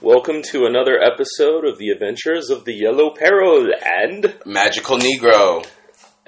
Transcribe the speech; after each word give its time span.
Welcome 0.00 0.42
to 0.50 0.66
another 0.66 1.00
episode 1.02 1.64
of 1.64 1.78
the 1.78 1.88
Adventures 1.90 2.50
of 2.50 2.64
the 2.64 2.74
Yellow 2.74 3.10
Peril 3.10 3.66
and 3.84 4.34
Magical 4.44 4.98
Negro. 4.98 5.66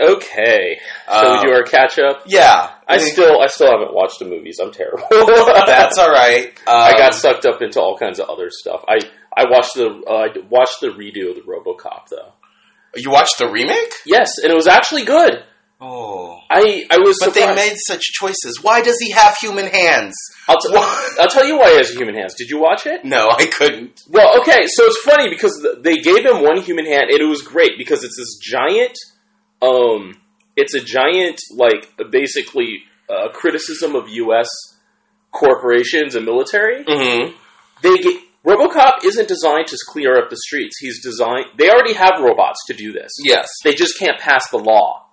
okay, 0.00 0.80
Um, 1.06 1.32
we 1.32 1.42
do 1.48 1.52
our 1.54 1.62
catch 1.64 1.98
up? 1.98 2.22
Yeah, 2.26 2.70
I 2.86 2.98
still 2.98 3.40
I 3.40 3.46
still 3.48 3.70
haven't 3.70 3.92
watched 3.94 4.18
the 4.20 4.24
movies. 4.24 4.58
I'm 4.62 4.72
terrible. 4.72 5.04
that's 5.10 5.98
all 5.98 6.10
right. 6.10 6.46
Um, 6.66 6.74
I 6.74 6.92
got 6.96 7.14
sucked 7.14 7.46
up 7.46 7.60
into 7.62 7.80
all 7.80 7.96
kinds 7.98 8.18
of 8.20 8.28
other 8.30 8.48
stuff. 8.50 8.84
I 8.88 8.98
I 9.36 9.44
watched 9.50 9.74
the 9.74 10.02
uh, 10.08 10.12
I 10.12 10.28
watched 10.48 10.80
the 10.80 10.88
redo 10.88 11.30
of 11.30 11.36
the 11.36 11.42
RoboCop 11.42 12.08
though. 12.10 12.32
You 12.96 13.10
watched 13.10 13.38
the 13.38 13.48
remake? 13.50 13.92
Yes, 14.06 14.32
and 14.42 14.50
it 14.50 14.56
was 14.56 14.66
actually 14.66 15.04
good. 15.04 15.44
Oh, 15.80 16.40
I 16.50 16.86
I 16.90 16.98
was 16.98 17.18
but 17.20 17.34
they 17.34 17.54
made 17.54 17.76
such 17.76 18.00
choices. 18.00 18.58
Why 18.62 18.82
does 18.82 18.98
he 18.98 19.12
have 19.12 19.36
human 19.36 19.66
hands? 19.66 20.16
I'll, 20.48 20.58
t- 20.58 20.72
I'll 21.20 21.28
tell 21.28 21.46
you 21.46 21.56
why 21.56 21.70
he 21.70 21.76
has 21.76 21.90
human 21.90 22.16
hands. 22.16 22.34
Did 22.34 22.50
you 22.50 22.58
watch 22.58 22.86
it? 22.86 23.04
No, 23.04 23.28
I 23.30 23.46
couldn't. 23.46 24.02
Well, 24.08 24.40
okay, 24.40 24.66
so 24.66 24.84
it's 24.84 25.00
funny 25.02 25.30
because 25.30 25.64
they 25.80 25.98
gave 25.98 26.24
him 26.24 26.42
one 26.42 26.60
human 26.62 26.84
hand, 26.84 27.10
and 27.10 27.20
it 27.20 27.28
was 27.28 27.42
great 27.42 27.78
because 27.78 28.02
it's 28.02 28.16
this 28.16 28.38
giant, 28.42 28.98
um, 29.62 30.20
it's 30.56 30.74
a 30.74 30.80
giant 30.80 31.40
like 31.54 31.88
basically 32.10 32.82
uh, 33.08 33.28
criticism 33.28 33.94
of 33.94 34.08
U.S. 34.08 34.48
corporations 35.30 36.16
and 36.16 36.26
military. 36.26 36.84
Mm-hmm. 36.84 37.36
They 37.82 37.98
get, 37.98 38.20
RoboCop 38.44 39.04
isn't 39.04 39.28
designed 39.28 39.68
to 39.68 39.78
clear 39.88 40.18
up 40.18 40.30
the 40.30 40.36
streets. 40.36 40.78
He's 40.80 41.00
designed. 41.02 41.46
They 41.56 41.70
already 41.70 41.94
have 41.94 42.20
robots 42.20 42.64
to 42.66 42.74
do 42.74 42.92
this. 42.92 43.12
Yes. 43.24 43.48
They 43.62 43.74
just 43.74 43.96
can't 43.98 44.18
pass 44.18 44.50
the 44.50 44.58
law. 44.58 45.04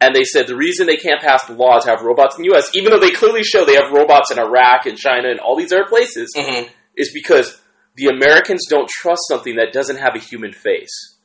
And 0.00 0.14
they 0.14 0.24
said 0.24 0.46
the 0.46 0.56
reason 0.56 0.86
they 0.86 0.96
can't 0.96 1.20
pass 1.20 1.44
the 1.46 1.52
law 1.54 1.78
to 1.78 1.88
have 1.90 2.00
robots 2.02 2.36
in 2.36 2.42
the 2.42 2.50
U.S., 2.52 2.70
even 2.74 2.90
though 2.90 2.98
they 2.98 3.10
clearly 3.10 3.42
show 3.42 3.64
they 3.64 3.74
have 3.74 3.92
robots 3.92 4.30
in 4.30 4.38
Iraq 4.38 4.86
and 4.86 4.96
China 4.96 5.28
and 5.28 5.40
all 5.40 5.56
these 5.56 5.72
other 5.72 5.84
places, 5.86 6.32
Mm-hmm. 6.36 6.68
is 6.96 7.12
because 7.12 7.60
the 7.96 8.06
Americans 8.06 8.66
don't 8.68 8.88
trust 8.88 9.20
something 9.28 9.56
that 9.56 9.72
doesn't 9.72 9.98
have 9.98 10.14
a 10.14 10.18
human 10.18 10.52
face. 10.52 11.16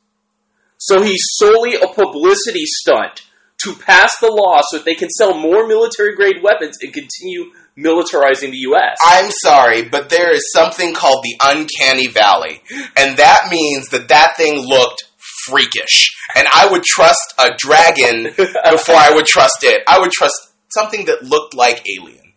So 0.78 1.00
he's 1.02 1.22
solely 1.36 1.74
a 1.76 1.86
publicity 1.88 2.64
stunt 2.66 3.22
to 3.64 3.74
pass 3.74 4.18
the 4.20 4.30
law 4.30 4.60
so 4.68 4.76
that 4.76 4.84
they 4.84 4.94
can 4.94 5.08
sell 5.08 5.32
more 5.38 5.66
military 5.66 6.14
grade 6.14 6.42
weapons 6.42 6.76
and 6.82 6.92
continue 6.92 7.50
militarizing 7.78 8.50
the 8.50 8.58
U.S. 8.68 8.98
I'm 9.04 9.30
sorry, 9.30 9.88
but 9.88 10.10
there 10.10 10.32
is 10.34 10.52
something 10.52 10.94
called 10.94 11.24
the 11.24 11.36
uncanny 11.42 12.08
valley, 12.08 12.60
and 12.96 13.16
that 13.16 13.48
means 13.50 13.88
that 13.88 14.08
that 14.08 14.34
thing 14.36 14.58
looked 14.66 15.05
freakish, 15.46 16.14
and 16.34 16.46
I 16.52 16.68
would 16.70 16.82
trust 16.82 17.34
a 17.38 17.50
dragon 17.56 18.24
before 18.70 18.96
I 18.96 19.12
would 19.14 19.26
trust 19.26 19.58
it. 19.62 19.82
I 19.88 19.98
would 19.98 20.10
trust 20.12 20.34
something 20.68 21.06
that 21.06 21.22
looked 21.22 21.54
like 21.54 21.82
Alien. 21.98 22.32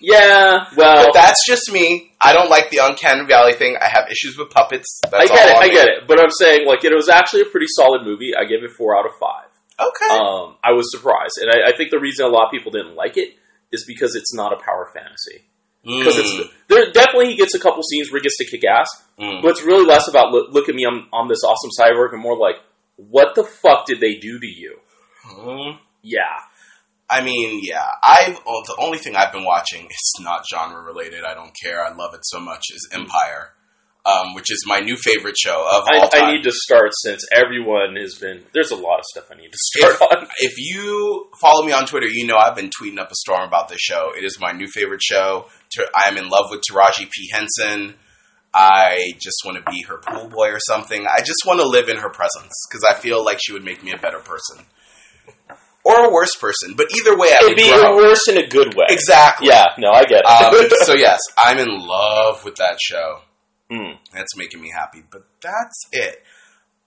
yeah, 0.00 0.66
well, 0.76 1.06
But 1.06 1.14
that's 1.14 1.46
just 1.46 1.70
me. 1.72 2.12
I 2.20 2.32
don't 2.32 2.50
like 2.50 2.70
the 2.70 2.78
uncanny 2.82 3.24
valley 3.26 3.52
thing. 3.52 3.76
I 3.80 3.88
have 3.88 4.08
issues 4.10 4.36
with 4.36 4.50
puppets. 4.50 5.00
That's 5.04 5.14
I 5.30 5.34
get 5.34 5.48
it, 5.48 5.56
I 5.56 5.60
mean. 5.66 5.74
get 5.74 5.88
it. 5.88 6.08
But 6.08 6.18
I'm 6.20 6.30
saying, 6.30 6.66
like, 6.66 6.84
it 6.84 6.92
was 6.94 7.08
actually 7.08 7.42
a 7.42 7.46
pretty 7.46 7.66
solid 7.68 8.02
movie. 8.04 8.32
I 8.38 8.44
gave 8.44 8.62
it 8.64 8.70
four 8.76 8.96
out 8.98 9.06
of 9.06 9.12
five. 9.20 9.46
Okay. 9.80 10.14
Um, 10.14 10.56
I 10.62 10.72
was 10.72 10.90
surprised, 10.92 11.38
and 11.40 11.50
I, 11.50 11.70
I 11.70 11.76
think 11.76 11.90
the 11.90 11.98
reason 11.98 12.26
a 12.26 12.28
lot 12.28 12.46
of 12.46 12.50
people 12.50 12.70
didn't 12.72 12.94
like 12.94 13.16
it 13.16 13.34
is 13.72 13.84
because 13.86 14.14
it's 14.14 14.34
not 14.34 14.52
a 14.52 14.56
power 14.56 14.90
fantasy. 14.94 15.44
Because 15.84 16.16
Mm, 16.16 16.20
it's 16.20 16.54
there, 16.68 16.92
definitely 16.92 17.30
he 17.30 17.36
gets 17.36 17.54
a 17.54 17.58
couple 17.58 17.82
scenes 17.82 18.10
where 18.10 18.20
he 18.20 18.22
gets 18.22 18.38
to 18.38 18.44
kick 18.44 18.62
ass, 18.64 18.88
mm. 19.18 19.42
but 19.42 19.50
it's 19.50 19.62
really 19.62 19.84
less 19.84 20.08
about 20.08 20.30
look, 20.30 20.52
look 20.52 20.68
at 20.68 20.74
me, 20.74 20.84
I'm, 20.84 21.08
I'm 21.12 21.28
this 21.28 21.42
awesome 21.42 21.70
cyborg, 21.78 22.12
and 22.12 22.22
more 22.22 22.38
like, 22.38 22.56
what 22.96 23.34
the 23.34 23.42
fuck 23.42 23.86
did 23.86 24.00
they 24.00 24.14
do 24.14 24.38
to 24.38 24.46
you? 24.46 24.78
Mm. 25.28 25.78
Yeah, 26.02 26.38
I 27.12 27.22
mean, 27.22 27.60
yeah. 27.62 27.86
I've 28.02 28.38
oh, 28.46 28.62
the 28.66 28.76
only 28.78 28.98
thing 28.98 29.16
I've 29.16 29.32
been 29.32 29.44
watching. 29.44 29.84
It's 29.84 30.20
not 30.20 30.44
genre 30.50 30.82
related. 30.82 31.24
I 31.24 31.34
don't 31.34 31.54
care. 31.62 31.84
I 31.84 31.92
love 31.92 32.14
it 32.14 32.20
so 32.22 32.40
much. 32.40 32.62
Is 32.74 32.88
Empire, 32.92 33.52
um, 34.04 34.34
which 34.34 34.50
is 34.50 34.64
my 34.66 34.80
new 34.80 34.96
favorite 34.96 35.36
show 35.38 35.64
of 35.70 35.84
all 35.94 36.08
time. 36.08 36.24
I 36.24 36.32
need 36.34 36.42
to 36.44 36.52
start 36.52 36.90
since 37.02 37.24
everyone 37.32 37.96
has 37.96 38.16
been. 38.20 38.42
There's 38.52 38.70
a 38.72 38.76
lot 38.76 38.98
of 38.98 39.04
stuff 39.04 39.28
I 39.30 39.36
need 39.36 39.52
to 39.52 39.58
start 39.58 39.94
if, 39.94 40.02
on. 40.02 40.28
if 40.38 40.54
you 40.58 41.28
follow 41.40 41.64
me 41.64 41.72
on 41.72 41.86
Twitter, 41.86 42.08
you 42.08 42.26
know 42.26 42.36
I've 42.36 42.56
been 42.56 42.70
tweeting 42.70 42.98
up 42.98 43.10
a 43.12 43.14
storm 43.14 43.42
about 43.46 43.68
this 43.68 43.78
show. 43.80 44.10
It 44.16 44.24
is 44.24 44.38
my 44.40 44.52
new 44.52 44.66
favorite 44.66 45.02
show. 45.02 45.46
I 45.94 46.08
am 46.08 46.16
in 46.18 46.28
love 46.28 46.46
with 46.50 46.62
Taraji 46.68 47.08
P 47.10 47.30
Henson. 47.32 47.94
I 48.54 49.12
just 49.20 49.42
want 49.46 49.56
to 49.64 49.70
be 49.70 49.82
her 49.88 49.98
pool 49.98 50.28
boy 50.28 50.48
or 50.48 50.58
something. 50.66 51.06
I 51.06 51.20
just 51.20 51.44
want 51.46 51.60
to 51.60 51.66
live 51.66 51.88
in 51.88 51.96
her 51.96 52.10
presence 52.10 52.52
because 52.68 52.84
I 52.84 52.94
feel 52.94 53.24
like 53.24 53.38
she 53.42 53.52
would 53.52 53.64
make 53.64 53.82
me 53.82 53.92
a 53.92 53.98
better 53.98 54.18
person 54.18 54.66
or 55.84 56.04
a 56.04 56.12
worse 56.12 56.36
person. 56.36 56.74
But 56.76 56.88
either 56.94 57.16
way, 57.16 57.28
I 57.32 57.38
It'd 57.44 57.56
be 57.56 57.68
grow. 57.70 57.96
worse 57.96 58.28
in 58.28 58.36
a 58.36 58.46
good 58.46 58.74
way. 58.74 58.84
Exactly. 58.90 59.48
Yeah, 59.48 59.64
no, 59.78 59.90
I 59.90 60.04
get 60.04 60.24
it. 60.24 60.26
Um, 60.26 60.68
so 60.84 60.94
yes, 60.98 61.18
I'm 61.38 61.58
in 61.58 61.68
love 61.68 62.44
with 62.44 62.56
that 62.56 62.78
show. 62.82 63.20
Hmm. 63.72 63.92
That's 64.12 64.36
making 64.36 64.60
me 64.60 64.70
happy. 64.76 65.02
But 65.10 65.22
that's 65.40 65.86
it. 65.92 66.22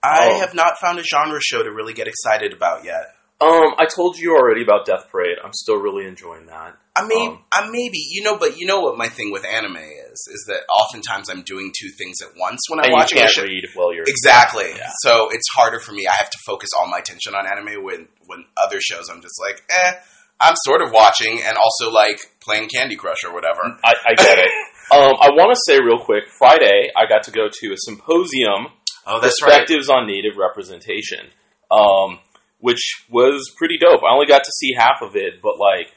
I 0.02 0.28
Oh. 0.30 0.38
have 0.38 0.54
not 0.54 0.78
found 0.78 0.98
a 0.98 1.02
genre 1.02 1.40
show 1.42 1.62
to 1.62 1.70
really 1.72 1.94
get 1.94 2.06
excited 2.06 2.52
about 2.52 2.84
yet. 2.84 3.12
Um, 3.40 3.74
I 3.76 3.84
told 3.94 4.16
you 4.16 4.34
already 4.34 4.62
about 4.62 4.86
Death 4.86 5.08
Parade. 5.10 5.36
I'm 5.44 5.52
still 5.52 5.76
really 5.76 6.06
enjoying 6.06 6.46
that. 6.46 6.76
I 6.96 7.04
may, 7.04 7.26
Um, 7.26 7.44
I 7.52 7.66
maybe, 7.70 7.98
you 8.10 8.22
know, 8.22 8.38
but 8.38 8.56
you 8.56 8.66
know 8.66 8.80
what 8.80 8.96
my 8.96 9.08
thing 9.08 9.30
with 9.30 9.44
anime 9.44 9.76
is, 9.76 10.26
is 10.32 10.44
that 10.48 10.60
oftentimes 10.72 11.28
I'm 11.28 11.42
doing 11.42 11.70
two 11.78 11.90
things 11.98 12.22
at 12.22 12.30
once 12.38 12.60
when 12.70 12.80
I'm 12.80 12.88
you 12.88 12.96
watching 12.96 13.18
a 13.18 13.22
can't 13.22 13.32
show. 13.32 13.42
read 13.42 13.64
while 13.74 13.92
you're 13.92 14.04
Exactly. 14.06 14.70
Yeah. 14.74 14.88
So 15.02 15.28
it's 15.32 15.44
harder 15.54 15.80
for 15.80 15.92
me. 15.92 16.06
I 16.06 16.12
have 16.16 16.30
to 16.30 16.38
focus 16.46 16.70
all 16.78 16.86
my 16.88 16.96
attention 16.98 17.34
on 17.34 17.44
anime 17.46 17.84
when 17.84 18.08
when 18.26 18.44
other 18.56 18.80
shows 18.80 19.10
I'm 19.10 19.20
just 19.20 19.38
like, 19.38 19.62
eh, 19.68 19.92
I'm 20.40 20.54
sort 20.64 20.80
of 20.80 20.90
watching 20.92 21.42
and 21.42 21.58
also 21.58 21.90
like 21.90 22.18
playing 22.40 22.68
Candy 22.74 22.96
Crush 22.96 23.22
or 23.24 23.34
whatever. 23.34 23.60
I, 23.84 23.92
I 24.06 24.14
get 24.14 24.38
it. 24.38 24.48
Um, 24.92 25.14
I 25.20 25.30
want 25.34 25.52
to 25.54 25.60
say 25.66 25.80
real 25.80 25.98
quick. 25.98 26.24
Friday, 26.28 26.90
I 26.96 27.06
got 27.08 27.24
to 27.24 27.30
go 27.32 27.48
to 27.50 27.66
a 27.72 27.76
symposium, 27.76 28.68
Oh, 29.06 29.20
that's 29.20 29.42
right. 29.42 29.50
perspectives 29.50 29.88
on 29.88 30.06
Native 30.06 30.36
representation, 30.36 31.26
um, 31.70 32.18
which 32.60 33.04
was 33.10 33.52
pretty 33.56 33.78
dope. 33.78 34.02
I 34.02 34.12
only 34.14 34.26
got 34.26 34.44
to 34.44 34.52
see 34.52 34.72
half 34.76 35.02
of 35.02 35.16
it, 35.16 35.42
but 35.42 35.58
like, 35.58 35.92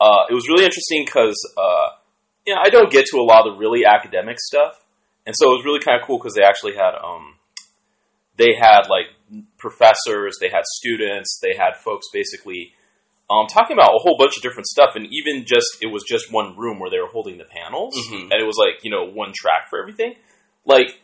uh, 0.00 0.26
it 0.30 0.34
was 0.34 0.48
really 0.48 0.64
interesting 0.64 1.04
because, 1.04 1.36
uh, 1.56 1.94
you 2.46 2.54
know, 2.54 2.60
I 2.64 2.70
don't 2.70 2.90
get 2.90 3.06
to 3.12 3.18
a 3.18 3.22
lot 3.22 3.46
of 3.46 3.54
the 3.54 3.58
really 3.58 3.84
academic 3.84 4.38
stuff, 4.40 4.74
and 5.26 5.34
so 5.38 5.52
it 5.52 5.56
was 5.56 5.64
really 5.64 5.80
kind 5.80 6.00
of 6.00 6.06
cool 6.06 6.18
because 6.18 6.34
they 6.34 6.42
actually 6.42 6.74
had, 6.74 6.94
um, 7.02 7.34
they 8.36 8.54
had 8.58 8.88
like 8.90 9.06
professors, 9.58 10.38
they 10.40 10.48
had 10.48 10.64
students, 10.64 11.38
they 11.40 11.54
had 11.56 11.76
folks 11.76 12.06
basically 12.12 12.72
um, 13.30 13.46
talking 13.46 13.76
about 13.76 13.94
a 13.94 13.98
whole 13.98 14.16
bunch 14.18 14.36
of 14.36 14.42
different 14.42 14.66
stuff, 14.66 14.90
and 14.94 15.06
even 15.10 15.44
just 15.46 15.78
it 15.80 15.86
was 15.86 16.04
just 16.06 16.32
one 16.32 16.56
room 16.56 16.78
where 16.78 16.90
they 16.90 16.98
were 16.98 17.08
holding 17.12 17.38
the 17.38 17.44
panels, 17.44 17.96
Mhm. 18.10 18.30
and 18.30 18.40
it 18.40 18.46
was 18.46 18.56
like 18.58 18.82
you 18.84 18.90
know 18.90 19.04
one 19.04 19.32
track 19.34 19.68
for 19.70 19.80
everything. 19.80 20.14
Like 20.64 21.00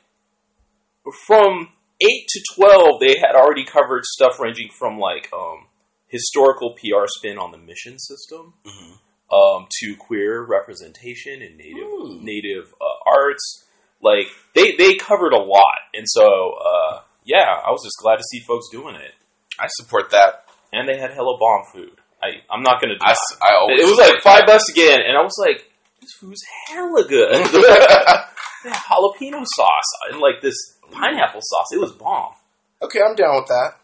from 1.26 1.68
eight 2.00 2.26
to 2.28 2.40
twelve, 2.54 3.00
they 3.00 3.16
had 3.18 3.34
already 3.34 3.64
covered 3.64 4.04
stuff 4.04 4.38
ranging 4.38 4.68
from 4.78 4.98
like 4.98 5.30
um, 5.32 5.66
historical 6.06 6.74
PR 6.74 7.06
spin 7.06 7.38
on 7.38 7.50
the 7.50 7.58
mission 7.58 7.98
system 7.98 8.54
Mhm. 8.64 8.98
um, 9.32 9.66
to 9.80 9.96
queer 9.96 10.42
representation 10.42 11.42
in 11.42 11.56
native 11.56 11.84
Ooh. 11.88 12.18
native 12.22 12.74
uh, 12.80 13.10
arts. 13.10 13.64
Like 14.00 14.26
they 14.54 14.76
they 14.76 14.94
covered 14.94 15.32
a 15.32 15.38
lot, 15.42 15.78
and 15.94 16.04
so 16.08 16.52
uh, 16.54 17.00
yeah, 17.24 17.60
I 17.66 17.70
was 17.70 17.82
just 17.84 17.96
glad 18.00 18.16
to 18.16 18.24
see 18.30 18.40
folks 18.40 18.68
doing 18.70 18.94
it, 18.94 19.14
I 19.58 19.66
support 19.68 20.10
that. 20.10 20.44
and 20.70 20.86
they 20.86 20.98
had 20.98 21.10
hella 21.12 21.38
bomb 21.38 21.64
food. 21.72 21.97
I 22.22 22.28
I'm 22.50 22.62
not 22.62 22.80
gonna. 22.80 22.94
I, 22.94 22.98
deny. 22.98 23.10
s- 23.12 23.38
I 23.40 23.54
always 23.60 23.80
It 23.80 23.86
was 23.86 23.98
like 23.98 24.22
five 24.22 24.46
bucks 24.46 24.68
again, 24.70 25.00
and 25.06 25.16
I 25.16 25.22
was 25.22 25.36
like, 25.38 25.70
"This 26.00 26.10
food's 26.20 26.42
hella 26.66 27.06
good." 27.08 27.32
They 28.64 28.70
had 28.70 28.78
jalapeno 28.90 29.44
sauce 29.46 29.90
and 30.10 30.18
like 30.20 30.40
this 30.42 30.56
pineapple 30.90 31.40
sauce. 31.40 31.66
It 31.72 31.78
was 31.80 31.92
bomb. 31.92 32.32
okay, 32.82 32.98
I'm 33.08 33.14
down 33.14 33.36
with 33.36 33.46
that. 33.46 33.74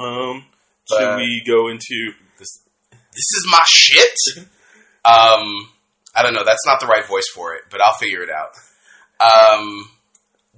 Um, 0.00 0.44
should 0.90 1.16
we 1.16 1.42
go 1.46 1.68
into 1.68 2.12
This 2.38 2.62
This 2.90 3.28
is 3.36 3.46
my 3.52 3.62
shit. 3.68 4.46
Um, 5.04 5.70
I 6.14 6.22
don't 6.22 6.34
know. 6.34 6.44
That's 6.44 6.66
not 6.66 6.80
the 6.80 6.86
right 6.86 7.06
voice 7.06 7.28
for 7.34 7.54
it, 7.54 7.62
but 7.70 7.80
I'll 7.80 7.94
figure 7.94 8.22
it 8.22 8.28
out. 8.28 8.50
Um, 9.24 9.88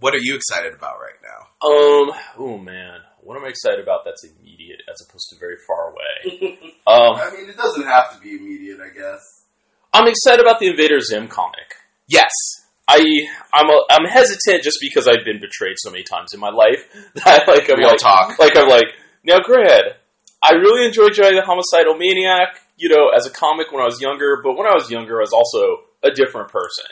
what 0.00 0.12
are 0.12 0.18
you 0.18 0.34
excited 0.34 0.72
about 0.74 0.96
right 0.98 1.14
now? 1.22 1.68
um? 1.68 2.10
Oh 2.36 2.58
man, 2.58 2.98
what 3.20 3.36
am 3.36 3.44
I 3.44 3.48
excited 3.48 3.78
about? 3.80 4.00
That's 4.04 4.24
immediate 4.60 4.82
as 4.90 5.04
opposed 5.06 5.28
to 5.30 5.36
very 5.38 5.56
far 5.66 5.90
away. 5.90 6.58
um, 6.86 7.16
I 7.16 7.30
mean, 7.36 7.48
it 7.48 7.56
doesn't 7.56 7.84
have 7.86 8.14
to 8.14 8.20
be 8.20 8.36
immediate, 8.36 8.78
I 8.80 8.88
guess. 8.96 9.44
I'm 9.92 10.06
excited 10.06 10.40
about 10.40 10.60
the 10.60 10.68
Invader 10.68 11.00
Zim 11.00 11.28
comic. 11.28 11.74
Yes. 12.06 12.30
I 12.88 12.98
I'm 13.54 13.68
a, 13.70 13.82
I'm 13.90 14.04
hesitant 14.04 14.62
just 14.64 14.78
because 14.80 15.06
I've 15.06 15.24
been 15.24 15.40
betrayed 15.40 15.76
so 15.78 15.90
many 15.90 16.02
times 16.02 16.32
in 16.34 16.40
my 16.40 16.50
life 16.50 16.82
that 17.24 17.46
like 17.46 17.70
I'm 17.70 17.78
Real 17.78 17.88
like 17.90 17.98
talk. 17.98 18.38
like 18.38 18.56
I'm 18.56 18.68
like 18.68 18.86
now 19.22 19.38
Grad, 19.44 19.94
I 20.42 20.52
really 20.54 20.86
enjoyed 20.86 21.12
Johnny 21.14 21.36
the 21.36 21.42
Homicidal 21.42 21.94
Maniac, 21.96 22.58
you 22.76 22.88
know, 22.88 23.10
as 23.14 23.26
a 23.26 23.30
comic 23.30 23.70
when 23.70 23.80
I 23.80 23.84
was 23.84 24.00
younger, 24.00 24.40
but 24.42 24.56
when 24.56 24.66
I 24.66 24.74
was 24.74 24.90
younger 24.90 25.18
I 25.18 25.20
was 25.22 25.32
also 25.32 25.84
a 26.02 26.10
different 26.10 26.48
person. 26.50 26.86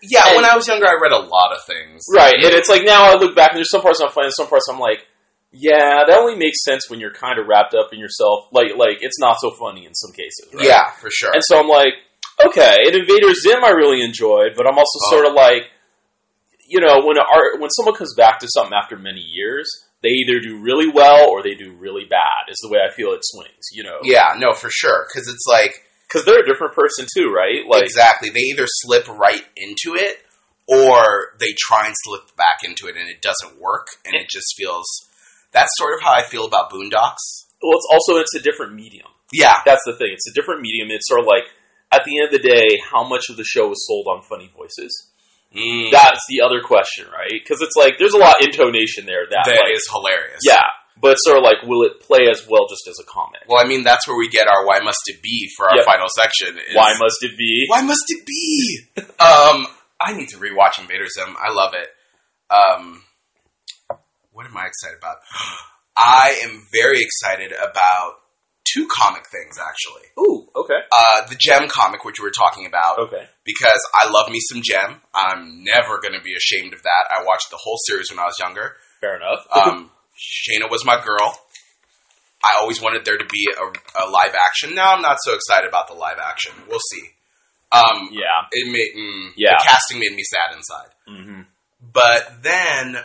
Yeah, 0.00 0.24
And- 0.26 0.36
when 0.36 0.44
I 0.46 0.56
was 0.56 0.66
younger, 0.66 0.86
I 0.88 0.96
read 1.00 1.12
a 1.12 1.18
lot 1.20 1.52
of 1.52 1.64
things. 1.66 2.02
Right. 2.12 2.34
And 2.34 2.54
it's 2.54 2.68
like 2.70 2.82
now 2.84 3.04
I 3.12 3.14
look 3.16 3.36
back 3.36 3.50
and 3.50 3.58
there's 3.58 3.70
some 3.70 3.82
parts 3.82 4.00
I'm 4.00 4.10
funny 4.10 4.26
and 4.26 4.34
some 4.34 4.48
parts 4.48 4.66
I'm 4.72 4.78
like, 4.80 5.06
yeah, 5.52 6.04
that 6.08 6.18
only 6.18 6.36
makes 6.36 6.64
sense 6.64 6.88
when 6.88 6.98
you're 6.98 7.12
kind 7.12 7.38
of 7.38 7.46
wrapped 7.46 7.74
up 7.74 7.92
in 7.92 8.00
yourself. 8.00 8.48
Like 8.52 8.76
like 8.76 8.98
it's 9.00 9.20
not 9.20 9.36
so 9.38 9.50
funny 9.50 9.84
in 9.84 9.94
some 9.94 10.12
cases. 10.12 10.48
Right? 10.52 10.66
Yeah, 10.66 10.90
for 10.92 11.10
sure. 11.10 11.30
And 11.32 11.42
so 11.44 11.60
I'm 11.60 11.68
like, 11.68 11.94
okay, 12.46 12.78
and 12.86 12.96
Invader 12.96 13.34
Zim 13.34 13.62
I 13.62 13.70
really 13.70 14.02
enjoyed, 14.02 14.52
but 14.56 14.66
I'm 14.66 14.78
also 14.78 14.98
uh-huh. 14.98 15.08
Oh. 15.08 15.10
sort 15.10 15.26
of 15.26 15.34
like, 15.34 15.70
you 16.66 16.80
know, 16.80 17.04
when 17.04 17.18
art, 17.18 17.60
when 17.60 17.70
someone 17.70 17.94
comes 17.94 18.14
back 18.16 18.40
to 18.40 18.48
something 18.48 18.72
after 18.72 18.96
many 18.96 19.20
years, 19.20 19.68
they 20.02 20.08
either 20.08 20.40
do 20.40 20.60
really 20.60 20.90
well 20.90 21.28
or 21.28 21.42
they 21.42 21.54
do 21.54 21.76
really 21.76 22.04
bad. 22.08 22.48
Is 22.48 22.58
the 22.62 22.70
way 22.70 22.80
I 22.80 22.92
feel 22.94 23.12
it 23.12 23.20
swings. 23.22 23.68
You 23.72 23.84
know, 23.84 23.98
Yeah, 24.02 24.34
no, 24.38 24.54
for 24.54 24.70
sure. 24.70 25.06
Because 25.12 25.28
it's 25.28 25.46
like 25.46 25.74
because 26.08 26.24
they're 26.24 26.42
a 26.42 26.46
different 26.46 26.74
person 26.74 27.06
too, 27.14 27.28
right? 27.28 27.66
Like, 27.68 27.84
exactly, 27.84 28.30
they 28.30 28.40
either 28.40 28.66
slip 28.66 29.08
right 29.08 29.44
into 29.56 29.96
it 29.96 30.18
or 30.66 31.36
they 31.40 31.52
try 31.58 31.86
and 31.86 31.94
slip 32.04 32.36
back 32.36 32.64
into 32.64 32.86
it 32.86 32.96
and 32.96 33.08
it 33.08 33.20
doesn't 33.20 33.60
work, 33.60 33.88
and 34.04 34.14
it 34.14 34.28
just 34.30 34.54
feels. 34.56 34.86
That's 35.52 35.70
sort 35.76 35.94
of 35.94 36.02
how 36.02 36.12
I 36.12 36.22
feel 36.22 36.44
about 36.46 36.70
Boondocks. 36.70 37.46
well, 37.62 37.76
it's 37.78 37.88
also 37.92 38.20
it's 38.20 38.34
a 38.34 38.40
different 38.40 38.74
medium. 38.74 39.06
Yeah, 39.32 39.54
That's 39.64 39.80
the 39.86 39.96
thing. 39.96 40.08
It's 40.12 40.28
a 40.28 40.34
different 40.34 40.60
medium. 40.60 40.88
It's 40.90 41.08
sort 41.08 41.20
of 41.20 41.26
like 41.26 41.44
at 41.92 42.04
the 42.04 42.18
end 42.18 42.26
of 42.28 42.32
the 42.32 42.48
day, 42.48 42.80
how 42.90 43.06
much 43.06 43.28
of 43.30 43.36
the 43.36 43.44
show 43.44 43.70
is 43.72 43.86
sold 43.86 44.06
on 44.08 44.22
funny 44.22 44.50
voices? 44.56 44.92
Mm, 45.56 45.90
That's 45.90 46.20
the 46.28 46.40
other 46.44 46.60
question, 46.64 47.06
right? 47.12 47.28
Because 47.32 47.60
it's 47.60 47.76
like 47.76 47.98
there's 47.98 48.14
a 48.14 48.18
lot 48.18 48.36
of 48.40 48.46
intonation 48.48 49.04
there 49.06 49.24
that, 49.30 49.44
that 49.44 49.60
like, 49.68 49.74
is 49.76 49.84
hilarious. 49.90 50.40
yeah, 50.44 50.64
but 51.00 51.12
it's 51.12 51.20
sort 51.24 51.36
of 51.38 51.44
like 51.44 51.60
will 51.68 51.82
it 51.84 52.00
play 52.00 52.28
as 52.30 52.46
well 52.48 52.64
just 52.68 52.88
as 52.88 52.96
a 53.00 53.04
comic? 53.04 53.40
Well, 53.48 53.60
I 53.62 53.68
mean, 53.68 53.84
that's 53.84 54.08
where 54.08 54.16
we 54.16 54.28
get 54.28 54.48
our 54.48 54.64
"Why 54.66 54.80
must 54.80 55.00
it 55.06 55.20
be" 55.22 55.48
for 55.56 55.68
our 55.68 55.76
Yep. 55.76 55.84
final 55.84 56.08
section. 56.16 56.56
is- 56.56 56.74
Why 56.76 56.96
must 56.98 57.20
it 57.20 57.36
be? 57.36 57.66
Why 57.68 57.82
must 57.82 58.04
it 58.08 58.24
be? 58.24 58.80
um, 59.20 59.66
I 60.00 60.12
need 60.16 60.28
to 60.30 60.36
rewatch 60.38 60.80
Invader 60.80 61.06
Zim. 61.08 61.36
I 61.38 61.52
love 61.52 61.74
it. 61.74 61.88
Um, 62.52 63.02
what 64.32 64.46
am 64.46 64.56
I 64.56 64.66
excited 64.66 64.98
about? 64.98 65.16
I 65.96 66.40
am 66.44 66.66
very 66.72 67.00
excited 67.02 67.52
about 67.52 68.14
two 68.64 68.86
comic 68.90 69.26
things, 69.26 69.58
actually. 69.60 70.08
Ooh, 70.18 70.48
okay, 70.56 70.80
Uh, 70.90 71.26
the 71.28 71.36
Jem 71.38 71.68
comic, 71.68 72.04
which 72.04 72.16
we 72.18 72.24
were 72.24 72.30
talking 72.32 72.64
about, 72.66 72.98
okay, 72.98 73.26
because 73.44 73.80
I 73.94 74.08
love 74.10 74.30
me 74.30 74.38
some 74.40 74.62
Jem. 74.62 75.00
I'm 75.14 75.62
never 75.64 76.00
going 76.00 76.14
to 76.14 76.22
be 76.22 76.34
ashamed 76.36 76.72
of 76.72 76.82
that. 76.82 77.04
I 77.14 77.24
watched 77.24 77.50
the 77.50 77.58
whole 77.62 77.76
series 77.86 78.10
when 78.10 78.18
I 78.18 78.24
was 78.24 78.38
younger. 78.40 78.76
fair 79.00 79.16
enough. 79.16 79.44
Um, 79.54 79.90
Shana 80.16 80.70
was 80.70 80.84
my 80.84 81.02
girl. 81.02 81.34
I 82.44 82.60
always 82.60 82.80
wanted 82.82 83.04
there 83.04 83.16
to 83.18 83.24
be 83.24 83.46
a, 83.56 84.02
a 84.04 84.06
live 84.10 84.34
action. 84.48 84.74
Now 84.74 84.94
I'm 84.94 85.02
not 85.02 85.16
so 85.22 85.34
excited 85.34 85.68
about 85.68 85.88
the 85.88 85.94
live 85.94 86.18
action. 86.18 86.52
We'll 86.68 86.80
see. 86.92 87.02
Um, 87.72 88.08
yeah, 88.12 88.46
it 88.50 88.70
made 88.70 88.92
mm, 89.00 89.30
Yeah. 89.36 89.56
the 89.58 89.64
casting 89.66 89.98
made 89.98 90.12
me 90.14 90.22
sad 90.22 90.56
inside. 90.56 90.90
hmm 91.06 91.40
But 91.80 92.42
then 92.42 92.96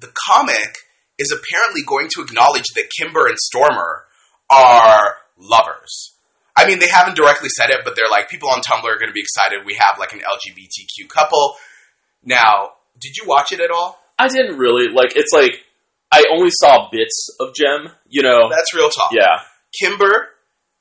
the 0.00 0.12
comic 0.28 0.76
is 1.18 1.32
apparently 1.32 1.82
going 1.86 2.08
to 2.14 2.22
acknowledge 2.22 2.66
that 2.74 2.90
Kimber 2.96 3.26
and 3.26 3.36
Stormer 3.38 4.04
are 4.50 5.16
lovers. 5.36 6.14
I 6.56 6.66
mean, 6.66 6.78
they 6.80 6.88
haven't 6.88 7.16
directly 7.16 7.48
said 7.48 7.70
it, 7.70 7.80
but 7.84 7.94
they're 7.96 8.10
like 8.10 8.28
people 8.28 8.48
on 8.50 8.60
Tumblr 8.60 8.84
are 8.84 8.98
going 8.98 9.08
to 9.10 9.12
be 9.12 9.20
excited. 9.22 9.64
We 9.64 9.74
have 9.74 9.98
like 9.98 10.12
an 10.12 10.20
LGBTQ 10.20 11.08
couple. 11.08 11.54
Now, 12.24 12.72
did 12.98 13.16
you 13.16 13.24
watch 13.26 13.52
it 13.52 13.60
at 13.60 13.70
all? 13.70 13.98
I 14.18 14.28
didn't 14.28 14.58
really 14.58 14.88
like. 14.92 15.14
It's 15.14 15.32
like 15.32 15.64
I 16.10 16.24
only 16.32 16.50
saw 16.50 16.88
bits 16.90 17.28
of 17.38 17.54
Jem. 17.54 17.92
You 18.08 18.22
know, 18.22 18.48
That's 18.50 18.74
real 18.74 18.90
talk. 18.90 19.10
yeah, 19.12 19.40
Kimber 19.80 20.30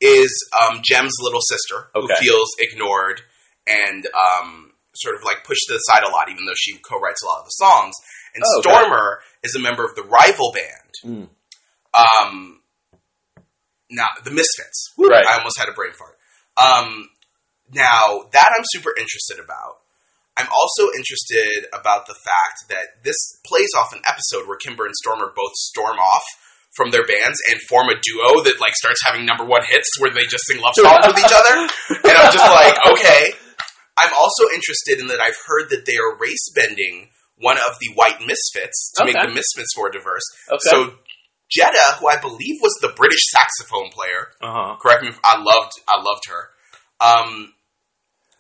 is 0.02 0.32
um, 0.62 0.82
Jem's 0.84 1.14
little 1.22 1.42
sister 1.42 1.90
who 1.94 2.08
feels 2.20 2.50
ignored 2.60 3.22
and 3.68 4.06
um, 4.08 4.72
sort 4.96 5.16
of 5.16 5.24
like 5.24 5.44
pushed 5.44 5.66
to 5.68 5.74
the 5.74 5.80
side 5.80 6.04
a 6.08 6.10
lot, 6.12 6.30
even 6.30 6.46
though 6.46 6.58
she 6.58 6.78
co-writes 6.78 7.22
a 7.24 7.28
lot 7.28 7.40
of 7.40 7.46
the 7.46 7.52
songs. 7.52 7.94
And 8.38 8.44
Oh, 8.46 8.60
okay. 8.62 8.70
Stormer 8.70 9.20
is 9.44 9.56
a 9.56 9.60
member 9.60 9.84
of 9.84 9.96
the 9.96 10.04
rival 10.04 10.54
band. 10.54 10.94
Mm. 11.04 11.30
Um, 11.98 12.62
now 13.90 14.08
the 14.24 14.32
Misfits. 14.32 14.94
Right. 14.98 15.26
I 15.26 15.38
almost 15.40 15.58
had 15.58 15.70
a 15.70 15.74
brain 15.74 15.92
fart. 15.98 16.18
Um, 16.62 17.10
now 17.74 18.30
that 18.32 18.50
I'm 18.56 18.64
super 18.72 18.92
interested 18.98 19.40
about. 19.44 19.82
I'm 20.38 20.48
also 20.54 20.94
interested 20.94 21.66
about 21.74 22.06
the 22.06 22.14
fact 22.14 22.70
that 22.70 23.02
this 23.04 23.18
plays 23.44 23.74
off 23.76 23.90
an 23.92 24.02
episode 24.06 24.46
where 24.48 24.58
Kimber 24.62 24.86
and 24.86 24.94
Stormer 25.02 25.34
both 25.36 25.50
storm 25.56 25.98
off 25.98 26.22
from 26.78 26.92
their 26.92 27.02
bands 27.10 27.42
and 27.50 27.58
form 27.68 27.90
a 27.90 27.98
duo 27.98 28.44
that 28.46 28.62
like 28.62 28.78
starts 28.78 29.02
having 29.10 29.26
number 29.26 29.44
one 29.44 29.66
hits 29.66 29.90
where 29.98 30.14
they 30.14 30.30
just 30.30 30.46
sing 30.46 30.62
love 30.62 30.78
songs 30.78 31.08
with 31.10 31.18
each 31.18 31.34
other. 31.34 31.66
And 32.06 32.14
I'm 32.22 32.30
just 32.32 32.46
like, 32.54 32.78
okay. 32.94 33.34
I'm 33.98 34.14
also 34.14 34.46
interested 34.54 35.02
in 35.02 35.08
that 35.08 35.18
I've 35.20 35.42
heard 35.48 35.72
that 35.72 35.90
they 35.90 35.98
are 35.98 36.16
race 36.22 36.54
bending 36.54 37.10
one 37.40 37.58
of 37.58 37.78
the 37.80 37.94
white 37.96 38.20
misfits 38.22 38.92
to 38.98 39.06
make 39.06 39.14
the 39.16 39.28
misfits 39.34 39.76
more 39.78 39.90
diverse. 39.92 40.24
okay, 40.50 40.58
So 40.70 40.94
Jetta, 41.50 41.96
who 42.00 42.08
I 42.08 42.18
believe 42.20 42.60
was 42.62 42.74
the 42.82 42.90
British 42.96 43.22
saxophone 43.30 43.90
player, 43.92 44.32
uh 44.42 44.52
huh. 44.52 44.76
correct 44.82 45.04
me 45.04 45.10
if 45.10 45.20
I 45.24 45.38
loved 45.38 45.72
I 45.88 46.02
loved 46.02 46.24
her. 46.30 46.50
Um, 47.00 47.54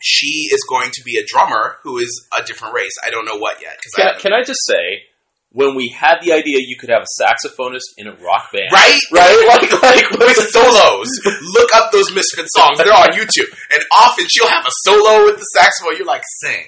she 0.01 0.49
is 0.51 0.65
going 0.69 0.91
to 0.93 1.01
be 1.03 1.17
a 1.17 1.23
drummer 1.27 1.77
who 1.83 1.97
is 1.97 2.27
a 2.37 2.43
different 2.43 2.73
race. 2.75 2.93
I 3.05 3.09
don't 3.09 3.25
know 3.25 3.37
what 3.37 3.61
yet 3.61 3.79
Can, 3.95 4.07
I 4.07 4.11
I- 4.11 4.19
can 4.19 4.33
I 4.33 4.43
just 4.43 4.65
say, 4.65 5.03
when 5.51 5.75
we 5.75 5.87
had 5.89 6.17
the 6.21 6.33
idea 6.33 6.57
you 6.59 6.75
could 6.77 6.89
have 6.89 7.03
a 7.03 7.23
saxophonist 7.23 7.95
in 7.97 8.07
a 8.07 8.11
rock 8.11 8.51
band, 8.51 8.67
right 8.71 8.99
right, 9.11 9.45
like 9.61 9.81
like 9.81 10.11
with 10.19 10.37
solos. 10.49 11.07
Look 11.53 11.69
up 11.75 11.91
those 11.91 12.13
Misfit 12.13 12.47
songs; 12.49 12.77
they're 12.77 12.93
on 12.93 13.09
YouTube, 13.13 13.47
and 13.73 13.81
often 13.95 14.25
she'll 14.29 14.49
have 14.49 14.65
a 14.65 14.71
solo 14.83 15.25
with 15.25 15.37
the 15.37 15.45
saxophone. 15.55 15.95
You're 15.97 16.05
like, 16.05 16.23
sing. 16.41 16.65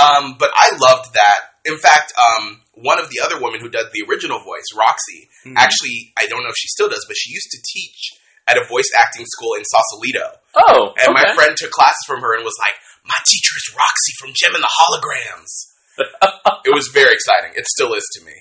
Um, 0.00 0.36
but 0.38 0.50
I 0.54 0.70
loved 0.78 1.14
that. 1.14 1.38
In 1.64 1.76
fact, 1.76 2.12
um, 2.16 2.62
one 2.74 2.98
of 2.98 3.10
the 3.10 3.20
other 3.20 3.36
women 3.40 3.60
who 3.60 3.68
does 3.68 3.86
the 3.92 4.04
original 4.08 4.40
voice, 4.40 4.64
Roxy, 4.76 5.28
Mhm. 5.44 5.56
actually, 5.56 6.12
I 6.16 6.26
don't 6.26 6.42
know 6.42 6.48
if 6.48 6.56
she 6.56 6.68
still 6.68 6.88
does, 6.88 7.04
but 7.06 7.16
she 7.16 7.32
used 7.32 7.50
to 7.50 7.58
teach 7.72 8.12
at 8.48 8.56
a 8.56 8.64
voice 8.64 8.88
acting 8.98 9.26
school 9.26 9.54
in 9.54 9.64
Sausalito. 9.64 10.40
Oh, 10.56 10.94
And 10.98 11.14
my 11.14 11.34
friend 11.34 11.54
took 11.56 11.70
classes 11.70 12.02
from 12.06 12.20
her 12.22 12.34
and 12.34 12.44
was 12.44 12.56
like, 12.58 12.74
"My 13.04 13.14
teacher 13.26 13.54
is 13.56 13.74
Roxy 13.76 14.12
from 14.18 14.32
Jem 14.34 14.54
and 14.54 14.64
the 14.64 14.72
Holograms." 14.80 15.52
it 16.64 16.74
was 16.74 16.88
very 16.92 17.12
exciting. 17.12 17.52
It 17.54 17.66
still 17.66 17.94
is 17.94 18.06
to 18.18 18.24
me. 18.24 18.34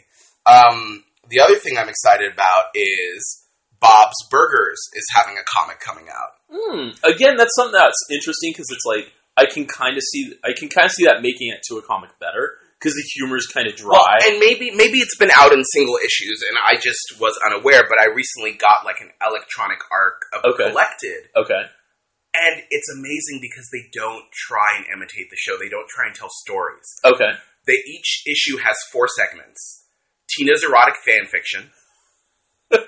Um, 0.46 1.04
the 1.28 1.42
other 1.42 1.56
thing 1.56 1.78
I'm 1.78 1.90
excited 1.90 2.32
about 2.34 2.72
is 2.74 3.46
Bob's 3.80 4.16
Burgers 4.32 4.80
is 4.94 5.06
having 5.14 5.38
a 5.38 5.44
comic 5.44 5.80
coming 5.80 6.08
out. 6.10 6.32
Hmm. 6.52 6.90
Again, 7.04 7.38
that's 7.38 7.54
something 7.56 7.74
that's 7.78 8.00
interesting 8.10 8.52
because 8.52 8.68
it's 8.72 8.86
like 8.86 9.12
I 9.38 9.46
can 9.46 9.68
kind 9.68 9.96
of 9.96 10.04
see 10.04 10.34
I 10.44 10.54
can 10.58 10.70
kind 10.70 10.86
of 10.86 10.92
see 10.92 11.06
that 11.06 11.22
making 11.22 11.50
it 11.50 11.62
to 11.70 11.78
a 11.78 11.82
comic 11.82 12.18
better 12.20 12.58
because 12.80 12.96
the 12.96 13.04
humor 13.14 13.36
is 13.36 13.46
kind 13.54 13.68
of 13.68 13.76
dry. 13.76 13.92
Well, 13.92 14.08
and 14.26 14.40
maybe 14.40 14.72
maybe 14.72 15.00
it's 15.00 15.18
been 15.18 15.32
out 15.38 15.52
in 15.52 15.64
single 15.64 15.98
issues, 16.00 16.42
and 16.48 16.58
I 16.58 16.80
just 16.80 17.20
was 17.20 17.38
unaware. 17.46 17.84
But 17.88 18.00
I 18.02 18.08
recently 18.16 18.54
got 18.54 18.86
like 18.86 19.02
an 19.02 19.12
electronic 19.20 19.80
arc 19.92 20.24
of 20.34 20.54
Okay. 20.54 20.70
collected, 20.72 21.28
okay, 21.36 21.64
and 22.36 22.64
it's 22.72 22.90
amazing 22.96 23.40
because 23.42 23.68
they 23.72 23.84
don't 23.92 24.26
try 24.32 24.78
and 24.78 24.86
imitate 24.96 25.30
the 25.30 25.38
show. 25.38 25.58
They 25.60 25.70
don't 25.70 25.90
try 25.90 26.08
and 26.08 26.16
tell 26.16 26.30
stories. 26.32 26.88
okay, 27.04 27.36
They 27.68 27.74
each 27.84 28.24
issue 28.26 28.58
has 28.64 28.76
four 28.92 29.08
segments. 29.08 29.84
Tina's 30.38 30.64
erotic 30.64 30.96
fan 31.04 31.26
fiction. 31.26 31.72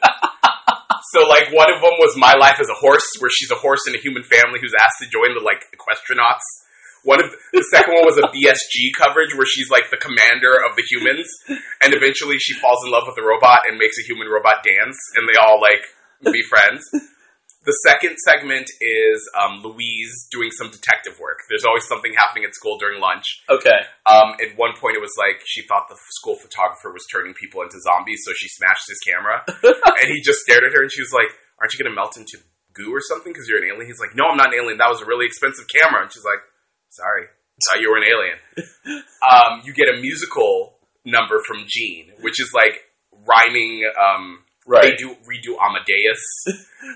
so 1.11 1.27
like 1.27 1.49
one 1.51 1.73
of 1.73 1.81
them 1.81 1.97
was 1.99 2.15
My 2.15 2.33
Life 2.39 2.59
as 2.61 2.69
a 2.69 2.77
Horse, 2.79 3.03
where 3.19 3.31
she's 3.33 3.51
a 3.51 3.55
horse 3.55 3.81
in 3.89 3.95
a 3.95 3.97
human 3.97 4.23
family 4.23 4.59
who's 4.61 4.73
asked 4.77 5.01
to 5.01 5.09
join 5.09 5.33
the 5.33 5.41
like 5.43 5.65
Equestranauts. 5.75 6.45
One 7.03 7.23
of 7.23 7.33
the 7.53 7.65
second 7.73 7.93
one 7.97 8.05
was 8.05 8.17
a 8.17 8.29
BSG 8.29 8.93
coverage 8.93 9.33
where 9.33 9.49
she's 9.49 9.69
like 9.69 9.89
the 9.89 9.97
commander 9.97 10.53
of 10.53 10.77
the 10.77 10.85
humans, 10.85 11.25
and 11.81 11.93
eventually 11.93 12.37
she 12.37 12.53
falls 12.53 12.83
in 12.85 12.91
love 12.91 13.03
with 13.09 13.17
a 13.17 13.25
robot 13.25 13.65
and 13.67 13.77
makes 13.77 13.97
a 13.97 14.05
human 14.05 14.29
robot 14.29 14.61
dance, 14.61 14.97
and 15.17 15.25
they 15.25 15.37
all 15.41 15.59
like 15.59 15.81
be 16.21 16.41
friends. 16.45 16.85
The 17.61 17.77
second 17.85 18.17
segment 18.25 18.65
is 18.81 19.21
um, 19.37 19.61
Louise 19.61 20.25
doing 20.33 20.49
some 20.49 20.73
detective 20.73 21.21
work. 21.21 21.45
There's 21.45 21.65
always 21.65 21.85
something 21.85 22.09
happening 22.17 22.41
at 22.45 22.57
school 22.57 22.81
during 22.81 22.99
lunch. 22.99 23.45
okay. 23.49 23.85
Um, 24.09 24.33
at 24.41 24.57
one 24.57 24.73
point, 24.73 24.97
it 24.97 25.01
was 25.01 25.13
like 25.13 25.45
she 25.45 25.61
thought 25.61 25.85
the 25.85 25.97
school 26.17 26.33
photographer 26.33 26.89
was 26.89 27.05
turning 27.13 27.37
people 27.37 27.61
into 27.61 27.77
zombies, 27.85 28.25
so 28.25 28.33
she 28.33 28.49
smashed 28.49 28.89
his 28.89 28.97
camera. 29.05 29.45
and 30.01 30.09
he 30.09 30.25
just 30.25 30.41
stared 30.41 30.65
at 30.65 30.73
her, 30.73 30.81
and 30.81 30.89
she 30.89 31.05
was 31.05 31.13
like, 31.13 31.29
"Aren't 31.61 31.73
you 31.73 31.81
going 31.81 31.93
to 31.93 31.97
melt 31.97 32.17
into 32.17 32.41
goo 32.73 32.89
or 32.89 33.01
something 33.01 33.29
because 33.29 33.45
you're 33.45 33.61
an 33.61 33.69
alien?" 33.69 33.85
He's 33.85 34.01
like, 34.01 34.17
"No, 34.17 34.25
I'm 34.25 34.41
not 34.41 34.53
an 34.53 34.57
alien. 34.57 34.81
That 34.81 34.89
was 34.89 35.01
a 35.01 35.05
really 35.05 35.29
expensive 35.29 35.69
camera." 35.69 36.01
And 36.01 36.09
she's 36.09 36.25
like, 36.25 36.41
"Sorry, 36.91 37.25
thought 37.65 37.81
you 37.81 37.89
were 37.89 37.97
an 37.97 38.07
alien." 38.07 38.37
um, 39.25 39.61
you 39.65 39.73
get 39.73 39.89
a 39.89 39.99
musical 39.99 40.77
number 41.05 41.41
from 41.47 41.65
Gene, 41.67 42.11
which 42.21 42.39
is 42.39 42.51
like 42.53 42.79
rhyming. 43.25 43.83
Um, 43.97 44.43
Right. 44.67 44.83
They 44.83 44.95
do 44.95 45.09
redo 45.25 45.57
Amadeus. 45.57 46.21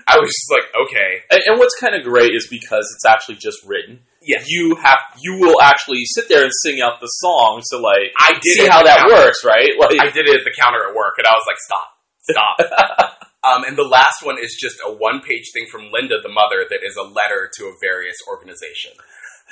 I 0.06 0.16
was 0.22 0.30
just 0.30 0.50
like, 0.54 0.70
okay, 0.86 1.26
And, 1.30 1.40
and 1.46 1.58
what's 1.58 1.74
kind 1.80 1.96
of 1.98 2.04
great 2.04 2.30
is 2.30 2.46
because 2.46 2.86
it's 2.94 3.04
actually 3.04 3.36
just 3.42 3.58
written. 3.66 4.06
Yeah. 4.22 4.38
You 4.46 4.76
have 4.76 4.98
you 5.20 5.34
will 5.38 5.60
actually 5.60 6.04
sit 6.04 6.28
there 6.28 6.42
and 6.42 6.52
sing 6.62 6.80
out 6.80 7.00
the 7.00 7.06
song 7.06 7.62
So 7.64 7.82
like 7.82 8.14
I 8.18 8.38
did 8.38 8.54
see 8.54 8.66
how 8.66 8.82
that 8.82 8.98
counter. 9.02 9.14
works, 9.14 9.44
right? 9.44 9.70
Like 9.78 9.98
I 10.00 10.10
did 10.10 10.28
it 10.30 10.38
at 10.38 10.44
the 10.46 10.54
counter 10.54 10.88
at 10.88 10.94
work, 10.94 11.14
and 11.18 11.26
I 11.26 11.34
was 11.34 11.46
like, 11.46 11.58
stop, 11.58 11.88
stop. 12.22 12.54
um, 13.46 13.64
and 13.66 13.76
the 13.76 13.86
last 13.86 14.22
one 14.22 14.38
is 14.38 14.56
just 14.58 14.78
a 14.86 14.90
one 14.90 15.20
page 15.20 15.50
thing 15.52 15.66
from 15.70 15.90
Linda, 15.90 16.22
the 16.22 16.30
mother, 16.30 16.66
that 16.70 16.86
is 16.86 16.96
a 16.96 17.02
letter 17.02 17.50
to 17.58 17.66
a 17.66 17.74
various 17.82 18.16
organization. 18.30 18.92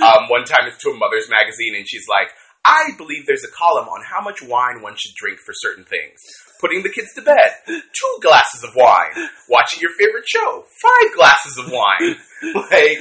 Um, 0.02 0.28
one 0.28 0.44
time 0.44 0.66
it's 0.66 0.82
to 0.82 0.90
a 0.90 0.96
mother's 0.96 1.28
magazine, 1.30 1.74
and 1.76 1.86
she's 1.88 2.06
like, 2.08 2.30
I 2.64 2.90
believe 2.96 3.26
there's 3.26 3.44
a 3.44 3.52
column 3.52 3.88
on 3.88 4.00
how 4.02 4.22
much 4.22 4.42
wine 4.42 4.80
one 4.82 4.94
should 4.96 5.14
drink 5.14 5.38
for 5.44 5.52
certain 5.54 5.84
things. 5.84 6.18
Putting 6.60 6.82
the 6.82 6.88
kids 6.88 7.12
to 7.14 7.22
bed, 7.22 7.50
two 7.66 8.14
glasses 8.22 8.64
of 8.64 8.74
wine. 8.74 9.12
Watching 9.48 9.80
your 9.82 9.92
favorite 9.98 10.24
show, 10.26 10.64
five 10.80 11.14
glasses 11.14 11.58
of 11.58 11.70
wine. 11.70 12.16
like, 12.72 12.96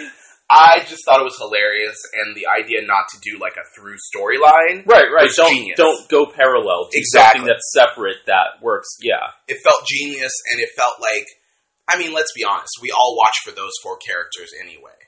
I 0.50 0.84
just 0.86 1.06
thought 1.06 1.22
it 1.22 1.24
was 1.24 1.38
hilarious, 1.40 1.96
and 2.14 2.36
the 2.36 2.46
idea 2.52 2.86
not 2.86 3.08
to 3.16 3.18
do 3.24 3.40
like 3.40 3.56
a 3.56 3.64
through 3.74 3.96
storyline. 4.14 4.86
Right, 4.86 5.08
right. 5.16 5.32
Don't 5.34 5.50
genius. 5.50 5.78
don't 5.78 6.10
go 6.10 6.26
parallel. 6.28 6.90
Do 6.92 7.00
Exactly. 7.00 7.40
something 7.40 7.48
that's 7.48 7.72
separate 7.74 8.18
that 8.28 8.62
works. 8.62 8.90
Yeah. 9.02 9.32
It 9.48 9.64
felt 9.64 9.88
genius, 9.88 10.34
and 10.52 10.60
it 10.62 10.70
felt 10.78 11.00
like, 11.00 11.26
I 11.90 11.98
mean, 11.98 12.14
let's 12.14 12.34
be 12.36 12.44
honest, 12.44 12.74
we 12.82 12.92
all 12.92 13.16
watch 13.18 13.38
for 13.46 13.52
those 13.52 13.72
four 13.82 13.98
characters 13.98 14.52
anyway, 14.62 15.00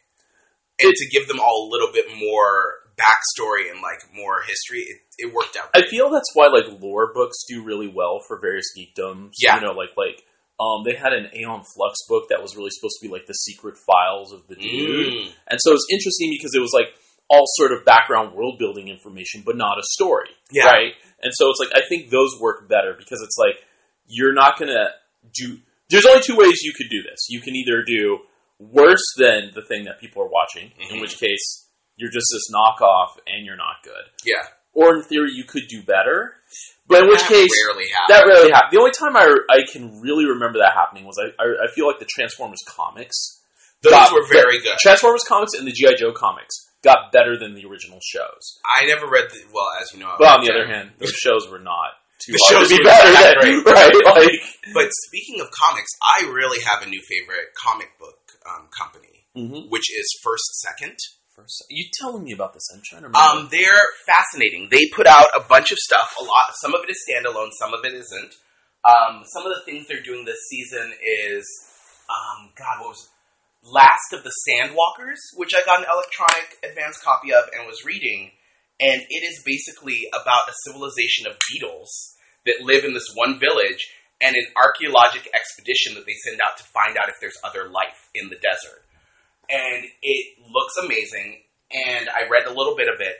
and 0.82 0.94
to 0.94 1.10
give 1.10 1.28
them 1.28 1.40
all 1.40 1.68
a 1.68 1.72
little 1.72 1.92
bit 1.94 2.06
more 2.18 2.86
backstory 2.98 3.72
and 3.72 3.82
like 3.82 4.00
more 4.14 4.42
history, 4.48 4.80
it, 4.80 4.98
it 5.18 5.34
worked 5.34 5.58
out. 5.58 5.70
I 5.74 5.88
feel 5.88 6.10
that's 6.10 6.32
why 6.34 6.48
like 6.48 6.82
lore 6.82 7.14
books 7.14 7.46
do 7.48 7.64
really 7.64 7.88
well 7.88 8.22
for 8.28 8.40
various 8.40 8.68
geekdoms. 8.78 9.32
Yeah. 9.42 9.56
You 9.56 9.68
know, 9.68 9.74
like 9.74 9.96
like 9.98 10.24
um 10.60 10.84
they 10.86 10.96
had 10.96 11.14
an 11.14 11.30
Aeon 11.36 11.64
Flux 11.64 12.00
book 12.08 12.30
that 12.30 12.42
was 12.42 12.56
really 12.56 12.72
supposed 12.72 12.98
to 13.02 13.08
be 13.08 13.12
like 13.12 13.26
the 13.26 13.34
secret 13.34 13.76
files 13.78 14.32
of 14.34 14.48
the 14.48 14.56
dude. 14.56 15.14
Mm. 15.14 15.32
And 15.48 15.60
so 15.62 15.72
it 15.72 15.76
was 15.76 15.88
interesting 15.92 16.32
because 16.32 16.56
it 16.56 16.62
was 16.62 16.72
like 16.74 16.88
all 17.30 17.44
sort 17.56 17.72
of 17.72 17.84
background 17.86 18.36
world 18.36 18.60
building 18.60 18.88
information, 18.88 19.44
but 19.46 19.58
not 19.58 19.78
a 19.78 19.84
story. 19.84 20.30
Yeah. 20.52 20.68
Right? 20.68 20.94
And 21.22 21.34
so 21.34 21.50
it's 21.50 21.60
like 21.60 21.76
I 21.76 21.88
think 21.88 22.10
those 22.10 22.40
work 22.40 22.70
better 22.70 22.96
because 22.98 23.22
it's 23.22 23.38
like 23.38 23.64
you're 24.08 24.34
not 24.34 24.60
gonna 24.60 24.90
do 25.34 25.60
there's 25.90 26.06
only 26.06 26.22
two 26.22 26.36
ways 26.36 26.64
you 26.64 26.74
could 26.76 26.90
do 26.90 27.04
this. 27.04 27.28
You 27.30 27.42
can 27.42 27.56
either 27.56 27.84
do 27.86 28.20
worse 28.60 29.04
than 29.18 29.52
the 29.54 29.62
thing 29.62 29.86
that 29.86 30.00
people 30.00 30.24
are 30.24 30.30
watching, 30.30 30.72
in 30.80 30.98
Mhm. 30.98 31.02
which 31.02 31.18
case 31.20 31.68
you're 31.98 32.12
just 32.12 32.28
this 32.32 32.48
knockoff 32.54 33.18
and 33.28 33.46
you're 33.46 33.56
not 33.58 33.84
good. 33.84 34.06
Yeah, 34.24 34.48
Or 34.74 34.94
in 34.96 35.04
theory 35.04 35.32
you 35.32 35.46
could 35.46 35.68
do 35.70 35.82
better. 35.84 36.36
But 36.88 37.04
in 37.04 37.08
which 37.10 37.22
That 37.22 37.30
case 37.30 37.52
rarely 37.68 37.86
that 38.10 38.26
rarely 38.28 38.52
happened. 38.52 38.72
The 38.74 38.80
only 38.80 38.92
time 38.92 39.16
I, 39.18 39.26
I 39.50 39.64
can 39.72 40.02
really 40.02 40.26
remember 40.26 40.60
that 40.60 40.74
happening 40.74 41.06
was 41.06 41.18
I, 41.18 41.32
I, 41.42 41.66
I 41.66 41.68
feel 41.74 41.88
like 41.88 42.00
the 42.00 42.06
Transformers 42.06 42.60
comics 42.68 43.42
Those 43.82 43.92
got- 43.92 44.12
were 44.14 44.28
very 44.28 44.60
good. 44.60 44.78
Transformers 44.80 45.24
comics 45.24 45.54
and 45.58 45.66
the 45.68 45.72
GI 45.72 45.96
Joe 45.96 46.12
comics 46.12 46.54
got 46.84 47.12
better 47.12 47.38
than 47.40 47.56
the 47.56 47.66
original 47.66 48.00
shows. 48.04 48.60
I 48.64 48.86
never 48.86 49.08
read 49.10 49.30
the 49.32 49.40
well, 49.52 49.66
as 49.82 49.92
you 49.94 50.00
know. 50.00 50.10
I 50.12 50.16
But 50.20 50.28
on 50.40 50.46
the 50.46 50.52
other 50.52 50.68
hand, 50.68 50.92
those 51.00 51.14
shows 51.16 51.50
were 51.50 51.58
not 51.60 51.94
too 52.20 52.34
The 52.34 52.46
shows 52.50 52.70
be 52.70 52.84
better 52.84 53.12
than, 53.42 53.64
great. 53.64 53.66
right? 53.74 53.96
Like, 54.06 54.30
But 54.74 54.90
speaking 55.08 55.40
of 55.42 55.48
comics, 55.52 55.90
I 56.04 56.28
really 56.30 56.62
have 56.64 56.84
a 56.86 56.90
new 56.90 57.02
favorite 57.10 57.48
comic 57.58 57.98
book 57.98 58.20
um, 58.48 58.70
company, 58.78 59.26
mm-hmm. 59.36 59.70
which 59.70 59.92
is 59.92 60.06
First 60.24 60.62
Second. 60.62 60.98
First, 61.36 61.66
you 61.70 61.86
telling 62.00 62.24
me 62.24 62.32
about 62.32 62.54
this? 62.54 62.64
I'm 62.74 62.82
trying 62.86 63.02
to 63.02 63.08
remember. 63.10 63.20
Um, 63.20 63.50
they're 63.52 63.84
fascinating. 64.08 64.70
They 64.72 64.88
put 64.96 65.06
out 65.06 65.28
a 65.36 65.42
bunch 65.42 65.72
of 65.72 65.78
stuff. 65.78 66.16
A 66.20 66.24
lot. 66.24 66.56
Some 66.62 66.74
of 66.74 66.82
it 66.88 66.90
is 66.90 67.04
standalone. 67.04 67.52
Some 67.60 67.74
of 67.74 67.84
it 67.84 67.94
isn't. 67.94 68.34
Um, 68.86 69.24
some 69.26 69.46
of 69.46 69.52
the 69.52 69.66
things 69.66 69.88
they're 69.88 70.04
doing 70.04 70.26
this 70.26 70.40
season 70.50 70.94
is, 71.02 71.44
um, 72.08 72.52
God, 72.56 72.80
what 72.80 72.90
was 72.90 73.10
Last 73.66 74.14
of 74.14 74.24
the 74.24 74.32
Sandwalkers, 74.46 75.18
which 75.36 75.54
I 75.56 75.66
got 75.66 75.80
an 75.80 75.90
electronic 75.92 76.54
advanced 76.64 77.04
copy 77.04 77.34
of 77.34 77.50
and 77.52 77.66
was 77.66 77.84
reading, 77.84 78.30
and 78.80 79.02
it 79.02 79.24
is 79.26 79.42
basically 79.44 80.06
about 80.14 80.48
a 80.48 80.54
civilization 80.70 81.26
of 81.26 81.36
beetles 81.52 82.14
that 82.46 82.62
live 82.62 82.86
in 82.86 82.94
this 82.94 83.10
one 83.16 83.40
village 83.40 83.90
and 84.22 84.36
an 84.36 84.48
archaeologic 84.56 85.28
expedition 85.36 85.96
that 85.96 86.06
they 86.06 86.16
send 86.24 86.40
out 86.40 86.58
to 86.58 86.64
find 86.72 86.98
out 86.98 87.10
if 87.10 87.20
there's 87.20 87.38
other 87.44 87.70
life 87.70 88.10
in 88.16 88.30
the 88.30 88.40
desert. 88.40 88.84
And 89.50 89.86
it 90.02 90.26
looks 90.50 90.76
amazing, 90.82 91.44
and 91.72 92.10
I 92.10 92.28
read 92.30 92.48
a 92.48 92.54
little 92.56 92.76
bit 92.76 92.88
of 92.88 93.02
it. 93.02 93.18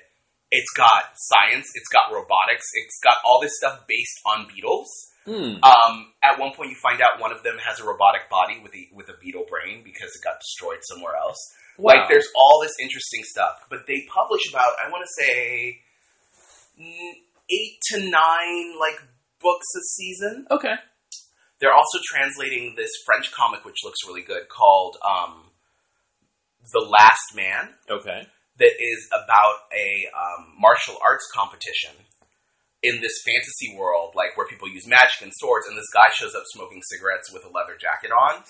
It's 0.52 0.72
got 0.72 1.14
science, 1.16 1.68
it's 1.76 1.90
got 1.92 2.14
robotics, 2.14 2.66
it's 2.74 3.00
got 3.04 3.18
all 3.26 3.42
this 3.42 3.58
stuff 3.58 3.86
based 3.88 4.22
on 4.26 4.48
beetles. 4.48 4.90
Hmm. 5.26 5.58
Um, 5.66 6.14
at 6.22 6.40
one 6.40 6.54
point, 6.54 6.70
you 6.70 6.78
find 6.78 7.02
out 7.02 7.20
one 7.20 7.32
of 7.32 7.42
them 7.42 7.58
has 7.58 7.80
a 7.80 7.84
robotic 7.84 8.30
body 8.30 8.62
with 8.62 8.74
a 8.74 8.88
with 8.94 9.10
a 9.10 9.18
beetle 9.20 9.46
brain 9.50 9.82
because 9.84 10.14
it 10.14 10.22
got 10.24 10.38
destroyed 10.40 10.80
somewhere 10.86 11.18
else. 11.18 11.38
Wow. 11.78 11.94
Like, 11.94 12.10
there's 12.10 12.30
all 12.38 12.62
this 12.62 12.78
interesting 12.80 13.24
stuff, 13.26 13.66
but 13.70 13.86
they 13.88 14.06
publish 14.08 14.48
about 14.50 14.78
I 14.78 14.90
want 14.90 15.02
to 15.02 15.24
say 15.26 15.82
mm, 16.80 17.12
eight 17.50 17.82
to 17.90 18.00
nine 18.06 18.80
like 18.80 19.02
books 19.46 19.68
a 19.78 19.84
season. 19.96 20.46
okay. 20.50 20.76
They're 21.62 21.74
also 21.82 22.00
translating 22.04 22.74
this 22.76 22.92
French 23.06 23.32
comic, 23.32 23.64
which 23.64 23.80
looks 23.86 24.00
really 24.06 24.24
good, 24.24 24.50
called 24.50 24.98
um, 25.08 25.52
"The 26.74 26.82
Last 26.84 27.28
Man," 27.34 27.70
Okay. 27.90 28.28
that 28.60 28.74
is 28.92 29.00
about 29.14 29.56
a 29.72 29.88
um, 30.12 30.42
martial 30.60 30.98
arts 31.06 31.26
competition 31.34 31.96
in 32.86 33.02
this 33.02 33.18
fantasy 33.26 33.74
world, 33.74 34.14
like 34.14 34.38
where 34.38 34.46
people 34.46 34.70
use 34.70 34.86
magic 34.86 35.26
and 35.26 35.34
swords, 35.34 35.66
and 35.66 35.74
this 35.74 35.90
guy 35.90 36.06
shows 36.14 36.38
up 36.38 36.46
smoking 36.54 36.86
cigarettes 36.86 37.34
with 37.34 37.42
a 37.42 37.50
leather 37.50 37.74
jacket 37.82 38.14
on, 38.14 38.46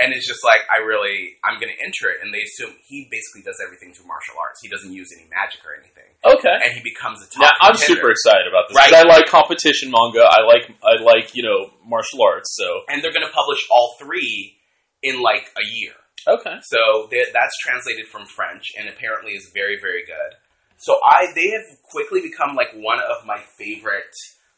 and 0.00 0.16
it's 0.16 0.24
just 0.24 0.40
like, 0.40 0.64
I 0.72 0.80
really, 0.80 1.36
I'm 1.44 1.60
going 1.60 1.68
to 1.68 1.80
enter 1.84 2.08
it, 2.08 2.24
and 2.24 2.32
they 2.32 2.40
assume 2.40 2.72
he 2.88 3.04
basically 3.12 3.44
does 3.44 3.60
everything 3.60 3.92
through 3.92 4.08
martial 4.08 4.40
arts. 4.40 4.64
He 4.64 4.72
doesn't 4.72 4.96
use 4.96 5.12
any 5.12 5.28
magic 5.28 5.60
or 5.68 5.76
anything, 5.76 6.08
Okay. 6.24 6.56
and 6.56 6.72
he 6.72 6.80
becomes 6.80 7.20
a 7.20 7.28
top. 7.28 7.52
Now 7.52 7.68
I'm 7.68 7.76
super 7.76 8.08
excited 8.08 8.48
about 8.48 8.72
this. 8.72 8.80
Right, 8.80 8.96
I 8.96 9.04
like 9.04 9.28
competition 9.28 9.92
manga. 9.92 10.24
I 10.24 10.40
like 10.48 10.64
I 10.80 10.96
like 11.04 11.36
you 11.36 11.44
know 11.44 11.68
martial 11.84 12.24
arts. 12.24 12.56
So 12.56 12.64
and 12.88 13.04
they're 13.04 13.12
going 13.12 13.28
to 13.28 13.34
publish 13.36 13.60
all 13.68 13.94
three 14.00 14.56
in 15.04 15.20
like 15.20 15.44
a 15.54 15.64
year. 15.76 15.92
okay. 16.26 16.56
So 16.64 17.06
th- 17.12 17.28
that's 17.36 17.54
translated 17.60 18.08
from 18.08 18.24
French 18.26 18.72
and 18.78 18.88
apparently 18.88 19.32
is 19.36 19.52
very, 19.54 19.76
very 19.78 20.02
good. 20.08 20.32
So 20.78 20.98
I 21.04 21.32
they 21.34 21.48
have 21.56 21.64
quickly 21.90 22.20
become 22.22 22.54
like 22.56 22.72
one 22.74 22.98
of 23.00 23.24
my 23.26 23.38
favorite 23.58 24.12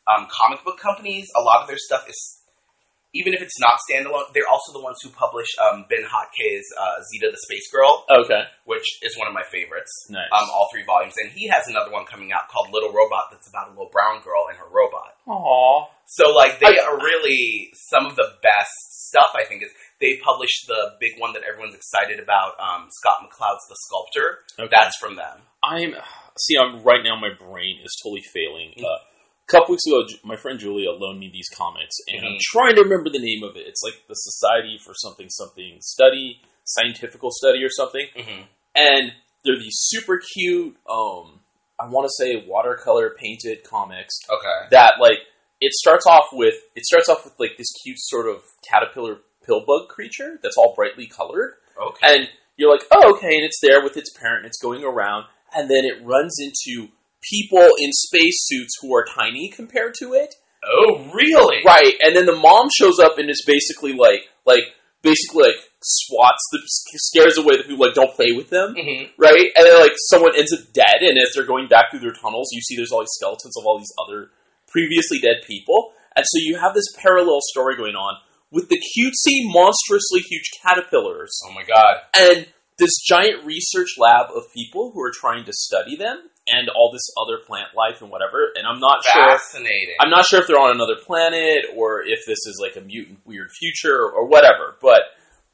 um, 0.07 0.27
comic 0.31 0.65
book 0.65 0.79
companies. 0.79 1.29
A 1.37 1.43
lot 1.43 1.63
of 1.63 1.69
their 1.69 1.79
stuff 1.79 2.09
is, 2.09 2.19
even 3.15 3.33
if 3.33 3.41
it's 3.41 3.59
not 3.61 3.79
standalone, 3.89 4.29
they're 4.35 4.49
also 4.51 4.73
the 4.73 4.83
ones 4.83 4.99
who 5.03 5.09
publish 5.11 5.49
um, 5.63 5.87
Ben 5.89 6.05
Hatke's 6.05 6.67
uh, 6.77 7.01
Zita 7.09 7.31
the 7.33 7.41
Space 7.41 7.71
Girl, 7.73 8.05
Okay. 8.11 8.43
which 8.67 8.85
is 9.03 9.17
one 9.17 9.29
of 9.29 9.35
my 9.35 9.45
favorites. 9.51 9.91
Nice. 10.11 10.29
Um, 10.33 10.49
all 10.53 10.69
three 10.73 10.85
volumes, 10.85 11.15
and 11.23 11.33
he 11.33 11.49
has 11.49 11.69
another 11.69 11.91
one 11.91 12.05
coming 12.05 12.33
out 12.33 12.49
called 12.53 12.69
Little 12.73 12.93
Robot 12.93 13.31
that's 13.33 13.49
about 13.49 13.69
a 13.69 13.71
little 13.71 13.89
brown 13.93 14.21
girl 14.23 14.49
and 14.51 14.59
her 14.59 14.69
robot. 14.69 15.17
Aww. 15.27 15.89
So 16.07 16.35
like 16.35 16.59
they 16.61 16.67
I- 16.79 16.85
are 16.89 16.97
really 16.99 17.71
some 17.93 18.07
of 18.07 18.17
the 18.17 18.29
best 18.43 18.77
stuff. 19.09 19.33
I 19.37 19.45
think 19.49 19.63
is 19.63 19.71
they 20.01 20.21
published 20.23 20.69
the 20.69 20.97
big 21.01 21.17
one 21.19 21.33
that 21.33 21.43
everyone's 21.49 21.75
excited 21.75 22.21
about. 22.21 22.61
Um, 22.61 22.89
Scott 22.93 23.25
McCloud's 23.25 23.65
The 23.69 23.77
Sculptor. 23.89 24.45
Okay. 24.61 24.69
That's 24.71 24.97
from 25.01 25.17
them. 25.17 25.41
I'm 25.69 25.95
see. 26.39 26.57
I'm 26.57 26.83
right 26.83 27.03
now. 27.03 27.17
My 27.21 27.31
brain 27.39 27.79
is 27.85 27.97
totally 28.03 28.23
failing. 28.33 28.73
Uh, 28.79 28.87
a 28.89 29.51
couple 29.51 29.73
weeks 29.73 29.87
ago, 29.87 30.05
my 30.25 30.37
friend 30.37 30.59
Julia 30.59 30.91
loaned 30.91 31.21
me 31.21 31.31
these 31.33 31.49
comics, 31.57 31.97
and 32.09 32.25
I'm 32.27 32.33
Mhm. 32.35 32.41
trying 32.53 32.75
to 32.77 32.83
remember 32.83 33.11
the 33.11 33.19
name 33.19 33.43
of 33.49 33.57
it. 33.57 33.67
It's 33.67 33.83
like 33.83 34.07
the 34.09 34.15
Society 34.15 34.79
for 34.85 34.95
something 34.95 35.29
something 35.31 35.79
study, 35.81 36.41
scientifical 36.65 37.31
study 37.33 37.63
or 37.65 37.71
something. 37.71 38.07
Mm-hmm. 38.17 38.43
And 38.75 39.13
they're 39.45 39.59
these 39.59 39.77
super 39.79 40.21
cute. 40.35 40.77
Um, 40.89 41.41
I 41.81 41.87
want 41.89 42.07
to 42.07 42.13
say 42.25 42.45
watercolor 42.47 43.15
painted 43.19 43.65
comics 43.65 44.15
Okay. 44.29 44.69
that 44.71 44.95
like 45.01 45.19
it 45.61 45.73
starts 45.73 46.07
off 46.07 46.27
with 46.33 46.55
it 46.75 46.85
starts 46.85 47.09
off 47.09 47.25
with 47.25 47.35
like 47.39 47.57
this 47.57 47.69
cute 47.85 47.99
sort 48.01 48.29
of 48.29 48.43
caterpillar 48.69 49.21
pill 49.47 49.65
bug 49.65 49.89
creature 49.89 50.39
that's 50.43 50.57
all 50.57 50.75
brightly 50.75 51.07
colored 51.07 51.55
Okay. 51.81 52.15
and 52.15 52.29
you're 52.57 52.71
like 52.71 52.83
oh 52.93 53.15
okay 53.17 53.35
and 53.37 53.45
it's 53.45 53.61
there 53.63 53.81
with 53.83 53.97
its 53.97 54.11
parent 54.19 54.45
it's 54.45 54.59
going 54.61 54.83
around 54.85 55.25
and 55.55 55.71
then 55.71 55.85
it 55.85 56.05
runs 56.05 56.37
into 56.41 56.89
people 57.23 57.69
in 57.79 57.91
spacesuits 57.93 58.79
who 58.81 58.95
are 58.95 59.05
tiny 59.05 59.49
compared 59.49 59.95
to 59.95 60.13
it 60.15 60.35
oh, 60.65 61.11
really? 61.13 61.59
right 61.65 61.95
and 62.01 62.15
then 62.17 62.27
the 62.27 62.37
mom 62.37 62.69
shows 62.75 62.99
up 62.99 63.19
and 63.19 63.29
is 63.31 63.43
basically 63.47 63.93
like 63.93 64.21
like 64.47 64.65
basically 65.03 65.45
like 65.45 65.57
swats 65.83 66.43
the 66.53 66.59
scares 66.67 67.39
away 67.39 67.57
the 67.57 67.63
people 67.63 67.85
like 67.87 67.95
don't 67.95 68.15
play 68.15 68.33
with 68.33 68.51
them 68.51 68.75
Mm-hmm. 68.75 69.13
right? 69.17 69.47
And 69.57 69.65
then 69.67 69.81
like 69.81 69.93
someone 70.09 70.33
ends 70.37 70.53
up 70.53 70.73
dead, 70.73 71.03
and 71.03 71.17
as 71.19 71.31
they're 71.35 71.47
going 71.47 71.69
back 71.69 71.91
through 71.91 72.01
their 72.01 72.13
tunnels, 72.13 72.49
you 72.53 72.61
see 72.61 72.75
there's 72.77 72.91
all 72.91 73.01
these 73.01 73.15
skeletons 73.15 73.57
of 73.57 73.65
all 73.65 73.79
these 73.79 73.93
other 74.05 74.31
previously 74.67 75.21
dead 75.21 75.37
people, 75.47 75.93
and 76.17 76.25
so 76.27 76.39
you 76.43 76.59
have 76.59 76.75
this 76.75 76.87
parallel 77.01 77.39
story 77.43 77.77
going 77.77 77.95
on 77.95 78.17
with 78.51 78.69
the 78.69 78.77
cutesy, 78.77 79.47
monstrously 79.53 80.21
huge 80.21 80.51
caterpillars 80.67 81.39
Oh 81.49 81.53
my 81.55 81.63
god. 81.63 81.97
and 82.19 82.47
this 82.79 82.93
giant 83.07 83.45
research 83.45 83.99
lab 83.99 84.27
of 84.35 84.45
people 84.55 84.93
who 84.95 85.01
are 85.03 85.11
trying 85.13 85.45
to 85.45 85.53
study 85.53 85.97
them 85.97 86.31
and 86.47 86.69
all 86.71 86.91
this 86.93 87.11
other 87.21 87.39
plant 87.47 87.69
life 87.77 88.01
and 88.01 88.11
whatever. 88.11 88.51
And 88.57 88.67
I'm 88.67 88.79
not 88.81 89.05
sure. 89.05 89.23
Fascinating. 89.37 89.97
I'm 90.01 90.11
not 90.11 90.25
sure 90.27 90.41
if 90.41 90.47
they're 90.47 90.59
on 90.61 90.71
another 90.75 90.97
planet 91.05 91.67
or 91.77 92.03
if 92.03 92.21
this 92.27 92.39
is 92.47 92.59
like 92.63 92.77
a 92.77 92.87
mutant 92.87 93.19
weird 93.27 93.51
future 93.51 93.99
or 94.01 94.27
whatever. 94.27 94.77
But 94.81 95.03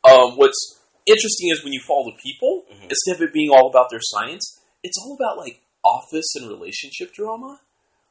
um, 0.08 0.36
what's 0.36 0.78
interesting 1.06 1.50
is 1.50 1.64
when 1.64 1.72
you 1.72 1.80
follow 1.86 2.04
the 2.10 2.16
people, 2.22 2.64
Mhm. 2.70 2.90
instead 2.90 3.16
of 3.16 3.22
it 3.22 3.32
being 3.32 3.50
all 3.50 3.68
about 3.68 3.88
their 3.90 4.00
science, 4.02 4.60
it's 4.82 4.98
all 5.02 5.16
about 5.18 5.38
like 5.38 5.60
office 5.82 6.34
and 6.36 6.48
relationship 6.48 7.12
drama. 7.14 7.58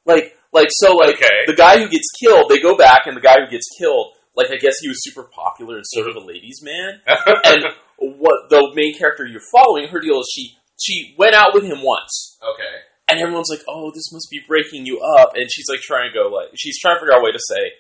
Like, 0.06 0.36
like 0.52 0.68
so, 0.72 0.96
like 0.98 1.16
Okay. 1.16 1.46
the 1.48 1.56
guy 1.56 1.78
who 1.80 1.88
gets 1.88 2.10
killed, 2.20 2.50
they 2.50 2.60
go 2.60 2.76
back, 2.76 3.06
and 3.06 3.16
the 3.16 3.22
guy 3.22 3.36
who 3.40 3.50
gets 3.50 3.70
killed, 3.80 4.14
like 4.36 4.52
I 4.52 4.58
guess 4.58 4.80
he 4.82 4.88
was 4.90 5.02
super 5.04 5.24
popular 5.24 5.76
and 5.78 5.86
sort 5.88 6.10
of 6.10 6.16
a 6.16 6.20
ladies' 6.20 6.62
man. 6.62 7.02
And 7.46 7.64
what 7.98 8.50
the 8.50 8.72
main 8.76 8.98
character 8.98 9.26
you're 9.26 9.42
following, 9.52 9.88
her 9.90 10.00
deal 10.00 10.20
is 10.20 10.32
she 10.34 10.56
she 10.82 11.16
went 11.18 11.36
out 11.36 11.54
with 11.54 11.64
him 11.64 11.82
once, 11.82 12.38
okay. 12.44 12.76
and 13.08 13.20
everyone's 13.20 13.50
like, 13.50 13.62
"Oh, 13.70 13.92
this 13.94 14.12
must 14.12 14.28
be 14.32 14.42
breaking 14.48 14.86
you 14.86 15.00
up," 15.00 15.36
and 15.36 15.46
she's 15.52 15.70
like 15.70 15.80
trying 15.82 16.10
to 16.12 16.14
go 16.14 16.30
like 16.30 16.50
she's 16.56 16.80
trying 16.80 16.96
to 16.96 17.00
figure 17.00 17.14
out 17.14 17.22
a 17.22 17.24
way 17.24 17.32
to 17.32 17.40
say, 17.40 17.72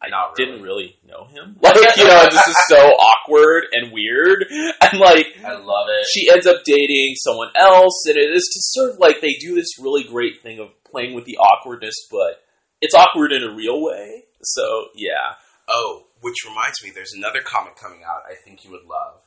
I 0.00 0.08
Not 0.10 0.38
really. 0.38 0.50
didn't 0.52 0.62
really 0.62 0.96
know 1.06 1.26
him. 1.26 1.56
Like, 1.62 1.96
you 1.96 2.04
know, 2.06 2.24
this 2.30 2.46
is 2.46 2.56
so 2.68 2.76
awkward 3.10 3.64
and 3.72 3.92
weird. 3.92 4.46
And 4.80 5.00
like, 5.00 5.26
I 5.44 5.54
love 5.58 5.88
it. 5.90 6.06
she 6.12 6.30
ends 6.30 6.46
up 6.46 6.62
dating 6.64 7.14
someone 7.16 7.50
else, 7.58 8.04
and 8.06 8.16
it 8.16 8.30
is 8.32 8.48
just 8.54 8.72
sort 8.72 8.90
of 8.92 8.98
like 8.98 9.20
they 9.20 9.34
do 9.40 9.54
this 9.56 9.78
really 9.80 10.04
great 10.04 10.40
thing 10.42 10.60
of 10.60 10.68
playing 10.84 11.14
with 11.14 11.24
the 11.26 11.36
awkwardness, 11.38 11.94
but 12.10 12.42
it's 12.80 12.94
awkward 12.94 13.32
in 13.32 13.42
a 13.42 13.54
real 13.54 13.82
way. 13.82 14.22
So 14.42 14.86
yeah, 14.94 15.34
Oh, 15.68 16.04
which 16.22 16.36
reminds 16.48 16.82
me, 16.82 16.90
there's 16.94 17.12
another 17.12 17.40
comic 17.44 17.76
coming 17.76 18.00
out. 18.04 18.22
I 18.30 18.34
think 18.44 18.64
you 18.64 18.70
would 18.70 18.84
love. 18.88 19.20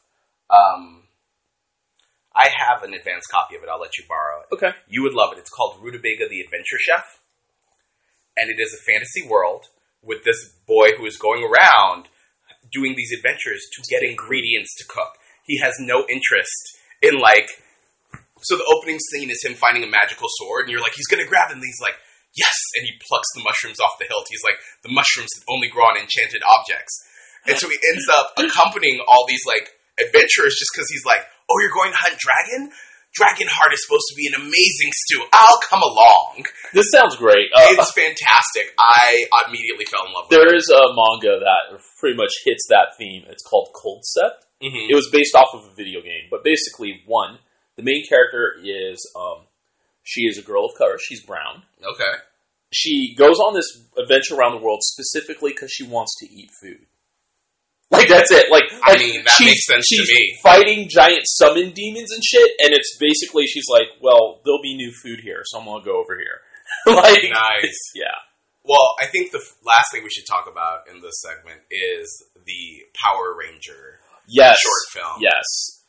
Um, 0.51 1.03
I 2.36 2.48
have 2.51 2.84
an 2.84 2.93
advanced 2.93 3.29
copy 3.31 3.55
of 3.55 3.63
it. 3.63 3.70
I'll 3.72 3.79
let 3.79 3.98
you 3.98 4.05
borrow 4.08 4.41
it. 4.43 4.55
okay, 4.55 4.72
You 4.88 5.03
would 5.03 5.13
love 5.13 5.34
it. 5.34 5.39
It's 5.39 5.50
called 5.50 5.79
Rutabaga 5.81 6.27
the 6.29 6.41
Adventure 6.41 6.79
Chef. 6.79 7.20
And 8.38 8.50
it 8.50 8.62
is 8.62 8.74
a 8.74 8.84
fantasy 8.84 9.27
world 9.27 9.65
with 10.01 10.24
this 10.24 10.55
boy 10.67 10.96
who 10.98 11.05
is 11.05 11.17
going 11.17 11.43
around 11.43 12.08
doing 12.72 12.96
these 12.96 13.12
adventures 13.12 13.67
to 13.74 13.84
get 13.89 14.03
ingredients 14.03 14.75
to 14.79 14.86
cook. 14.88 15.20
He 15.43 15.60
has 15.60 15.75
no 15.79 16.05
interest 16.08 16.77
in 17.01 17.20
like 17.20 17.50
so 18.41 18.55
the 18.58 18.65
opening 18.74 18.98
scene 18.98 19.29
is 19.29 19.43
him 19.43 19.53
finding 19.53 19.84
a 19.84 19.91
magical 19.91 20.25
sword 20.41 20.65
and 20.65 20.72
you're 20.72 20.81
like 20.81 20.96
he's 20.96 21.05
going 21.05 21.22
to 21.22 21.29
grab 21.29 21.51
it 21.51 21.60
and 21.60 21.62
he's 21.62 21.81
like 21.81 21.93
yes 22.34 22.58
and 22.79 22.88
he 22.88 22.98
plucks 23.05 23.27
the 23.36 23.43
mushrooms 23.43 23.79
off 23.79 24.00
the 24.00 24.08
hilt. 24.08 24.25
He's 24.31 24.43
like 24.43 24.58
the 24.81 24.89
mushrooms 24.89 25.29
that 25.36 25.46
only 25.51 25.67
grow 25.67 25.86
on 25.86 26.00
enchanted 26.00 26.41
objects. 26.48 26.96
And 27.46 27.58
so 27.58 27.67
he 27.67 27.77
ends 27.91 28.08
up 28.08 28.34
accompanying 28.38 29.03
all 29.05 29.25
these 29.27 29.43
like 29.46 29.70
adventurers 30.05 30.55
just 30.58 30.72
cuz 30.75 30.88
he's 30.89 31.05
like, 31.05 31.22
"Oh, 31.50 31.55
you're 31.62 31.74
going 31.74 31.91
to 31.91 31.98
hunt 32.01 32.17
dragon? 32.20 32.72
Dragon 33.13 33.48
heart 33.51 33.74
is 33.75 33.84
supposed 33.84 34.08
to 34.08 34.15
be 34.15 34.27
an 34.31 34.39
amazing 34.39 34.91
stew. 34.96 35.20
I'll 35.36 35.60
come 35.67 35.84
along. 35.84 36.46
this 36.74 36.88
sounds 36.96 37.17
great. 37.17 37.51
Uh, 37.51 37.75
It's 37.75 37.91
fantastic. 37.91 38.72
I 38.79 39.27
immediately 39.48 39.84
fell 39.84 40.08
in 40.08 40.13
love 40.15 40.31
with 40.31 40.39
there 40.39 40.55
is 40.55 40.70
a 40.72 40.96
manga 40.96 41.36
that 41.43 41.75
pretty 42.00 42.15
much 42.15 42.31
hits 42.46 42.65
that 42.70 42.96
theme. 42.98 43.25
It's 43.27 43.43
called 43.43 43.75
Cold 43.75 44.03
it. 44.15 44.34
Mhm. 44.63 44.88
It 44.89 44.96
was 44.96 45.10
based 45.12 45.36
off 45.36 45.50
of 45.53 45.65
a 45.65 45.74
video 45.75 46.00
game, 46.01 46.27
but 46.31 46.43
basically, 46.46 47.01
one, 47.05 47.39
the 47.75 47.84
main 47.84 48.08
character 48.08 48.55
is 48.63 48.98
um, 49.20 49.48
she 50.03 50.22
is 50.22 50.38
a 50.38 50.41
girl 50.41 50.65
of 50.65 50.77
color. 50.77 50.98
She's 50.98 51.22
brown. 51.25 51.63
Okay. 51.84 52.13
She 52.72 53.13
goes 53.17 53.39
on 53.39 53.53
this 53.53 53.67
adventure 53.98 54.36
around 54.36 54.53
the 54.55 54.63
world 54.63 54.79
specifically 54.84 55.51
because 55.51 55.72
she 55.72 55.84
wants 55.84 56.15
to 56.20 56.25
eat 56.31 56.50
food. 56.62 56.86
Like 57.98 58.07
that's 58.07 58.31
it. 58.31 58.50
Like 58.50 58.63
I 58.83 58.98
mean, 58.98 59.21
that 59.25 59.36
makes 59.41 59.65
sense 59.67 59.88
to 59.89 60.01
me. 60.01 60.38
Fighting 60.41 60.88
giant 60.89 61.24
summon 61.25 61.71
demons 61.71 62.12
and 62.13 62.24
shit, 62.24 62.51
and 62.63 62.74
it's 62.74 62.95
basically 62.98 63.45
she's 63.48 63.67
like, 63.69 63.88
well, 64.01 64.39
there'll 64.45 64.62
be 64.63 64.75
new 64.75 64.91
food 65.03 65.19
here, 65.21 65.41
so 65.43 65.60
I'm 65.60 65.65
gonna 65.65 65.83
go 65.83 66.00
over 66.00 66.17
here. 66.17 66.39
like, 66.95 67.19
Nice. 67.29 67.79
yeah, 67.95 68.15
Well, 68.63 68.95
I 69.01 69.07
think 69.07 69.31
the 69.31 69.43
last 69.65 69.91
thing 69.91 70.03
we 70.03 70.10
should 70.10 70.25
talk 70.25 70.48
about 70.50 70.88
in 70.89 71.01
this 71.01 71.19
segment 71.21 71.60
is 71.69 72.07
the 72.45 72.88
Power 72.95 73.36
Ranger 73.38 74.00
yes, 74.27 74.57
short 74.63 75.03
film. 75.03 75.19
yes, 75.19 75.83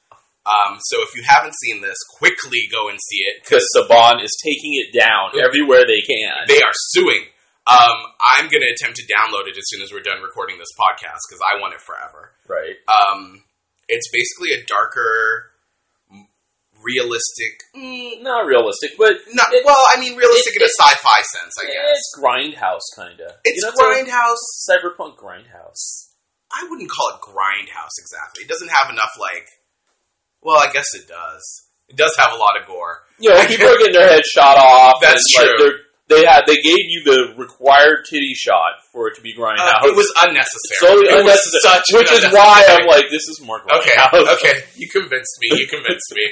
Um, 0.45 0.79
so 0.83 0.99
if 1.03 1.15
you 1.15 1.23
haven't 1.25 1.55
seen 1.55 1.81
this, 1.83 1.97
quickly 2.19 2.67
go 2.73 2.89
and 2.89 2.99
see 3.01 3.23
it. 3.31 3.45
because 3.45 3.63
Saban 3.79 4.23
is 4.25 4.35
taking 4.43 4.75
it 4.75 4.91
down 4.99 5.39
everywhere 5.39 5.87
they 5.87 6.03
can. 6.03 6.35
They 6.49 6.59
are 6.61 6.75
suing. 6.91 7.31
Um, 7.67 7.97
I'm 8.19 8.51
going 8.51 8.63
to 8.67 8.73
attempt 8.75 8.97
to 8.99 9.07
download 9.07 9.47
it 9.47 9.57
as 9.57 9.63
soon 9.71 9.83
as 9.83 9.93
we're 9.93 10.03
done 10.03 10.21
recording 10.23 10.59
this 10.59 10.73
podcast 10.75 11.23
because 11.29 11.41
I 11.47 11.61
want 11.61 11.75
it 11.75 11.81
forever. 11.81 12.33
right. 12.49 12.75
Um, 12.91 13.45
it's 13.89 14.09
basically 14.13 14.51
a 14.59 14.65
darker, 14.67 15.51
realistic. 16.83 17.63
Mm, 17.77 18.23
not 18.23 18.47
realistic, 18.47 18.93
but 18.99 19.15
Not 19.33 19.53
It- 19.55 19.65
well. 19.65 19.87
I 19.95 19.99
mean, 20.01 20.17
realistic 20.17 20.55
it- 20.57 20.63
in 20.63 20.67
a 20.67 20.71
sci-fi 20.71 21.21
sense, 21.23 21.55
I 21.61 21.67
guess. 21.67 21.99
it's 21.99 22.19
grindhouse 22.19 22.87
kind 22.97 23.21
of. 23.21 23.33
It's 23.45 23.65
grindhouse. 23.65 24.43
cyberpunk 24.69 25.17
grindhouse. 25.17 26.09
I 26.53 26.67
wouldn't 26.69 26.91
call 26.91 27.11
it 27.15 27.21
grindhouse 27.21 27.95
exactly. 27.99 28.45
It 28.45 28.49
doesn't 28.49 28.69
have 28.71 28.91
enough 28.91 29.11
like. 29.19 29.49
Well, 30.43 30.59
I 30.59 30.73
guess 30.73 30.87
it 30.95 31.07
does. 31.09 31.69
It 31.89 31.97
does 31.97 32.17
have 32.19 32.33
a 32.33 32.37
lot 32.37 32.61
of 32.61 32.67
gore. 32.67 33.03
You 33.19 33.31
know, 33.31 33.47
people 33.47 33.69
are 33.69 33.79
getting 33.79 33.93
their 33.95 34.09
heads 34.09 34.29
shot 34.29 34.57
off. 34.59 34.97
That's 35.03 35.23
and, 35.39 35.47
like, 35.47 35.57
true. 35.57 35.65
they're- 35.71 35.81
they 36.13 36.25
had 36.25 36.45
they 36.47 36.57
gave 36.57 36.85
you 36.93 37.03
the 37.05 37.35
required 37.37 38.05
titty 38.09 38.35
shot 38.35 38.85
for 38.93 39.09
it 39.09 39.17
to 39.17 39.23
be 39.23 39.35
grindhouse. 39.35 39.83
Uh, 39.83 39.89
it 39.89 39.97
was 39.97 40.13
unnecessary. 40.23 40.81
Totally 40.81 41.09
it 41.09 41.25
was 41.25 41.41
such 41.63 41.85
which 41.93 42.13
is 42.13 42.25
why 42.33 42.65
I'm 42.69 42.87
like, 42.87 43.09
this 43.11 43.29
is 43.29 43.41
more 43.41 43.61
Okay, 43.61 43.97
okay, 44.37 44.65
you 44.77 44.89
convinced 44.89 45.39
me. 45.41 45.59
You 45.59 45.67
convinced 45.67 46.13
me. 46.15 46.25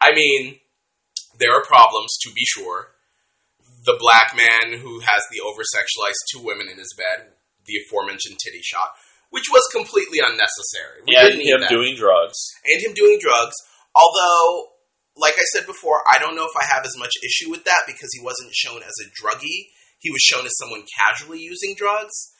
I 0.00 0.14
mean, 0.14 0.58
there 1.38 1.54
are 1.54 1.64
problems 1.64 2.18
to 2.22 2.32
be 2.32 2.42
sure. 2.44 2.92
The 3.84 3.96
black 3.98 4.36
man 4.36 4.78
who 4.78 5.00
has 5.00 5.22
the 5.32 5.40
over 5.40 5.62
sexualized 5.62 6.22
two 6.30 6.40
women 6.44 6.68
in 6.68 6.78
his 6.78 6.94
bed, 6.96 7.34
the 7.66 7.74
aforementioned 7.82 8.38
titty 8.38 8.62
shot, 8.62 8.94
which 9.30 9.46
was 9.50 9.66
completely 9.72 10.20
unnecessary. 10.20 11.02
We 11.06 11.16
and 11.16 11.40
him 11.40 11.68
doing 11.68 11.96
drugs. 11.96 12.38
and 12.64 12.82
him 12.82 12.94
doing 12.94 13.18
drugs. 13.20 13.56
Although, 13.94 14.71
like 15.16 15.34
I 15.36 15.44
said 15.52 15.66
before, 15.66 16.02
I 16.10 16.18
don't 16.18 16.34
know 16.34 16.44
if 16.44 16.56
I 16.56 16.64
have 16.74 16.84
as 16.84 16.96
much 16.98 17.12
issue 17.24 17.50
with 17.50 17.64
that 17.64 17.84
because 17.86 18.10
he 18.12 18.24
wasn't 18.24 18.54
shown 18.54 18.82
as 18.82 18.94
a 19.02 19.10
druggie. 19.10 19.68
He 19.98 20.10
was 20.10 20.22
shown 20.22 20.46
as 20.46 20.56
someone 20.58 20.84
casually 20.98 21.40
using 21.40 21.74
drugs, 21.76 22.32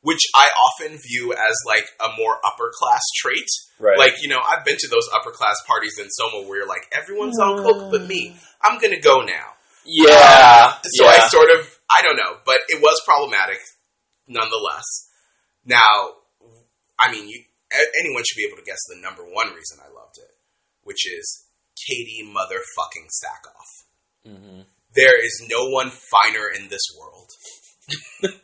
which 0.00 0.20
I 0.34 0.48
often 0.48 0.96
view 0.98 1.32
as 1.32 1.56
like 1.66 1.86
a 2.00 2.16
more 2.16 2.38
upper 2.44 2.70
class 2.74 3.02
trait. 3.16 3.48
Right. 3.78 3.98
Like, 3.98 4.14
you 4.22 4.28
know, 4.28 4.40
I've 4.40 4.64
been 4.64 4.76
to 4.78 4.88
those 4.88 5.08
upper 5.14 5.30
class 5.30 5.56
parties 5.66 5.98
in 5.98 6.08
Soma 6.08 6.46
where 6.48 6.58
you're 6.58 6.68
like, 6.68 6.86
everyone's 6.92 7.38
on 7.38 7.58
hmm. 7.58 7.64
coke 7.64 7.90
but 7.90 8.06
me. 8.06 8.36
I'm 8.62 8.78
gonna 8.78 9.00
go 9.00 9.22
now. 9.22 9.58
yeah. 9.84 10.72
Um, 10.74 10.80
so 10.84 11.04
yeah. 11.04 11.10
I 11.10 11.28
sort 11.28 11.50
of, 11.58 11.78
I 11.90 12.02
don't 12.02 12.16
know, 12.16 12.38
but 12.46 12.60
it 12.68 12.80
was 12.80 13.00
problematic 13.04 13.58
nonetheless. 14.28 15.08
Now, 15.64 16.14
I 16.98 17.10
mean, 17.10 17.28
you, 17.28 17.42
anyone 17.98 18.22
should 18.24 18.36
be 18.36 18.46
able 18.46 18.58
to 18.58 18.64
guess 18.64 18.78
the 18.88 19.00
number 19.00 19.22
one 19.22 19.48
reason 19.48 19.78
I 19.80 19.92
loved 19.92 20.18
it, 20.18 20.30
which 20.84 21.10
is 21.10 21.44
Katee 21.80 22.24
motherfucking 22.24 23.08
Sackhoff. 23.08 23.84
Mhm. 24.26 24.66
There 24.94 25.24
is 25.24 25.42
no 25.48 25.68
one 25.70 25.90
finer 25.90 26.48
in 26.48 26.68
this 26.68 26.82
world. 26.98 27.30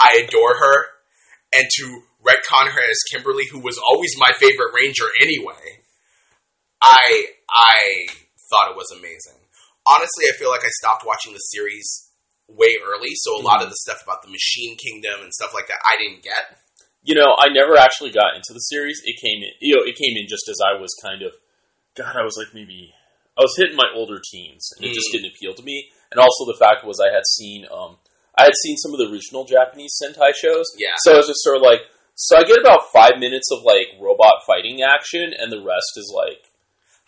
I 0.00 0.24
adore 0.26 0.56
her, 0.56 0.86
and 1.56 1.66
to 1.78 2.02
retcon 2.22 2.68
her 2.70 2.80
as 2.90 2.98
Kimberly, 3.10 3.44
who 3.50 3.60
was 3.60 3.78
always 3.78 4.14
my 4.18 4.32
favorite 4.38 4.72
Ranger 4.74 5.08
anyway, 5.20 5.82
I 6.82 7.26
I 7.48 8.06
thought 8.50 8.70
it 8.70 8.76
was 8.76 8.90
amazing. 8.92 9.40
Honestly, 9.86 10.26
I 10.28 10.32
feel 10.36 10.50
like 10.50 10.64
I 10.64 10.70
stopped 10.80 11.06
watching 11.06 11.32
the 11.32 11.38
series 11.38 12.08
way 12.48 12.76
early, 12.84 13.10
so 13.14 13.36
a 13.38 13.42
lot 13.42 13.62
of 13.62 13.68
the 13.70 13.76
stuff 13.76 14.02
about 14.02 14.22
the 14.22 14.30
Machine 14.30 14.76
Kingdom 14.76 15.22
and 15.22 15.32
stuff 15.32 15.54
like 15.54 15.68
that 15.68 15.80
I 15.84 15.96
didn't 15.96 16.22
get. 16.22 16.58
You 17.02 17.14
know, 17.14 17.34
I 17.38 17.48
never 17.48 17.76
actually 17.78 18.10
got 18.12 18.36
into 18.36 18.52
the 18.52 18.60
series. 18.60 19.00
It 19.04 19.16
came 19.20 19.40
in, 19.42 19.52
you 19.60 19.74
know, 19.76 19.82
it 19.82 19.96
came 19.96 20.16
in 20.16 20.28
just 20.28 20.48
as 20.48 20.60
I 20.60 20.78
was 20.78 20.92
kind 21.02 21.22
of, 21.22 21.32
God, 21.96 22.16
I 22.16 22.22
was 22.22 22.36
like 22.36 22.54
maybe, 22.54 22.94
I 23.36 23.42
was 23.42 23.54
hitting 23.56 23.76
my 23.76 23.90
older 23.94 24.20
teens, 24.20 24.70
and 24.76 24.84
it 24.86 24.94
just 24.94 25.08
Mm. 25.10 25.12
didn't 25.20 25.32
appeal 25.34 25.54
to 25.54 25.62
me. 25.62 25.90
And 26.12 26.20
also 26.20 26.44
the 26.46 26.58
fact 26.58 26.84
was 26.84 27.00
I 27.00 27.12
had 27.12 27.26
seen, 27.26 27.66
um, 27.70 27.98
I 28.36 28.44
had 28.44 28.54
seen 28.62 28.76
some 28.76 28.92
of 28.92 28.98
the 28.98 29.10
original 29.10 29.44
Japanese 29.44 29.94
Sentai 30.02 30.34
shows, 30.34 30.66
Yeah. 30.78 30.94
so 30.98 31.14
I 31.14 31.16
was 31.18 31.26
just 31.26 31.42
sort 31.42 31.56
of 31.56 31.62
like, 31.62 31.82
so 32.14 32.36
I 32.36 32.44
get 32.44 32.58
about 32.58 32.90
five 32.92 33.18
minutes 33.18 33.50
of 33.52 33.62
like 33.64 33.96
robot 34.00 34.42
fighting 34.46 34.82
action, 34.82 35.32
and 35.36 35.50
the 35.52 35.62
rest 35.62 35.96
is 35.96 36.12
like, 36.14 36.44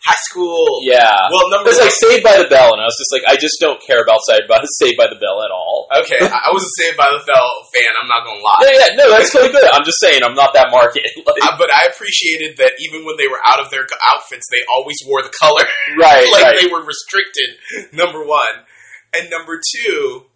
High 0.03 0.19
school. 0.27 0.83
yeah, 0.83 1.31
Well, 1.31 1.47
number 1.47 1.71
it's 1.71 1.79
like 1.79 1.95
Saved 1.95 2.27
by 2.27 2.35
the 2.35 2.51
Bell, 2.51 2.75
and 2.75 2.83
I 2.83 2.91
was 2.91 2.99
just 2.99 3.07
like, 3.15 3.23
I 3.23 3.39
just 3.39 3.55
don't 3.63 3.79
care 3.79 4.03
about 4.03 4.19
Saved 4.27 4.51
by 4.51 4.59
Saved 4.83 4.99
by 4.99 5.07
the 5.07 5.15
Bell 5.15 5.39
at 5.47 5.51
all. 5.55 5.87
Okay, 5.95 6.19
I 6.19 6.51
was 6.51 6.59
a 6.59 6.73
Saved 6.75 6.99
by 6.99 7.07
the 7.07 7.23
Bell 7.23 7.47
fan. 7.71 7.87
I'm 7.95 8.11
not 8.11 8.27
gonna 8.27 8.43
lie. 8.43 8.67
Yeah, 8.67 8.75
yeah, 8.83 8.89
no, 8.99 9.05
that's 9.15 9.31
totally 9.31 9.55
good. 9.55 9.63
I'm 9.71 9.87
just 9.87 10.03
saying, 10.03 10.19
I'm 10.19 10.35
not 10.35 10.51
that 10.59 10.71
market. 10.75 11.07
Like, 11.23 11.39
Uh, 11.39 11.55
but 11.57 11.71
I 11.71 11.87
appreciated 11.87 12.57
that 12.57 12.75
even 12.83 13.05
when 13.07 13.15
they 13.15 13.31
were 13.31 13.39
out 13.47 13.63
of 13.63 13.71
their 13.71 13.87
outfits, 14.11 14.43
they 14.51 14.59
always 14.75 14.99
wore 15.07 15.23
the 15.23 15.31
color. 15.31 15.63
right, 15.97 16.27
like 16.35 16.43
right. 16.43 16.57
they 16.59 16.67
were 16.67 16.83
restricted. 16.83 17.55
Number 17.95 18.27
one, 18.27 18.67
and 19.15 19.29
number 19.31 19.55
two, 19.63 20.27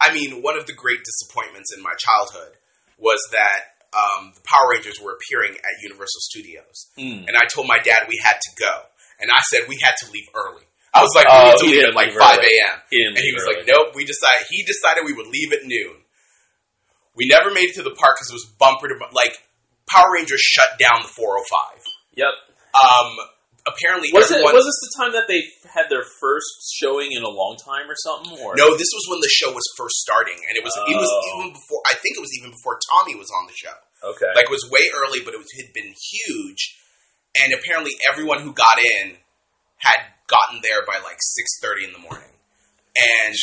I 0.00 0.12
mean, 0.12 0.42
one 0.42 0.58
of 0.58 0.66
the 0.66 0.74
great 0.74 1.00
disappointments 1.00 1.72
in 1.74 1.82
my 1.82 1.94
childhood 1.96 2.60
was 2.98 3.24
that 3.32 3.71
um, 3.92 4.32
the 4.34 4.40
Power 4.44 4.72
Rangers 4.72 4.98
were 5.00 5.12
appearing 5.16 5.56
at 5.56 5.72
Universal 5.82 6.20
Studios, 6.26 6.88
Mm. 6.98 7.28
and 7.28 7.36
I 7.36 7.44
told 7.52 7.66
my 7.68 7.78
dad 7.78 8.08
we 8.08 8.18
had 8.24 8.40
to 8.40 8.50
go, 8.58 8.74
and 9.20 9.30
I 9.30 9.40
said 9.52 9.68
we 9.68 9.78
had 9.82 9.94
to 10.04 10.10
leave 10.10 10.26
early. 10.34 10.64
I 10.94 11.00
was 11.00 11.12
like, 11.16 11.24
we 11.24 11.32
Oh, 11.32 11.52
need 11.52 11.58
to 11.58 11.66
leave 11.72 11.84
at 11.88 11.94
like 11.94 12.08
leave 12.12 12.18
five 12.20 12.38
a.m. 12.40 12.76
And 13.16 13.16
he 13.18 13.32
was 13.32 13.44
early. 13.48 13.56
like, 13.56 13.66
nope. 13.66 13.94
We 13.96 14.04
decided 14.04 14.44
he 14.50 14.62
decided 14.62 15.04
we 15.06 15.14
would 15.14 15.26
leave 15.28 15.52
at 15.52 15.64
noon. 15.64 15.96
We 17.16 17.28
never 17.28 17.50
made 17.50 17.68
it 17.72 17.74
to 17.76 17.82
the 17.82 17.96
park 17.96 18.16
because 18.16 18.28
it 18.30 18.36
was 18.36 18.44
bumper 18.58 18.88
to 18.88 18.96
like 19.12 19.36
Power 19.88 20.12
Rangers 20.14 20.40
shut 20.40 20.78
down 20.78 21.00
the 21.02 21.08
405. 21.08 21.80
Yep. 22.16 22.26
Um, 22.76 23.08
apparently, 23.66 24.10
Was 24.12 24.30
it? 24.30 24.42
Was 24.42 24.66
this 24.66 24.80
the 24.82 24.92
time 24.98 25.12
that 25.14 25.26
they 25.30 25.46
had 25.68 25.86
their 25.90 26.02
first 26.20 26.72
showing 26.78 27.12
in 27.12 27.22
a 27.22 27.28
long 27.30 27.56
time 27.60 27.86
or 27.90 27.96
something? 27.96 28.34
Or 28.42 28.54
no, 28.56 28.74
this 28.76 28.90
was 28.94 29.04
when 29.10 29.20
the 29.20 29.30
show 29.30 29.50
was 29.52 29.64
first 29.76 29.96
starting, 30.02 30.36
and 30.36 30.54
it 30.58 30.64
was 30.64 30.74
it 30.88 30.96
was 30.96 31.10
Oh. 31.10 31.38
even 31.38 31.52
before. 31.54 31.82
I 31.86 31.94
think 31.98 32.18
it 32.18 32.22
was 32.24 32.32
even 32.38 32.50
before 32.50 32.78
Tommy 32.90 33.14
was 33.14 33.30
on 33.30 33.46
the 33.46 33.54
show. 33.56 33.74
Okay. 34.02 34.30
Like 34.34 34.50
it 34.50 34.54
was 34.54 34.66
way 34.70 34.90
early, 34.90 35.20
but 35.24 35.34
it 35.34 35.38
was, 35.38 35.46
had 35.54 35.70
been 35.72 35.94
huge, 35.94 36.74
and 37.38 37.54
apparently 37.54 37.92
everyone 38.10 38.42
who 38.42 38.52
got 38.52 38.78
in 38.82 39.16
had 39.78 40.00
gotten 40.26 40.60
there 40.62 40.82
by 40.86 40.98
like 41.02 41.18
six 41.22 41.58
thirty 41.62 41.84
in 41.84 41.92
the 41.92 42.02
morning. 42.02 42.30
And 42.96 43.34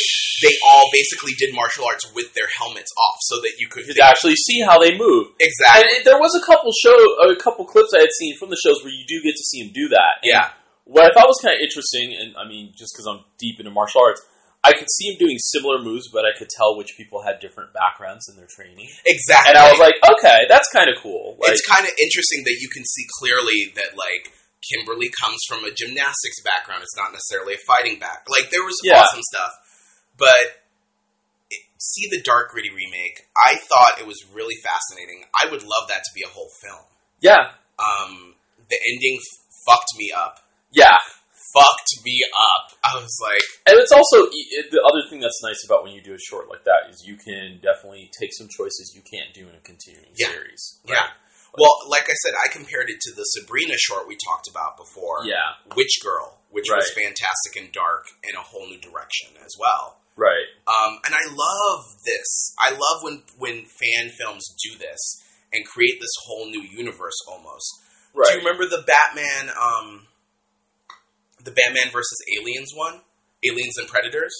they 0.41 0.53
all 0.69 0.89
basically 0.93 1.33
did 1.37 1.55
martial 1.55 1.85
arts 1.85 2.05
with 2.13 2.33
their 2.33 2.47
helmets 2.57 2.91
off, 2.93 3.17
so 3.21 3.41
that 3.41 3.53
you 3.57 3.67
could 3.67 3.85
could 3.85 3.99
actually 3.99 4.35
see 4.35 4.61
how 4.61 4.77
they 4.77 4.97
move. 4.97 5.33
And 5.39 5.49
exactly. 5.49 5.89
it, 5.97 6.05
there 6.05 6.19
was 6.19 6.37
a 6.37 6.45
couple 6.45 6.71
show, 6.71 6.95
a 7.25 7.35
couple 7.35 7.65
clips 7.65 7.93
I 7.95 8.01
had 8.05 8.13
seen 8.13 8.37
from 8.37 8.49
the 8.49 8.59
shows 8.61 8.83
where 8.83 8.93
you 8.93 9.05
do 9.07 9.21
get 9.23 9.33
to 9.33 9.43
see 9.43 9.65
him 9.65 9.71
do 9.73 9.89
that. 9.89 10.21
And 10.21 10.29
Yeah, 10.29 10.49
What 10.85 11.09
I 11.09 11.13
thought 11.13 11.27
was 11.27 11.41
kind 11.41 11.55
of 11.55 11.61
interesting, 11.61 12.13
and 12.13 12.37
I 12.37 12.47
mean, 12.47 12.73
just 12.77 12.93
because 12.93 13.07
I'm 13.09 13.25
deep 13.37 13.59
into 13.59 13.71
martial 13.71 14.01
arts, 14.01 14.21
I 14.63 14.73
could 14.73 14.91
see 14.91 15.11
him 15.11 15.17
doing 15.17 15.37
similar 15.39 15.81
moves, 15.81 16.09
but 16.11 16.25
I 16.25 16.37
could 16.37 16.49
tell 16.49 16.77
which 16.77 16.93
people 16.97 17.23
had 17.23 17.39
different 17.39 17.73
backgrounds 17.73 18.27
in 18.27 18.35
their 18.35 18.49
training. 18.49 18.87
exactly. 19.05 19.49
And 19.49 19.57
I 19.57 19.71
was 19.71 19.79
like, 19.79 19.95
okay, 20.03 20.45
that's 20.49 20.69
kind 20.69 20.89
of 20.89 21.01
cool. 21.01 21.37
Like, 21.39 21.51
it's 21.51 21.65
kind 21.65 21.87
of 21.87 21.93
interesting 21.97 22.43
that 22.43 22.59
you 22.59 22.67
can 22.67 22.83
see 22.83 23.07
clearly 23.19 23.71
that 23.75 23.95
like 23.95 24.35
Kimberly 24.61 25.09
comes 25.23 25.39
from 25.47 25.63
a 25.63 25.71
gymnastics 25.71 26.41
background. 26.43 26.83
It's 26.83 26.97
not 26.97 27.11
necessarily 27.13 27.53
a 27.55 27.61
fighting 27.65 27.99
back. 27.99 28.27
Like 28.27 28.49
there 28.51 28.63
was 28.63 28.75
Yeah. 28.83 28.99
awesome 29.01 29.21
stuff, 29.23 29.51
but 30.17 30.63
it, 31.49 31.61
see 31.77 32.07
the 32.11 32.21
Dark 32.21 32.51
Gritty 32.51 32.69
remake. 32.69 33.27
I 33.37 33.55
thought 33.55 33.99
it 33.99 34.07
was 34.07 34.23
really 34.33 34.55
fascinating. 34.63 35.25
I 35.33 35.49
would 35.49 35.63
love 35.63 35.87
that 35.89 36.03
to 36.03 36.11
be 36.13 36.23
a 36.25 36.29
whole 36.29 36.49
film. 36.61 36.85
yeah, 37.21 37.53
Um, 37.79 38.35
the 38.69 38.77
ending 38.91 39.17
f- 39.19 39.39
fucked 39.65 39.91
me 39.97 40.11
up. 40.15 40.43
yeah. 40.71 40.97
Fucked 41.55 42.05
me 42.05 42.21
up. 42.29 42.77
I 42.83 43.01
was 43.01 43.17
like, 43.23 43.41
And 43.65 43.79
it's 43.79 43.91
also 43.91 44.27
the 44.29 44.81
other 44.85 45.01
thing 45.09 45.19
that's 45.19 45.41
nice 45.41 45.63
about 45.65 45.81
when 45.83 45.93
you 45.93 46.01
do 46.01 46.13
a 46.13 46.19
short 46.19 46.47
like 46.47 46.63
that 46.65 46.91
is 46.91 47.01
you 47.07 47.15
can 47.17 47.59
definitely 47.63 48.11
take 48.19 48.29
some 48.37 48.47
choices 48.47 48.93
you 48.95 49.01
can't 49.01 49.33
do 49.33 49.49
in 49.49 49.55
a 49.55 49.59
continuing 49.65 50.13
Yeah. 50.15 50.27
series. 50.29 50.77
yeah. 50.85 51.09
Well, 51.57 51.75
like 51.89 52.09
I 52.09 52.13
said, 52.13 52.33
I 52.43 52.47
compared 52.49 52.89
it 52.89 52.99
to 53.01 53.11
the 53.15 53.23
Sabrina 53.23 53.73
short 53.77 54.07
we 54.07 54.15
talked 54.15 54.47
about 54.49 54.77
before. 54.77 55.25
Yeah. 55.25 55.57
Witch 55.75 55.99
Girl, 56.03 56.37
which 56.51 56.65
was 56.69 56.89
fantastic 56.91 57.55
and 57.57 57.71
dark 57.71 58.05
in 58.23 58.35
a 58.35 58.41
whole 58.41 58.67
new 58.67 58.79
direction 58.79 59.29
as 59.45 59.55
well. 59.59 59.97
Right. 60.15 60.45
Um, 60.67 60.99
and 61.05 61.15
I 61.15 61.25
love 61.31 61.85
this. 62.05 62.53
I 62.59 62.71
love 62.71 63.03
when 63.03 63.23
when 63.37 63.65
fan 63.65 64.09
films 64.09 64.45
do 64.63 64.77
this 64.77 65.23
and 65.53 65.65
create 65.65 65.99
this 65.99 66.11
whole 66.25 66.45
new 66.49 66.61
universe 66.61 67.15
almost. 67.27 67.81
Do 68.13 68.33
you 68.33 68.39
remember 68.39 68.65
the 68.65 68.83
Batman, 68.85 69.49
um, 69.55 70.07
the 71.43 71.51
Batman 71.51 71.91
versus 71.91 72.17
Aliens 72.37 72.73
one, 72.75 73.01
Aliens 73.47 73.77
and 73.77 73.87
Predators? 73.87 74.33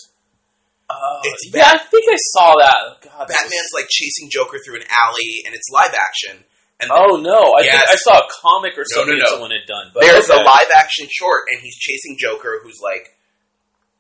Uh, 0.90 1.22
It's 1.24 1.50
yeah, 1.54 1.70
I 1.74 1.78
think 1.78 2.06
I 2.12 2.18
saw 2.34 2.56
that. 2.58 3.02
God, 3.02 3.28
Batman's 3.28 3.52
was- 3.72 3.74
like 3.76 3.88
chasing 3.90 4.30
Joker 4.30 4.58
through 4.66 4.78
an 4.78 4.88
alley, 4.90 5.44
and 5.46 5.54
it's 5.56 5.70
live 5.72 5.94
action. 5.94 6.44
And 6.80 6.90
Oh 6.96 7.20
no! 7.20 7.54
I 7.60 7.68
Yes. 7.68 7.76
think 7.76 7.92
I 7.92 7.96
saw 8.00 8.16
a 8.24 8.28
comic 8.40 8.78
or 8.80 8.86
something 8.88 9.20
no, 9.20 9.20
that 9.20 9.28
no. 9.28 9.36
someone 9.36 9.52
had 9.52 9.68
done. 9.68 9.92
But 9.94 10.08
there's 10.08 10.30
okay. 10.32 10.40
a 10.40 10.44
live 10.44 10.72
action 10.76 11.08
short, 11.12 11.52
and 11.52 11.60
he's 11.60 11.76
chasing 11.76 12.16
Joker, 12.18 12.62
who's 12.64 12.80
like 12.80 13.20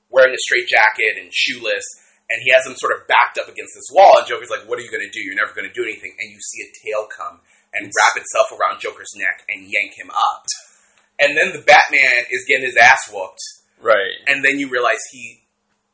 wearing 0.09 0.33
a 0.33 0.39
straight 0.39 0.65
jacket 0.67 1.19
and 1.19 1.27
shoeless, 1.33 1.83
and 2.31 2.39
he 2.41 2.49
has 2.55 2.63
him 2.65 2.73
sort 2.79 2.95
of 2.95 3.03
backed 3.11 3.37
up 3.37 3.51
against 3.51 3.75
this 3.75 3.91
wall. 3.91 4.17
And 4.17 4.25
Joker's 4.27 4.49
like, 4.49 4.63
"What 4.63 4.79
are 4.79 4.85
you 4.85 4.89
going 4.91 5.03
to 5.03 5.11
do? 5.11 5.19
You're 5.19 5.35
never 5.35 5.51
going 5.51 5.67
to 5.67 5.75
do 5.75 5.83
anything." 5.83 6.15
And 6.15 6.31
you 6.31 6.39
see 6.39 6.63
a 6.63 6.69
tail 6.79 7.03
come 7.11 7.43
and 7.75 7.91
wrap 7.91 8.15
itself 8.15 8.47
around 8.55 8.79
Joker's 8.79 9.11
neck 9.19 9.43
and 9.51 9.67
yank 9.67 9.93
him 9.99 10.09
up. 10.09 10.47
And 11.19 11.35
then 11.35 11.51
the 11.51 11.59
Batman 11.61 12.31
is 12.31 12.47
getting 12.47 12.63
his 12.65 12.79
ass 12.79 13.11
whooped, 13.11 13.43
right. 13.83 14.15
and 14.31 14.39
then 14.43 14.57
you 14.57 14.71
realize 14.71 15.03
he 15.11 15.43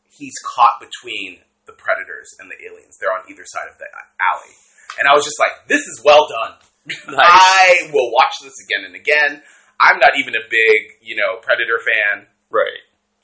he's 0.05 0.37
caught 0.45 0.77
between 0.79 1.41
the 1.65 1.73
predators 1.73 2.29
and 2.37 2.45
the 2.45 2.61
aliens. 2.61 2.95
They're 3.01 3.11
on 3.11 3.25
either 3.27 3.41
side 3.43 3.67
of 3.73 3.77
the 3.81 3.89
alley, 4.21 4.53
and 5.01 5.09
I 5.09 5.17
was 5.17 5.25
just 5.25 5.39
like, 5.41 5.65
"This 5.67 5.81
is 5.81 5.99
well 6.05 6.29
done." 6.29 6.61
Nice. 7.07 7.17
I 7.17 7.89
will 7.93 8.11
watch 8.11 8.33
this 8.43 8.53
again 8.65 8.85
and 8.85 8.95
again. 8.95 9.41
I'm 9.79 9.99
not 9.99 10.11
even 10.19 10.35
a 10.35 10.43
big, 10.49 10.81
you 11.01 11.15
know, 11.15 11.37
Predator 11.41 11.79
fan. 11.79 12.27
Right. 12.49 12.79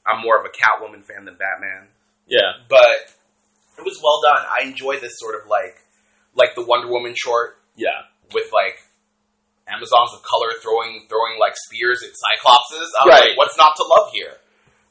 I'm 0.05 0.21
more 0.21 0.39
of 0.39 0.45
a 0.45 0.49
Catwoman 0.49 1.03
fan 1.05 1.25
than 1.25 1.37
Batman. 1.37 1.87
Yeah. 2.27 2.65
But 2.67 3.13
it 3.77 3.85
was 3.85 3.99
well 4.03 4.19
done. 4.25 4.45
I 4.49 4.65
enjoy 4.67 4.99
this 4.99 5.13
sort 5.17 5.35
of 5.41 5.47
like, 5.47 5.77
like 6.35 6.55
the 6.55 6.65
Wonder 6.65 6.87
Woman 6.91 7.13
short 7.15 7.57
Yeah. 7.75 8.09
with 8.33 8.49
like 8.51 8.81
Amazons 9.69 10.11
of 10.17 10.23
color 10.23 10.49
throwing 10.61 11.05
throwing 11.07 11.39
like 11.39 11.53
spears 11.69 12.01
at 12.03 12.11
Cyclopses. 12.11 12.89
I 12.99 13.05
was 13.05 13.13
Right. 13.13 13.29
like, 13.29 13.37
what's 13.37 13.57
not 13.57 13.75
to 13.77 13.83
love 13.83 14.11
here? 14.11 14.35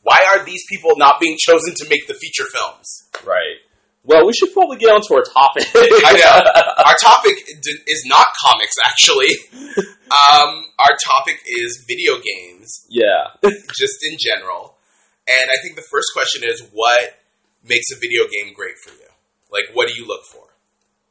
Why 0.02 0.24
are 0.33 0.44
these 0.44 0.62
people 0.70 0.96
not 0.96 1.20
being 1.20 1.37
chosen 1.38 1.74
to 1.76 1.88
make 1.88 2.06
the 2.06 2.14
feature 2.14 2.46
films? 2.54 2.88
Right. 3.26 3.61
Well, 4.11 4.27
we 4.27 4.33
should 4.33 4.53
probably 4.53 4.77
get 4.77 4.90
on 4.90 5.01
to 5.07 5.14
our 5.14 5.23
topic. 5.23 5.70
I 5.70 6.18
know. 6.18 6.83
Our 6.85 6.96
topic 7.01 7.37
is 7.87 8.03
not 8.07 8.27
comics, 8.42 8.75
actually. 8.85 9.37
Um, 10.11 10.64
our 10.81 10.96
topic 11.07 11.38
is 11.46 11.85
video 11.87 12.18
games. 12.18 12.87
yeah. 12.88 13.31
just 13.79 14.05
in 14.11 14.16
general. 14.18 14.75
And 15.29 15.51
I 15.51 15.62
think 15.62 15.77
the 15.77 15.87
first 15.88 16.09
question 16.12 16.42
is 16.42 16.66
what 16.73 17.20
makes 17.62 17.87
a 17.94 18.01
video 18.01 18.25
game 18.25 18.53
great 18.55 18.75
for 18.83 18.90
you? 18.90 19.07
Like, 19.53 19.66
what 19.75 19.87
do 19.87 19.94
you 19.94 20.09
look 20.09 20.25
for? 20.25 20.49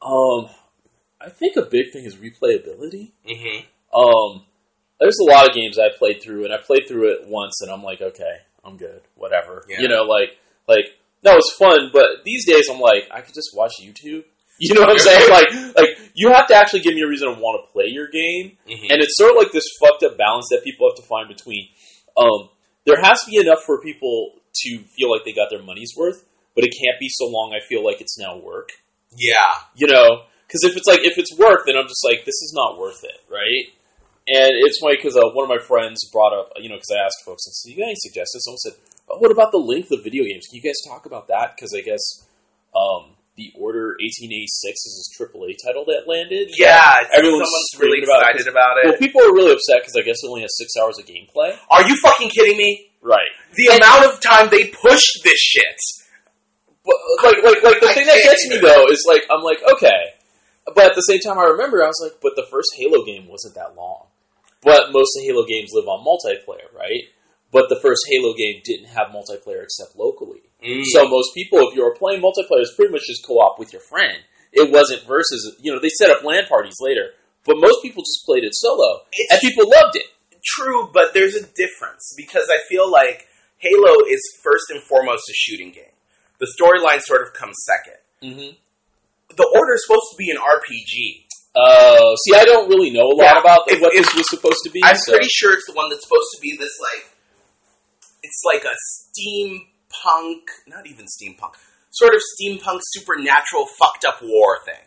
Um, 0.02 0.50
I 1.20 1.30
think 1.30 1.56
a 1.56 1.62
big 1.62 1.92
thing 1.92 2.04
is 2.04 2.16
replayability. 2.16 3.12
Mm-hmm. 3.26 3.98
Um, 3.98 4.44
there's 4.98 5.18
a 5.20 5.24
lot 5.24 5.48
of 5.48 5.54
games 5.54 5.78
I 5.78 5.88
played 5.96 6.20
through, 6.22 6.44
and 6.44 6.52
I 6.52 6.58
played 6.58 6.86
through 6.86 7.12
it 7.12 7.26
once, 7.26 7.62
and 7.62 7.70
I'm 7.70 7.82
like, 7.82 8.02
okay, 8.02 8.36
I'm 8.62 8.76
good, 8.76 9.00
whatever. 9.14 9.64
Yeah. 9.68 9.80
You 9.80 9.88
know, 9.88 10.02
like, 10.02 10.36
like 10.68 10.84
that 11.22 11.34
was 11.34 11.54
fun, 11.58 11.90
but 11.92 12.24
these 12.24 12.46
days 12.46 12.68
I'm 12.70 12.80
like, 12.80 13.08
I 13.10 13.20
could 13.20 13.34
just 13.34 13.50
watch 13.54 13.72
YouTube. 13.80 14.24
You 14.62 14.74
know 14.74 14.82
what 14.82 14.90
I'm 14.90 14.98
saying? 14.98 15.30
Like, 15.30 15.48
like 15.74 15.98
you 16.12 16.30
have 16.34 16.46
to 16.48 16.54
actually 16.54 16.80
give 16.80 16.92
me 16.92 17.00
a 17.00 17.08
reason 17.08 17.32
to 17.32 17.40
want 17.40 17.64
to 17.64 17.72
play 17.72 17.86
your 17.86 18.08
game, 18.08 18.58
Mm-hmm. 18.68 18.92
and 18.92 19.00
it's 19.00 19.16
sort 19.16 19.30
of 19.30 19.38
like 19.38 19.52
this 19.52 19.64
fucked 19.80 20.02
up 20.02 20.18
balance 20.18 20.48
that 20.50 20.60
people 20.62 20.86
have 20.86 20.96
to 20.96 21.08
find 21.08 21.28
between. 21.28 21.68
Um, 22.14 22.50
there 22.84 23.00
has 23.00 23.24
to 23.24 23.30
be 23.30 23.38
enough 23.38 23.64
for 23.64 23.80
people 23.80 24.32
to 24.66 24.78
feel 24.84 25.10
like 25.10 25.24
they 25.24 25.32
got 25.32 25.48
their 25.48 25.62
money's 25.62 25.94
worth, 25.96 26.26
but 26.54 26.62
it 26.64 26.76
can't 26.76 27.00
be 27.00 27.08
so 27.08 27.24
long. 27.24 27.56
I 27.56 27.64
feel 27.66 27.82
like 27.82 28.02
it's 28.02 28.18
now 28.18 28.36
work 28.36 28.68
yeah. 29.16 29.66
you 29.74 29.86
know 29.86 30.22
because 30.46 30.62
if 30.64 30.76
it's 30.76 30.86
like 30.86 31.00
if 31.02 31.18
it's 31.18 31.36
work 31.38 31.62
then 31.66 31.76
i'm 31.76 31.88
just 31.88 32.04
like 32.04 32.24
this 32.24 32.40
is 32.42 32.52
not 32.54 32.78
worth 32.78 33.02
it 33.04 33.18
right 33.30 33.66
and 34.28 34.50
it's 34.62 34.78
funny 34.78 34.96
because 34.96 35.16
uh, 35.16 35.26
one 35.32 35.44
of 35.44 35.48
my 35.48 35.58
friends 35.58 36.08
brought 36.12 36.32
up 36.32 36.52
you 36.56 36.68
know 36.68 36.76
because 36.76 36.90
i 36.94 37.04
asked 37.04 37.18
folks 37.24 37.46
and 37.46 37.54
said 37.54 37.70
you 37.70 37.76
got 37.76 37.90
any 37.90 37.98
suggestions 37.98 38.44
someone 38.44 38.58
said 38.58 38.74
what 39.18 39.30
about 39.32 39.50
the 39.52 39.58
length 39.58 39.90
of 39.90 40.02
video 40.04 40.24
games 40.24 40.46
can 40.46 40.56
you 40.56 40.62
guys 40.62 40.78
talk 40.86 41.06
about 41.06 41.28
that 41.28 41.54
because 41.56 41.74
i 41.76 41.80
guess 41.80 42.00
um, 42.76 43.16
the 43.36 43.50
order 43.58 43.96
1886 43.98 44.46
is 44.86 44.92
this 45.00 45.08
AAA 45.18 45.56
title 45.64 45.84
that 45.86 46.04
landed 46.06 46.48
Yeah. 46.58 46.76
it's- 47.02 47.10
Everyone's 47.18 47.48
someone's 47.48 47.74
really 47.80 47.98
screaming 47.98 48.04
about 48.06 48.20
it. 48.22 48.36
excited 48.36 48.50
about 48.52 48.72
well 48.84 48.96
people 48.98 49.20
are 49.22 49.32
really 49.34 49.52
upset 49.52 49.80
because 49.82 49.96
i 49.98 50.02
guess 50.02 50.22
it 50.22 50.28
only 50.28 50.42
has 50.42 50.54
six 50.56 50.72
hours 50.80 50.98
of 50.98 51.06
gameplay 51.06 51.56
Are 51.70 51.82
you 51.88 51.96
fucking 52.02 52.30
kidding 52.30 52.56
me? 52.56 52.90
right 53.02 53.32
The 53.56 53.74
amount 53.80 54.06
of 54.12 54.20
time 54.20 54.48
they 54.50 54.68
pushed 54.68 55.24
this 55.24 55.40
shit. 55.40 55.78
But 56.84 56.96
like, 57.24 57.42
like, 57.44 57.62
like 57.62 57.80
the 57.80 57.88
I 57.88 57.94
thing 57.94 58.06
that 58.06 58.20
gets 58.22 58.48
me 58.48 58.56
though 58.58 58.86
is 58.88 59.04
like, 59.08 59.22
I'm 59.30 59.42
like, 59.42 59.58
okay, 59.74 60.14
but 60.74 60.84
at 60.90 60.94
the 60.94 61.02
same 61.02 61.20
time, 61.20 61.38
I 61.38 61.44
remember 61.44 61.82
I 61.84 61.88
was 61.88 62.00
like, 62.02 62.20
but 62.22 62.32
the 62.36 62.46
first 62.50 62.68
Halo 62.76 63.04
game 63.04 63.28
wasn't 63.28 63.54
that 63.54 63.74
long. 63.76 64.06
But 64.62 64.92
most 64.92 65.16
of 65.16 65.22
Halo 65.24 65.44
games 65.44 65.70
live 65.72 65.88
on 65.88 66.04
multiplayer, 66.04 66.68
right? 66.76 67.04
But 67.52 67.68
the 67.68 67.78
first 67.82 68.02
Halo 68.08 68.32
game 68.34 68.60
didn't 68.64 68.86
have 68.94 69.08
multiplayer 69.08 69.62
except 69.64 69.96
locally. 69.96 70.42
Mm. 70.64 70.84
So 70.84 71.08
most 71.08 71.34
people, 71.34 71.58
if 71.68 71.74
you 71.74 71.82
were 71.82 71.94
playing 71.94 72.22
multiplayer, 72.22 72.60
it's 72.62 72.74
pretty 72.76 72.92
much 72.92 73.02
just 73.06 73.26
co-op 73.26 73.58
with 73.58 73.72
your 73.72 73.82
friend. 73.82 74.18
It 74.52 74.70
wasn't 74.70 75.02
versus, 75.04 75.56
you 75.60 75.72
know, 75.72 75.80
they 75.80 75.88
set 75.88 76.10
up 76.10 76.22
LAN 76.22 76.46
parties 76.46 76.76
later, 76.80 77.10
but 77.44 77.56
most 77.58 77.82
people 77.82 78.02
just 78.02 78.22
played 78.26 78.44
it 78.44 78.54
solo, 78.54 79.02
It's 79.12 79.32
and 79.32 79.40
people 79.40 79.68
loved 79.70 79.96
it. 79.96 80.06
true, 80.44 80.90
but 80.92 81.12
there's 81.14 81.34
a 81.34 81.42
difference 81.42 82.14
because 82.16 82.46
I 82.50 82.58
feel 82.68 82.90
like 82.90 83.26
Halo 83.58 83.94
is 84.08 84.20
first 84.42 84.70
and 84.70 84.80
foremost 84.82 85.28
a 85.28 85.34
shooting 85.34 85.70
game. 85.72 85.94
The 86.38 86.46
storyline 86.58 87.00
sort 87.00 87.22
of 87.26 87.32
comes 87.34 87.56
second. 87.66 87.98
Mm-hmm. 88.22 88.56
The 89.36 89.48
order 89.54 89.74
is 89.74 89.84
supposed 89.86 90.10
to 90.12 90.16
be 90.16 90.30
an 90.30 90.38
RPG. 90.38 91.26
Uh, 91.54 92.14
see, 92.16 92.34
I 92.34 92.44
don't 92.44 92.68
really 92.68 92.90
know 92.90 93.06
a 93.10 93.14
lot 93.14 93.24
Yeah, 93.34 93.40
about 93.40 93.60
if- 93.70 93.80
what 93.80 93.94
if- 93.94 94.06
this 94.06 94.14
was 94.14 94.30
supposed 94.30 94.58
to 94.64 94.70
be. 94.70 94.80
I'm 94.84 94.96
so- 94.96 95.12
pretty 95.12 95.28
sure 95.28 95.52
it's 95.52 95.66
the 95.66 95.72
one 95.74 95.90
that's 95.90 96.02
supposed 96.02 96.30
to 96.36 96.40
be 96.40 96.56
this 96.56 96.72
like 96.80 97.09
it's 98.30 98.42
like 98.46 98.62
a 98.64 98.76
steampunk, 98.94 100.42
not 100.68 100.86
even 100.86 101.06
steampunk, 101.06 101.54
sort 101.90 102.14
of 102.14 102.20
steampunk 102.38 102.80
supernatural 102.94 103.66
fucked 103.78 104.04
up 104.06 104.18
war 104.22 104.58
thing. 104.64 104.86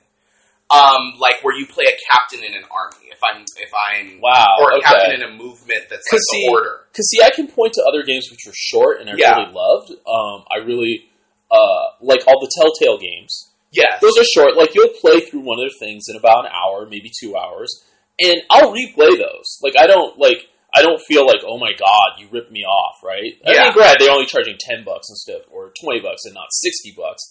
Um, 0.72 1.20
like 1.20 1.44
where 1.44 1.56
you 1.56 1.68
play 1.68 1.84
a 1.86 1.96
captain 2.12 2.40
in 2.44 2.56
an 2.56 2.64
army. 2.72 3.12
If 3.12 3.20
I'm, 3.22 3.44
if 3.58 3.70
I'm, 3.76 4.20
Wow, 4.22 4.56
or 4.60 4.72
a 4.72 4.78
okay. 4.78 4.86
captain 4.86 5.22
in 5.22 5.22
a 5.22 5.30
movement 5.32 5.86
that's 5.90 6.08
like 6.12 6.22
see, 6.32 6.48
order. 6.50 6.88
Because 6.92 7.08
see, 7.12 7.22
I 7.22 7.30
can 7.30 7.48
point 7.48 7.74
to 7.74 7.84
other 7.88 8.02
games 8.04 8.30
which 8.32 8.48
are 8.48 8.56
short 8.56 9.00
and 9.00 9.08
I 9.10 9.14
Yeah. 9.16 9.36
really 9.36 9.54
loved. 9.54 9.92
Um, 10.08 10.46
I 10.50 10.66
really 10.66 11.06
uh, 11.52 11.84
like 12.02 12.26
all 12.26 12.40
the 12.40 12.50
Telltale 12.58 12.98
games. 12.98 13.52
Yes, 13.72 14.02
Those 14.02 14.18
are 14.18 14.24
short. 14.24 14.56
Like 14.56 14.74
you'll 14.74 14.94
play 15.02 15.20
through 15.20 15.42
one 15.42 15.60
of 15.60 15.64
their 15.70 15.78
things 15.80 16.06
in 16.10 16.16
about 16.16 16.46
an 16.46 16.52
hour, 16.54 16.88
maybe 16.90 17.12
two 17.22 17.36
hours, 17.36 17.84
and 18.20 18.38
I'll 18.50 18.72
replay 18.74 19.18
those. 19.18 19.60
Like 19.62 19.74
I 19.78 19.86
don't 19.86 20.18
like 20.18 20.48
I 20.76 20.82
don't 20.82 21.02
feel 21.02 21.26
like 21.28 21.42
oh 21.46 21.58
my 21.60 21.72
god 21.78 22.20
you 22.20 22.28
ripped 22.32 22.52
me 22.52 22.62
off, 22.62 23.04
right? 23.04 23.34
I 23.46 23.54
Yeah. 23.54 23.64
mean, 23.66 23.74
granted 23.74 23.98
they're 24.02 24.12
only 24.14 24.26
charging 24.26 24.58
ten 24.60 24.84
bucks 24.84 25.08
instead 25.10 25.42
or 25.52 25.72
twenty 25.80 26.00
bucks 26.02 26.26
and 26.26 26.34
not 26.34 26.48
sixty 26.52 26.94
bucks. 26.96 27.22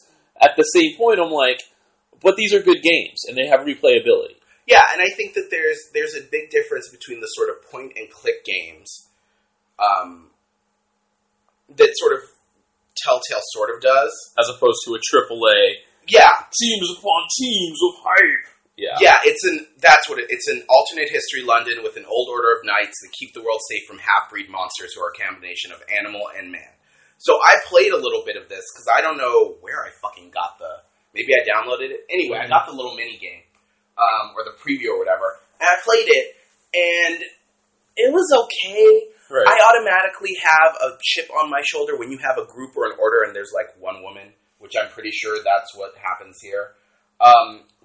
At 0.40 0.56
the 0.56 0.62
same 0.62 0.96
point, 0.96 1.20
I'm 1.20 1.30
like, 1.30 1.60
but 2.22 2.36
these 2.36 2.54
are 2.54 2.60
good 2.62 2.82
games 2.82 3.24
and 3.26 3.36
they 3.36 3.46
have 3.46 3.60
replayability. 3.60 4.36
Yeah, 4.66 4.80
and 4.92 5.02
I 5.02 5.10
think 5.16 5.34
that 5.34 5.48
there's 5.50 5.78
there's 5.92 6.14
a 6.14 6.22
big 6.30 6.50
difference 6.50 6.88
between 6.88 7.20
the 7.20 7.26
sort 7.26 7.50
of 7.50 7.68
point 7.70 7.92
and 7.96 8.08
click 8.10 8.44
games 8.44 9.08
um, 9.78 10.30
that 11.76 11.90
sort 11.96 12.12
of 12.14 12.20
Telltale 12.94 13.40
sort 13.52 13.74
of 13.74 13.80
does. 13.82 14.12
as 14.38 14.48
opposed 14.54 14.78
to 14.86 14.94
a 14.94 15.00
triple 15.10 15.40
A 15.48 15.60
Yeah, 16.06 16.30
teams 16.60 16.90
upon 16.96 17.26
teams 17.40 17.78
of 17.88 17.94
hype. 18.04 18.51
Yeah. 18.82 18.98
yeah, 18.98 19.18
it's 19.22 19.46
an 19.46 19.62
that's 19.78 20.10
what 20.10 20.18
it, 20.18 20.26
it's 20.34 20.50
an 20.50 20.66
alternate 20.66 21.06
history 21.06 21.46
London 21.46 21.86
with 21.86 21.94
an 21.94 22.02
old 22.02 22.26
order 22.26 22.50
of 22.50 22.66
knights 22.66 22.98
that 23.06 23.14
keep 23.14 23.30
the 23.30 23.38
world 23.38 23.62
safe 23.70 23.86
from 23.86 24.02
half 24.02 24.26
breed 24.26 24.50
monsters 24.50 24.98
who 24.98 25.06
are 25.06 25.14
a 25.14 25.18
combination 25.22 25.70
of 25.70 25.78
animal 26.02 26.26
and 26.34 26.50
man. 26.50 26.74
So 27.22 27.38
I 27.38 27.62
played 27.70 27.94
a 27.94 28.00
little 28.02 28.26
bit 28.26 28.34
of 28.34 28.50
this 28.50 28.66
because 28.74 28.90
I 28.90 28.98
don't 28.98 29.22
know 29.22 29.54
where 29.62 29.86
I 29.86 29.94
fucking 30.02 30.34
got 30.34 30.58
the 30.58 30.82
maybe 31.14 31.30
I 31.30 31.46
downloaded 31.46 31.94
it 31.94 32.10
anyway. 32.10 32.42
I 32.42 32.50
got 32.50 32.66
the 32.66 32.74
little 32.74 32.98
mini 32.98 33.22
game 33.22 33.46
um, 33.94 34.34
or 34.34 34.42
the 34.42 34.58
preview 34.58 34.90
or 34.90 34.98
whatever, 34.98 35.38
and 35.62 35.70
I 35.70 35.78
played 35.86 36.10
it, 36.10 36.26
and 36.74 37.22
it 37.94 38.10
was 38.10 38.26
okay. 38.34 39.14
Right. 39.30 39.46
I 39.48 39.56
automatically 39.72 40.36
have 40.42 40.76
a 40.82 40.98
chip 41.00 41.30
on 41.30 41.48
my 41.48 41.62
shoulder 41.64 41.96
when 41.96 42.10
you 42.10 42.18
have 42.18 42.36
a 42.36 42.44
group 42.44 42.76
or 42.76 42.84
an 42.84 42.98
order 43.00 43.24
and 43.24 43.34
there's 43.34 43.52
like 43.54 43.72
one 43.80 44.02
woman, 44.02 44.34
which 44.58 44.74
I'm 44.76 44.90
pretty 44.90 45.10
sure 45.10 45.38
that's 45.40 45.72
what 45.74 45.96
happens 45.96 46.36
here. 46.42 46.76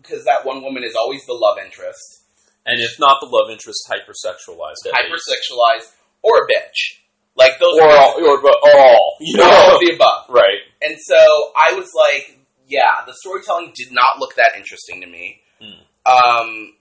Because 0.01 0.25
that 0.25 0.45
one 0.45 0.63
woman 0.63 0.83
is 0.83 0.95
always 0.95 1.25
the 1.25 1.33
love 1.33 1.57
interest, 1.63 2.23
and 2.65 2.79
if 2.79 2.99
not 2.99 3.17
the 3.21 3.27
love 3.27 3.51
interest, 3.51 3.87
hypersexualized. 3.89 4.87
hypersexualized, 4.87 5.91
or 6.23 6.43
a 6.43 6.47
bitch. 6.47 7.01
Like 7.35 7.59
those 7.59 7.77
Or 7.77 7.83
are 7.83 7.97
all, 7.97 8.13
or 8.25 8.41
but 8.41 8.57
all. 8.63 9.17
You 9.19 9.41
all 9.43 9.67
know. 9.69 9.75
of 9.75 9.79
the 9.79 9.93
above. 9.93 10.25
right. 10.29 10.57
And 10.81 10.97
so 10.99 11.15
I 11.55 11.73
was 11.75 11.91
like, 11.95 12.39
yeah, 12.67 13.05
the 13.05 13.13
storytelling 13.13 13.73
did 13.75 13.91
not 13.91 14.17
look 14.19 14.35
that 14.35 14.57
interesting 14.57 15.01
to 15.01 15.07
me. 15.07 15.41
Hmm. 15.61 15.85
Um, 16.05 16.73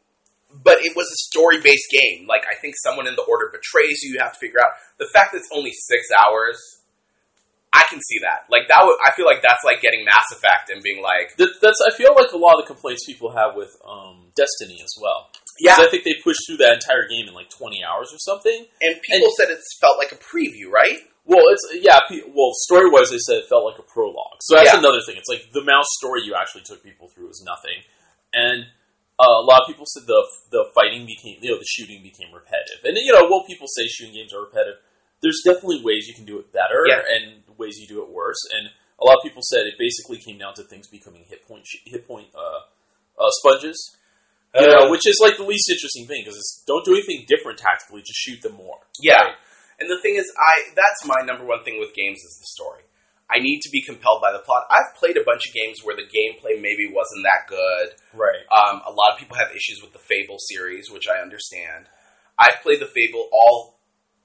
but 0.65 0.79
it 0.81 0.97
was 0.97 1.07
a 1.13 1.17
story 1.29 1.61
based 1.61 1.91
game. 1.91 2.27
Like, 2.27 2.45
I 2.51 2.59
think 2.59 2.75
someone 2.83 3.07
in 3.07 3.17
the 3.17 3.23
order 3.29 3.53
betrays 3.53 4.01
you, 4.03 4.15
you 4.15 4.19
have 4.21 4.33
to 4.33 4.39
figure 4.39 4.59
out. 4.59 4.71
The 4.99 5.07
fact 5.13 5.33
that 5.33 5.39
it's 5.39 5.51
only 5.53 5.73
six 5.73 6.07
hours, 6.25 6.57
I 7.77 7.85
can 7.93 8.01
see 8.01 8.19
that. 8.25 8.49
Like, 8.49 8.69
that 8.73 8.81
would, 8.89 8.97
I 9.05 9.13
feel 9.13 9.27
like 9.29 9.45
that's 9.45 9.61
like 9.69 9.85
getting 9.85 10.05
Mass 10.09 10.25
Effect 10.33 10.73
and 10.73 10.81
being 10.83 11.03
like, 11.05 11.37
That, 11.37 11.53
that's. 11.61 11.79
I 11.85 11.93
feel 11.93 12.17
like 12.17 12.33
a 12.33 12.41
lot 12.41 12.57
of 12.57 12.65
the 12.65 12.73
complaints 12.73 13.05
people 13.05 13.31
have 13.37 13.53
with 13.55 13.71
um, 13.85 14.33
Destiny 14.35 14.81
as 14.81 14.95
well. 14.97 15.29
yeah. 15.61 15.77
I 15.79 15.87
think 15.93 16.05
they 16.09 16.17
pushed 16.25 16.41
through 16.49 16.59
that 16.65 16.73
entire 16.81 17.05
game 17.09 17.29
in 17.29 17.35
like 17.37 17.51
20 17.53 17.85
hours 17.85 18.09
or 18.13 18.19
something. 18.19 18.65
And 18.81 18.93
people 19.05 19.29
said 19.37 19.53
it 19.53 19.61
felt 19.81 19.99
like 20.01 20.13
a 20.13 20.21
preview, 20.21 20.73
right? 20.73 20.99
Well, 21.29 21.43
it's 21.51 21.65
yeah. 21.83 21.99
pe- 22.09 22.25
Well, 22.31 22.53
story 22.65 22.89
wise, 22.89 23.11
they 23.11 23.19
said 23.19 23.43
it 23.43 23.49
felt 23.51 23.67
like 23.67 23.79
a 23.79 23.87
prologue. 23.87 24.39
So 24.41 24.55
that's 24.57 24.73
Yeah. 24.73 24.79
another 24.81 25.03
thing. 25.05 25.17
It's 25.19 25.29
like 25.29 25.51
the 25.53 25.65
mouse 25.65 25.91
story 25.99 26.23
you 26.25 26.35
actually 26.39 26.63
took 26.65 26.83
people 26.87 27.09
through 27.11 27.27
was 27.29 27.43
nothing, 27.45 27.83
and 28.33 28.63
uh, 29.19 29.41
a 29.43 29.47
lot 29.49 29.63
of 29.63 29.67
people 29.67 29.87
said 29.91 30.07
the 30.07 30.23
the 30.55 30.71
fighting 30.75 31.03
became, 31.09 31.43
you 31.43 31.51
know, 31.51 31.59
the 31.59 31.67
shooting 31.67 31.99
became 32.05 32.31
repetitive. 32.31 32.79
And 32.85 32.95
you 32.97 33.11
know, 33.13 33.27
well, 33.27 33.43
people 33.43 33.67
say 33.67 33.89
shooting 33.89 34.15
games 34.15 34.31
are 34.33 34.45
repetitive. 34.45 34.79
There's 35.25 35.41
definitely 35.43 35.83
ways 35.83 36.07
you 36.07 36.15
can 36.15 36.27
do 36.31 36.39
it 36.39 36.53
better, 36.53 36.85
Yeah. 36.87 37.01
and 37.03 37.43
ways 37.59 37.79
you 37.79 37.87
do 37.87 38.03
it 38.03 38.11
worse. 38.11 38.39
And 38.57 38.69
a 39.01 39.05
lot 39.05 39.17
of 39.17 39.23
people 39.23 39.43
said 39.43 39.67
it 39.67 39.75
basically 39.79 40.19
came 40.19 40.39
down 40.39 40.55
to 40.55 40.65
things 40.65 40.89
becoming 40.89 41.25
hit 41.29 41.47
point 41.47 41.67
sh- 41.67 41.85
hit 41.85 42.07
point 42.07 42.29
uh, 42.35 42.65
uh, 43.21 43.31
sponges. 43.41 43.97
You 44.57 44.69
know, 44.69 44.89
which 44.89 45.05
is 45.05 45.21
like 45.21 45.37
the 45.37 45.45
least 45.45 45.69
interesting 45.69 46.07
thing 46.07 46.25
because 46.25 46.39
it's 46.39 46.65
don't 46.67 46.83
do 46.83 46.97
anything 46.97 47.29
different 47.29 47.59
tactically, 47.59 48.01
just 48.01 48.17
shoot 48.17 48.41
them 48.41 48.57
more. 48.57 48.81
Yeah. 49.03 49.21
Right? 49.21 49.35
And 49.81 49.91
the 49.91 50.01
thing 50.01 50.17
is, 50.17 50.25
I 50.33 50.73
that's 50.73 51.05
my 51.05 51.21
number 51.27 51.45
one 51.45 51.63
thing 51.63 51.77
with 51.79 51.93
games 51.93 52.25
is 52.25 52.41
the 52.41 52.49
story. 52.57 52.81
I 53.29 53.43
need 53.43 53.61
to 53.63 53.71
be 53.71 53.83
compelled 53.83 54.23
by 54.23 54.33
the 54.33 54.39
plot. 54.39 54.71
I've 54.71 54.95
played 54.97 55.19
a 55.19 55.25
bunch 55.27 55.49
of 55.49 55.53
games 55.53 55.83
where 55.83 55.97
the 55.97 56.07
gameplay 56.07 56.57
maybe 56.63 56.87
wasn't 56.89 57.27
that 57.27 57.51
good. 57.51 57.99
Right. 58.15 58.47
Um, 58.49 58.81
a 58.87 58.95
lot 58.95 59.13
of 59.13 59.19
people 59.19 59.37
have 59.37 59.51
issues 59.51 59.83
with 59.83 59.93
the 59.93 59.99
Fable 59.99 60.39
series, 60.39 60.91
which 60.91 61.05
I 61.11 61.21
understand. 61.21 61.91
I've 62.39 62.63
played 62.63 62.81
the 62.81 62.87
Fable 62.87 63.29
all 63.33 63.76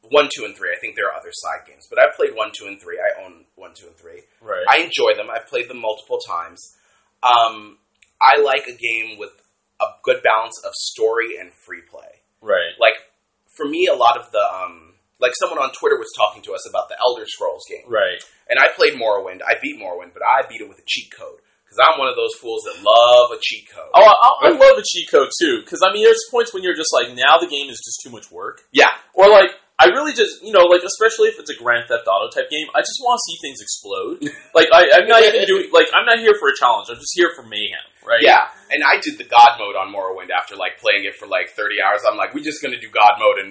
one, 0.10 0.30
two, 0.36 0.46
and 0.46 0.56
three. 0.56 0.70
I 0.76 0.80
think 0.80 0.96
there 0.96 1.08
are 1.08 1.16
other 1.20 1.32
side 1.32 1.68
games, 1.68 1.88
but 1.90 2.00
I've 2.00 2.16
played 2.16 2.36
one, 2.36 2.52
two, 2.58 2.66
and 2.68 2.82
three. 2.82 2.98
I 3.00 3.24
own 3.24 3.46
one, 3.56 3.74
two, 3.76 3.88
and 3.88 3.96
three. 3.96 4.24
Right. 4.42 4.66
I 4.70 4.80
enjoy 4.80 5.14
them. 5.16 5.30
I've 5.30 5.48
played 5.48 5.70
them 5.70 5.80
multiple 5.80 6.20
times. 6.28 6.76
Um, 7.24 7.78
I 8.22 8.42
like 8.42 8.66
a 8.68 8.76
game 8.76 9.18
with 9.20 9.32
a 9.82 9.86
good 10.04 10.22
balance 10.24 10.62
of 10.66 10.74
story 10.74 11.38
and 11.40 11.52
free 11.54 11.82
play 11.90 12.22
right. 12.42 12.74
like 12.80 12.94
for 13.48 13.66
me 13.66 13.88
a 13.92 13.96
lot 13.96 14.16
of 14.18 14.32
the 14.32 14.42
um 14.54 14.94
like 15.20 15.34
someone 15.40 15.58
on 15.58 15.72
Twitter 15.74 15.98
was 15.98 16.10
talking 16.18 16.42
to 16.44 16.54
us 16.54 16.68
about 16.70 16.90
the 16.90 16.98
Elder 17.02 17.26
Scrolls 17.28 17.62
game. 17.70 17.86
Right. 17.86 18.18
And 18.50 18.58
I 18.58 18.70
played 18.76 18.94
Morrowind. 18.94 19.42
I 19.46 19.54
beat 19.62 19.78
Morrowind, 19.78 20.14
but 20.14 20.24
I 20.26 20.46
beat 20.50 20.62
it 20.62 20.70
with 20.70 20.80
a 20.80 20.86
cheat 20.88 21.12
code 21.14 21.42
cuz 21.70 21.78
I'm 21.82 21.98
one 21.98 22.10
of 22.10 22.16
those 22.16 22.34
fools 22.42 22.62
that 22.66 22.82
love 22.82 23.32
a 23.32 23.40
cheat 23.42 23.70
code. 23.70 23.90
Oh, 23.94 24.02
I, 24.06 24.48
I 24.48 24.50
love 24.50 24.78
a 24.78 24.84
cheat 24.86 25.10
code 25.10 25.30
too, 25.40 25.62
because 25.64 25.82
I 25.86 25.94
mean, 25.94 26.04
there's 26.06 26.26
points 26.30 26.54
when 26.54 26.64
you're 26.64 26.76
just 26.76 26.94
like, 26.94 27.14
now 27.16 27.38
the 27.40 27.48
game 27.48 27.70
is 27.70 27.78
just 27.86 28.02
too 28.04 28.10
much 28.10 28.30
work, 28.32 28.62
Yeah. 28.72 28.90
or 29.14 29.30
like, 29.30 29.52
I 29.82 29.90
really 29.98 30.14
just, 30.14 30.46
you 30.46 30.54
know, 30.54 30.70
like 30.70 30.86
especially 30.86 31.34
if 31.34 31.42
it's 31.42 31.50
a 31.50 31.58
Grand 31.58 31.90
Theft 31.90 32.06
Auto 32.06 32.30
type 32.30 32.54
game, 32.54 32.70
I 32.78 32.86
just 32.86 33.02
want 33.02 33.18
to 33.18 33.24
see 33.26 33.38
things 33.42 33.58
explode. 33.66 34.22
like, 34.58 34.70
I, 34.70 35.02
I'm 35.02 35.10
not 35.10 35.26
even 35.26 35.42
doing, 35.50 35.74
like, 35.74 35.90
I'm 35.98 36.06
not 36.06 36.22
here 36.22 36.38
for 36.38 36.54
a 36.54 36.56
challenge. 36.56 36.94
I'm 36.94 37.02
just 37.02 37.18
here 37.18 37.34
for 37.34 37.42
mayhem, 37.42 37.82
right? 38.06 38.22
Yeah. 38.22 38.46
And 38.70 38.86
I 38.86 39.02
did 39.02 39.18
the 39.18 39.26
god 39.26 39.58
mode 39.58 39.74
on 39.74 39.90
Morrowind 39.90 40.30
after 40.30 40.54
like 40.54 40.78
playing 40.78 41.10
it 41.10 41.18
for 41.18 41.26
like 41.26 41.58
30 41.58 41.82
hours. 41.82 42.06
I'm 42.06 42.14
like, 42.14 42.38
we're 42.38 42.46
just 42.46 42.62
going 42.62 42.78
to 42.78 42.80
do 42.80 42.94
god 42.94 43.18
mode 43.18 43.42
and 43.42 43.50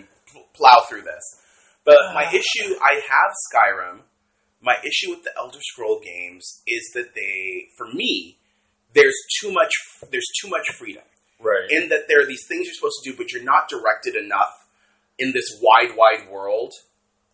plow 0.54 0.86
through 0.86 1.02
this. 1.02 1.42
But 1.82 2.14
my 2.14 2.30
issue, 2.30 2.78
I 2.78 3.02
have 3.02 3.30
Skyrim. 3.50 4.06
My 4.62 4.76
issue 4.86 5.10
with 5.10 5.24
the 5.24 5.34
Elder 5.36 5.58
Scroll 5.58 5.98
games 5.98 6.62
is 6.68 6.92
that 6.94 7.14
they, 7.18 7.74
for 7.76 7.90
me, 7.90 8.38
there's 8.94 9.16
too 9.40 9.50
much. 9.50 9.72
There's 10.12 10.28
too 10.40 10.48
much 10.48 10.68
freedom. 10.78 11.02
right. 11.40 11.66
in 11.70 11.88
that 11.88 12.06
there 12.06 12.20
are 12.20 12.26
these 12.26 12.46
things 12.46 12.66
you're 12.66 12.74
supposed 12.74 13.02
to 13.02 13.10
do, 13.10 13.16
but 13.16 13.32
you're 13.32 13.42
not 13.42 13.68
directed 13.68 14.14
enough 14.14 14.59
in 15.20 15.32
this 15.32 15.46
wide, 15.62 15.96
wide 15.96 16.28
world 16.30 16.72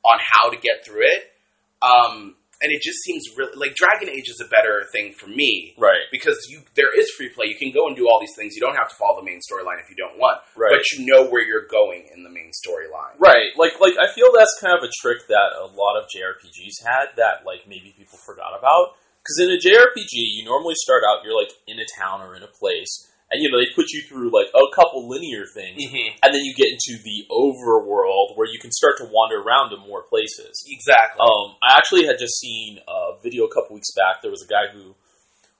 on 0.04 0.18
how 0.20 0.50
to 0.50 0.56
get 0.56 0.84
through 0.84 1.02
it. 1.02 1.32
Um, 1.80 2.36
and 2.60 2.72
it 2.72 2.80
just 2.80 3.04
seems 3.04 3.28
really 3.36 3.52
like 3.56 3.76
Dragon 3.76 4.08
Age 4.08 4.32
is 4.32 4.40
a 4.40 4.48
better 4.48 4.88
thing 4.90 5.12
for 5.12 5.28
me 5.28 5.74
right. 5.76 6.08
because 6.10 6.40
you 6.48 6.64
there 6.74 6.88
is 6.88 7.04
free 7.12 7.28
play. 7.28 7.52
You 7.52 7.58
can 7.60 7.68
go 7.68 7.86
and 7.86 7.92
do 7.94 8.08
all 8.08 8.16
these 8.18 8.32
things. 8.32 8.56
You 8.56 8.64
don't 8.64 8.76
have 8.76 8.88
to 8.88 8.96
follow 8.96 9.20
the 9.20 9.28
main 9.28 9.44
storyline 9.44 9.76
if 9.76 9.92
you 9.92 9.96
don't 9.96 10.16
want, 10.16 10.40
Right. 10.56 10.72
but 10.72 10.80
you 10.96 11.04
know 11.04 11.28
where 11.28 11.44
you're 11.44 11.68
going 11.68 12.08
in 12.16 12.24
the 12.24 12.32
main 12.32 12.50
storyline. 12.64 13.20
Right, 13.20 13.52
like 13.60 13.76
like 13.80 13.92
I 14.00 14.08
feel 14.16 14.32
that's 14.32 14.56
kind 14.60 14.72
of 14.72 14.80
a 14.82 14.88
trick 15.04 15.28
that 15.28 15.52
a 15.60 15.68
lot 15.68 16.00
of 16.00 16.08
JRPGs 16.08 16.80
had 16.80 17.12
that 17.20 17.44
like 17.44 17.68
maybe 17.68 17.92
people 17.92 18.16
forgot 18.24 18.56
about. 18.58 18.96
Because 19.20 19.36
in 19.44 19.50
a 19.52 19.60
JRPG, 19.60 20.14
you 20.16 20.44
normally 20.46 20.74
start 20.80 21.02
out 21.04 21.24
you're 21.28 21.36
like 21.36 21.52
in 21.66 21.76
a 21.76 21.88
town 22.00 22.22
or 22.22 22.36
in 22.36 22.42
a 22.42 22.48
place, 22.48 23.10
and 23.30 23.42
you 23.42 23.50
know 23.50 23.58
they 23.58 23.70
put 23.74 23.90
you 23.90 24.02
through 24.02 24.30
like 24.30 24.46
a 24.54 24.66
couple 24.74 25.08
linear 25.08 25.44
things, 25.46 25.82
Mm-hmm. 25.82 26.18
and 26.22 26.34
then 26.34 26.42
you 26.42 26.54
get 26.54 26.68
into 26.68 27.02
the 27.02 27.26
overworld 27.30 28.36
where 28.36 28.46
you 28.46 28.58
can 28.58 28.70
start 28.70 28.98
to 28.98 29.04
wander 29.10 29.42
around 29.42 29.70
to 29.70 29.76
more 29.78 30.02
places. 30.02 30.64
Exactly. 30.66 31.20
Um, 31.20 31.56
I 31.62 31.76
actually 31.76 32.06
had 32.06 32.18
just 32.18 32.38
seen 32.38 32.78
a 32.86 33.18
video 33.22 33.44
a 33.44 33.52
couple 33.52 33.74
weeks 33.74 33.92
back. 33.94 34.22
There 34.22 34.30
was 34.30 34.42
a 34.42 34.48
guy 34.48 34.72
who 34.72 34.94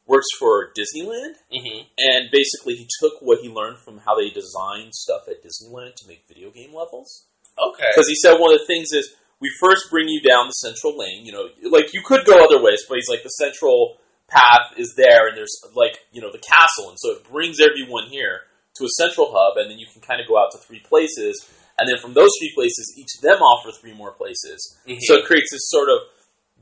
works 0.06 0.28
for 0.38 0.70
Disneyland, 0.78 1.34
mm-hmm. 1.50 1.82
and 1.98 2.30
basically 2.30 2.76
he 2.76 2.86
took 3.00 3.14
what 3.20 3.40
he 3.40 3.48
learned 3.48 3.78
from 3.78 3.98
how 3.98 4.14
they 4.14 4.30
design 4.30 4.92
stuff 4.92 5.26
at 5.28 5.42
Disneyland 5.42 5.96
to 5.96 6.08
make 6.08 6.26
video 6.28 6.50
game 6.50 6.72
levels. 6.72 7.26
Okay. 7.58 7.90
Because 7.90 8.08
he 8.08 8.14
said 8.14 8.38
one 8.38 8.52
of 8.52 8.60
the 8.60 8.66
things 8.66 8.92
is 8.92 9.14
we 9.40 9.50
first 9.60 9.90
bring 9.90 10.08
you 10.08 10.20
down 10.22 10.46
the 10.46 10.52
central 10.52 10.96
lane. 10.96 11.24
You 11.24 11.32
know, 11.32 11.48
like 11.70 11.92
you 11.92 12.02
could 12.04 12.24
go 12.24 12.44
other 12.44 12.62
ways, 12.62 12.84
but 12.88 12.96
he's 12.96 13.08
like 13.08 13.22
the 13.22 13.30
central 13.30 13.98
path 14.28 14.74
is 14.76 14.94
there, 14.96 15.28
and 15.28 15.36
there's 15.36 15.56
like 15.74 15.98
you 16.12 16.20
know 16.20 16.30
the 16.30 16.42
castle, 16.42 16.90
and 16.90 16.98
so 16.98 17.12
it 17.12 17.24
brings 17.30 17.60
everyone 17.60 18.08
here 18.08 18.40
to 18.76 18.84
a 18.84 18.88
central 19.00 19.32
hub, 19.32 19.56
and 19.56 19.70
then 19.70 19.78
you 19.78 19.86
can 19.90 20.02
kind 20.02 20.20
of 20.20 20.28
go 20.28 20.38
out 20.38 20.52
to 20.52 20.58
three 20.58 20.80
places, 20.80 21.48
and 21.78 21.88
then 21.88 21.98
from 21.98 22.14
those 22.14 22.30
three 22.38 22.52
places, 22.54 22.94
each 22.96 23.16
of 23.16 23.22
them 23.22 23.40
offer 23.40 23.70
three 23.72 23.94
more 23.94 24.12
places. 24.12 24.76
Mhm. 24.86 24.98
So 25.00 25.16
it 25.16 25.24
creates 25.24 25.50
this 25.50 25.68
sort 25.70 25.88
of 25.88 25.98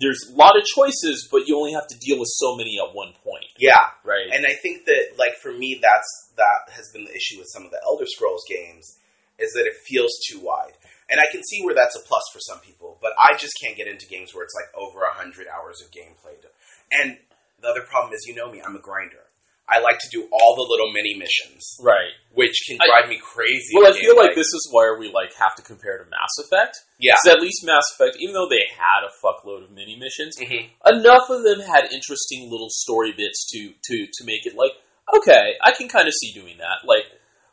there's 0.01 0.27
a 0.29 0.35
lot 0.35 0.59
of 0.59 0.65
choices, 0.65 1.29
but 1.31 1.47
you 1.47 1.57
only 1.57 1.73
have 1.73 1.87
to 1.87 1.99
deal 1.99 2.19
with 2.19 2.29
so 2.35 2.57
many 2.57 2.79
at 2.83 2.95
one 2.95 3.15
point, 3.23 3.47
yeah. 3.59 3.95
right? 4.03 4.27
And 4.33 4.45
I 4.45 4.55
think 4.59 4.87
that, 4.87 5.15
like 5.19 5.37
for 5.41 5.53
me, 5.53 5.79
that's 5.81 6.33
that 6.37 6.75
has 6.75 6.91
been 6.93 7.05
the 7.05 7.15
issue 7.15 7.39
with 7.39 7.47
some 7.47 7.65
of 7.65 7.71
the 7.71 7.81
Elder 7.85 8.07
Scrolls 8.07 8.43
games, 8.49 8.99
is 9.39 9.53
that 9.53 9.67
it 9.67 9.75
feels 9.87 10.11
too 10.29 10.41
wide. 10.41 10.75
And 11.09 11.21
I 11.21 11.31
can 11.31 11.45
see 11.45 11.63
where 11.63 11.75
that's 11.75 11.95
a 11.95 12.01
plus 12.01 12.25
for 12.33 12.41
some 12.41 12.59
people, 12.61 12.99
but 13.01 13.13
I 13.23 13.37
just 13.37 13.53
can't 13.63 13.77
get 13.77 13.87
into 13.87 14.07
games 14.07 14.35
where 14.35 14.43
it's 14.43 14.55
like 14.55 14.73
over 14.75 15.05
hundred 15.05 15.47
hours 15.47 15.83
of 15.83 15.93
gameplay. 15.93 16.43
And 16.91 17.19
the 17.65 17.71
other 17.73 17.83
problem 17.89 18.13
is, 18.13 18.25
you 18.29 18.35
know 18.37 18.53
me, 18.53 18.61
I'm 18.61 18.77
a 18.77 18.85
grinder. 18.85 19.25
I 19.65 19.81
like 19.81 19.97
to 19.97 20.11
do 20.13 20.29
all 20.29 20.53
the 20.61 20.67
little 20.69 20.93
mini 20.93 21.17
missions, 21.17 21.81
right. 21.81 22.13
which 22.37 22.53
can 22.69 22.77
I- 22.77 22.85
drive 22.85 23.09
me 23.09 23.17
crazy. 23.17 23.73
Well, 23.73 23.89
I 23.89 23.97
feel 23.97 24.13
game, 24.13 24.21
like 24.21 24.37
this 24.37 24.53
is 24.53 24.69
where 24.71 25.01
we 25.01 25.09
like 25.09 25.33
have 25.41 25.57
to 25.57 25.63
compare 25.65 25.97
to 25.97 26.05
Mass 26.05 26.37
Effect. 26.45 26.77
Yeah. 27.01 27.17
Because 27.17 27.41
at 27.41 27.41
least 27.41 27.65
Mass 27.65 27.81
Effect, 27.97 28.21
even 28.21 28.37
though 28.37 28.45
they 28.53 28.61
had 28.77 29.09
a 29.09 29.13
fuckload 29.25 29.65
of 29.65 29.71
mini 29.73 29.97
missions, 29.97 30.37
Mhm. 30.37 30.69
enough 30.85 31.31
of 31.33 31.43
them 31.49 31.61
had 31.65 31.89
interesting 31.97 32.53
little 32.53 32.69
story 32.69 33.13
bits 33.17 33.49
to 33.57 33.73
to 33.73 33.97
to 34.05 34.21
make 34.29 34.45
it 34.45 34.53
like 34.55 34.77
okay, 35.17 35.57
I 35.65 35.73
can 35.73 35.89
kind 35.89 36.09
of 36.09 36.13
see 36.13 36.33
doing 36.37 36.59
that. 36.61 36.85
Like 36.85 37.09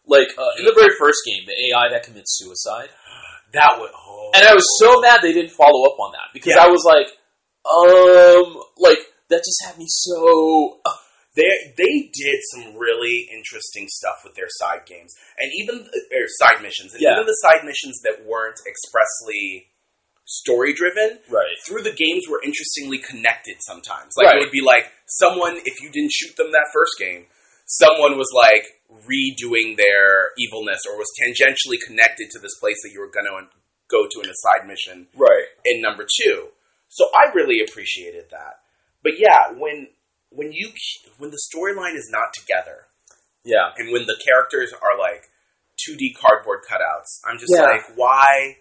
like 0.06 0.36
uh, 0.38 0.52
in 0.60 0.66
the 0.68 0.76
very 0.76 0.92
first 1.00 1.24
game, 1.26 1.48
the 1.48 1.56
AI 1.72 1.96
that 1.96 2.04
commits 2.04 2.36
suicide, 2.36 2.90
that 3.56 3.80
would. 3.80 3.92
Oh. 3.96 4.32
and 4.36 4.44
I 4.46 4.54
was 4.54 4.68
so 4.84 5.00
mad 5.00 5.22
they 5.24 5.32
didn't 5.32 5.56
follow 5.56 5.88
up 5.88 5.96
on 5.98 6.12
that 6.12 6.36
because 6.36 6.56
Yeah. 6.60 6.66
I 6.66 6.68
was 6.68 6.84
like, 6.84 7.08
um, 7.64 8.64
like 8.78 9.00
that 9.32 9.44
just 9.44 9.64
had 9.66 9.78
me 9.78 9.86
so. 9.88 10.80
uh, 10.86 10.92
they 11.36 11.48
they 11.78 12.12
did 12.12 12.40
some 12.52 12.76
really 12.76 13.28
interesting 13.32 13.88
stuff 13.88 14.20
with 14.24 14.36
their 14.36 14.50
side 14.50 14.84
games 14.86 15.16
and 15.40 15.50
even 15.60 15.88
or 15.88 16.26
side 16.28 16.62
missions 16.62 16.94
and 16.94 17.02
Yeah. 17.02 17.14
even 17.14 17.26
the 17.26 17.40
side 17.42 17.64
missions 17.64 18.02
that 18.04 18.26
weren't 18.26 18.60
expressly 18.68 19.68
story 20.26 20.74
driven. 20.74 21.20
Right. 21.30 21.56
Through 21.66 21.84
the 21.84 21.92
games 21.96 22.28
were 22.30 22.42
interestingly 22.44 23.00
connected 23.00 23.58
sometimes. 23.62 24.14
Like 24.18 24.28
Right. 24.28 24.38
it 24.38 24.40
would 24.40 24.52
be 24.52 24.62
like 24.62 24.92
someone 25.08 25.58
if 25.64 25.82
you 25.82 25.90
didn't 25.90 26.12
shoot 26.12 26.36
them 26.36 26.52
that 26.52 26.68
first 26.74 27.00
game, 27.00 27.28
someone 27.66 28.18
was 28.18 28.32
like 28.36 28.68
redoing 29.08 29.78
their 29.78 30.32
evilness 30.38 30.82
or 30.86 30.98
was 30.98 31.08
tangentially 31.20 31.80
connected 31.86 32.30
to 32.32 32.40
this 32.40 32.56
place 32.60 32.78
that 32.84 32.92
you 32.92 33.00
were 33.00 33.08
going 33.12 33.26
to 33.26 33.48
go 33.90 34.08
to 34.08 34.20
in 34.22 34.30
a 34.30 34.36
side 34.36 34.68
mission 34.68 35.08
Right. 35.16 35.46
in 35.66 35.82
number 35.82 36.06
two. 36.24 36.50
So 36.90 37.08
I 37.16 37.32
really 37.34 37.62
appreciated 37.64 38.30
that. 38.32 38.61
But 39.04 39.14
yeah, 39.18 39.52
when 39.58 39.88
when 40.30 40.52
you 40.54 40.72
when 41.18 41.32
the 41.32 41.42
storyline 41.54 41.96
is 41.96 42.08
not 42.12 42.34
together 42.34 42.86
Yeah. 43.44 43.74
and 43.78 43.92
when 43.92 44.06
the 44.06 44.16
characters 44.24 44.72
are 44.74 44.98
like 44.98 45.28
2D 45.82 46.16
cardboard 46.16 46.62
cutouts, 46.70 47.20
I'm 47.26 47.38
just 47.38 47.52
Yeah. 47.54 47.64
like, 47.64 47.84
why 47.96 48.58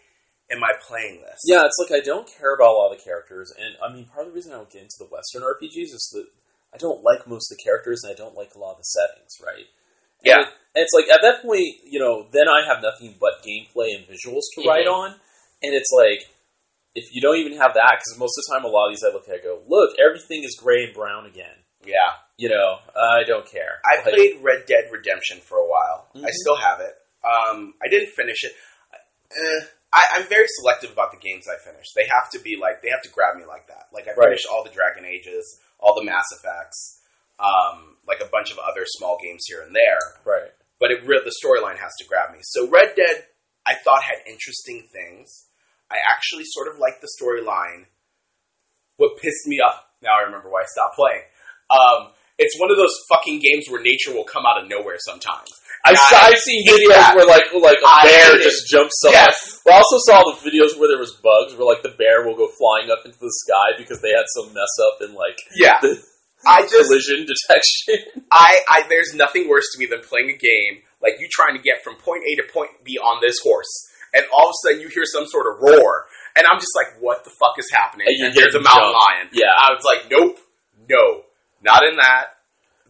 am 0.51 0.65
I 0.65 0.73
playing 0.81 1.21
this? 1.23 1.39
Yeah, 1.45 1.65
it's 1.65 1.77
like 1.79 1.93
I 1.93 2.01
don't 2.03 2.27
care 2.27 2.55
about 2.55 2.71
a 2.71 2.77
lot 2.77 2.91
of 2.93 2.99
the 2.99 3.05
characters, 3.05 3.53
and 3.57 3.77
I 3.85 3.93
mean, 3.93 4.07
part 4.07 4.27
of 4.27 4.33
the 4.33 4.37
reason 4.37 4.53
I 4.53 4.57
don't 4.57 4.71
get 4.71 4.83
into 4.83 4.99
the 4.99 5.07
Western 5.07 5.43
RPGs 5.43 5.93
is 5.95 6.11
that 6.15 6.27
I 6.75 6.79
don't 6.79 7.03
like 7.05 7.27
most 7.29 7.51
of 7.53 7.59
the 7.59 7.63
characters, 7.63 8.03
and 8.03 8.13
I 8.13 8.17
don't 8.17 8.35
like 8.35 8.55
a 8.55 8.59
lot 8.59 8.73
of 8.73 8.79
the 8.79 8.85
settings, 8.85 9.37
right? 9.45 9.67
Yeah. 10.25 10.37
And, 10.39 10.47
and 10.75 10.83
it's 10.83 10.93
like 10.95 11.09
at 11.09 11.23
that 11.23 11.43
point, 11.43 11.67
you 11.85 11.99
know, 12.01 12.27
then 12.33 12.49
I 12.49 12.67
have 12.67 12.83
nothing 12.83 13.15
but 13.21 13.43
gameplay 13.47 13.95
and 13.95 14.07
visuals 14.07 14.47
to 14.55 14.67
write 14.67 14.87
Mhm. 14.87 14.93
on, 14.95 15.21
and 15.63 15.75
it's 15.75 15.91
like 15.93 16.27
if 16.95 17.15
you 17.15 17.21
don't 17.21 17.37
even 17.37 17.53
have 17.59 17.75
that, 17.75 17.99
because 17.99 18.19
most 18.19 18.37
of 18.39 18.45
the 18.47 18.55
time, 18.55 18.65
a 18.65 18.69
lot 18.69 18.89
of 18.89 18.93
these 18.93 19.05
I 19.05 19.13
look 19.13 19.29
at, 19.29 19.35
I 19.35 19.43
go, 19.43 19.63
look, 19.69 19.95
everything 19.99 20.43
is 20.45 20.59
gray 20.61 20.85
and 20.85 20.95
brown 20.95 21.27
again. 21.27 21.55
Yeah. 21.85 22.19
You 22.37 22.49
know, 22.51 22.79
I 22.97 23.25
don't 23.25 23.47
care. 23.47 23.81
I 23.85 24.03
Like, 24.05 24.15
played 24.15 24.43
Red 24.43 24.67
Dead 24.67 24.91
Redemption 24.93 25.41
for 25.41 25.59
a 25.59 25.67
while. 25.69 26.09
I 26.15 26.29
Mhm. 26.31 26.33
still 26.33 26.57
have 26.57 26.81
it. 26.81 26.95
Um, 27.25 27.75
I 27.83 27.89
didn't 27.89 28.11
finish 28.13 28.45
it. 28.45 28.53
Eh, 29.33 29.61
I, 29.93 30.05
I'm 30.17 30.25
very 30.25 30.47
selective 30.49 30.91
about 30.93 31.11
the 31.13 31.19
games 31.19 31.47
I 31.49 31.57
finish. 31.63 31.87
They 31.95 32.05
have 32.07 32.31
to 32.33 32.39
be 32.41 32.57
like 32.57 32.83
they 32.83 32.89
have 32.91 33.03
to 33.03 33.09
grab 33.11 33.37
me 33.37 33.45
like 33.45 33.67
that. 33.69 33.89
Like 33.93 34.07
I 34.09 34.13
Right. 34.13 34.27
finished 34.29 34.47
all 34.51 34.65
the 34.65 34.71
Dragon 34.71 35.05
Ages, 35.05 35.61
all 35.79 35.95
the 35.95 36.05
Mass 36.05 36.27
Effects, 36.33 37.01
um, 37.39 37.97
like 38.07 38.21
a 38.21 38.27
bunch 38.27 38.51
of 38.53 38.59
other 38.59 38.83
small 38.87 39.19
games 39.23 39.45
here 39.47 39.63
and 39.63 39.75
there. 39.75 39.99
right. 40.25 40.51
But 40.79 40.91
it 40.93 41.05
re- 41.07 41.21
the 41.23 41.35
storyline 41.45 41.79
has 41.79 41.93
to 41.99 42.05
grab 42.07 42.33
me. 42.33 42.39
So 42.43 42.67
Red 42.69 42.95
Dead, 42.97 43.27
I 43.67 43.75
thought 43.75 44.03
had 44.03 44.19
interesting 44.27 44.89
things. 44.93 45.47
I 45.91 45.97
actually 46.15 46.45
sort 46.47 46.69
of 46.69 46.79
liked 46.79 47.01
the 47.03 47.09
storyline. 47.21 47.87
What 48.97 49.17
pissed 49.21 49.47
me 49.47 49.59
off? 49.61 49.83
Now 50.03 50.11
I 50.21 50.25
remember 50.27 50.49
why 50.51 50.63
I 50.63 50.67
stopped 50.67 50.97
playing. 50.97 51.23
Um, 51.71 52.13
it's 52.39 52.59
one 52.59 52.71
of 52.71 52.77
those 52.77 52.95
fucking 53.09 53.41
games 53.41 53.67
where 53.69 53.83
nature 53.83 54.13
will 54.15 54.25
come 54.25 54.45
out 54.47 54.63
of 54.63 54.69
nowhere 54.69 54.97
sometimes. 54.99 55.51
I, 55.85 55.97
I've 55.97 56.39
seen 56.39 56.67
videos 56.69 56.93
Yeah. 56.93 57.15
where 57.15 57.27
like 57.27 57.45
like 57.55 57.79
a 57.81 57.87
I 57.89 58.03
bear 58.05 58.39
just 58.39 58.69
jumps 58.69 59.01
somewhere. 59.01 59.33
Yes. 59.33 59.61
I 59.67 59.73
also 59.73 59.97
saw 60.05 60.21
the 60.29 60.37
videos 60.45 60.79
where 60.79 60.89
there 60.89 60.99
was 61.01 61.13
bugs 61.25 61.57
where 61.57 61.65
like 61.67 61.83
the 61.83 61.97
bear 61.97 62.27
will 62.27 62.37
go 62.37 62.49
flying 62.59 62.91
up 62.91 63.01
into 63.07 63.19
the 63.19 63.33
sky 63.33 63.79
because 63.79 64.01
they 64.03 64.11
had 64.11 64.29
some 64.37 64.53
mess 64.53 64.69
up 64.85 65.01
in 65.09 65.15
like 65.15 65.39
Yeah. 65.57 65.79
the 65.81 65.97
I 66.47 66.63
just 66.63 66.89
collision 66.89 67.25
detection. 67.27 68.25
I, 68.33 68.61
I 68.69 68.83
there's 68.89 69.15
nothing 69.15 69.49
worse 69.49 69.65
to 69.73 69.79
me 69.79 69.87
than 69.87 70.01
playing 70.01 70.29
a 70.29 70.37
game 70.37 70.83
like 71.01 71.15
you 71.19 71.29
trying 71.31 71.57
to 71.57 71.63
get 71.63 71.83
from 71.83 71.97
point 71.97 72.25
A 72.29 72.37
to 72.37 72.53
point 72.53 72.71
B 72.85 72.99
on 72.99 73.21
this 73.23 73.39
horse, 73.43 73.89
and 74.15 74.25
all 74.33 74.49
of 74.49 74.55
a 74.55 74.59
sudden 74.67 74.81
you 74.81 74.89
hear 74.89 75.05
some 75.07 75.27
sort 75.27 75.47
of 75.47 75.61
roar, 75.63 76.07
and 76.37 76.47
I'm 76.47 76.59
just 76.59 76.75
like, 76.77 77.01
what 77.01 77.25
the 77.25 77.31
fuck 77.39 77.59
is 77.59 77.69
happening? 77.73 78.07
And 78.09 78.17
you 78.19 78.25
And 78.27 78.35
there's 78.35 78.55
a 78.55 78.63
mountain 78.63 78.91
jumped. 78.95 79.11
lion. 79.11 79.27
Yeah. 79.33 79.53
I 79.55 79.73
was 79.75 79.85
like, 79.85 80.11
nope, 80.11 80.39
no, 80.89 81.23
not 81.63 81.83
in 81.85 81.97
that. 81.97 82.37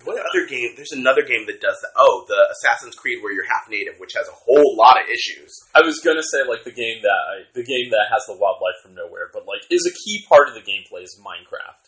What 0.08 0.16
other 0.16 0.48
game? 0.48 0.72
There's 0.80 0.96
another 0.96 1.20
game 1.20 1.44
that 1.44 1.60
does 1.60 1.76
that. 1.84 1.92
Oh, 1.92 2.24
the 2.26 2.40
Assassin's 2.56 2.96
Creed 2.96 3.20
where 3.20 3.34
you're 3.36 3.44
half 3.44 3.68
native, 3.68 4.00
which 4.00 4.16
has 4.16 4.24
a 4.28 4.32
whole 4.32 4.72
lot 4.74 4.96
of 4.96 5.04
issues. 5.12 5.52
I 5.76 5.84
was 5.84 6.00
gonna 6.00 6.24
say 6.24 6.40
like 6.48 6.64
the 6.64 6.72
game 6.72 7.04
that 7.04 7.12
I, 7.12 7.44
the 7.52 7.60
game 7.62 7.92
that 7.92 8.08
has 8.08 8.24
the 8.24 8.32
wildlife 8.32 8.80
from 8.82 8.94
nowhere, 8.96 9.28
but 9.28 9.44
like 9.44 9.60
is 9.68 9.84
a 9.84 9.92
key 9.92 10.24
part 10.26 10.48
of 10.48 10.54
the 10.56 10.64
gameplay 10.64 11.04
is 11.04 11.20
Minecraft. 11.20 11.84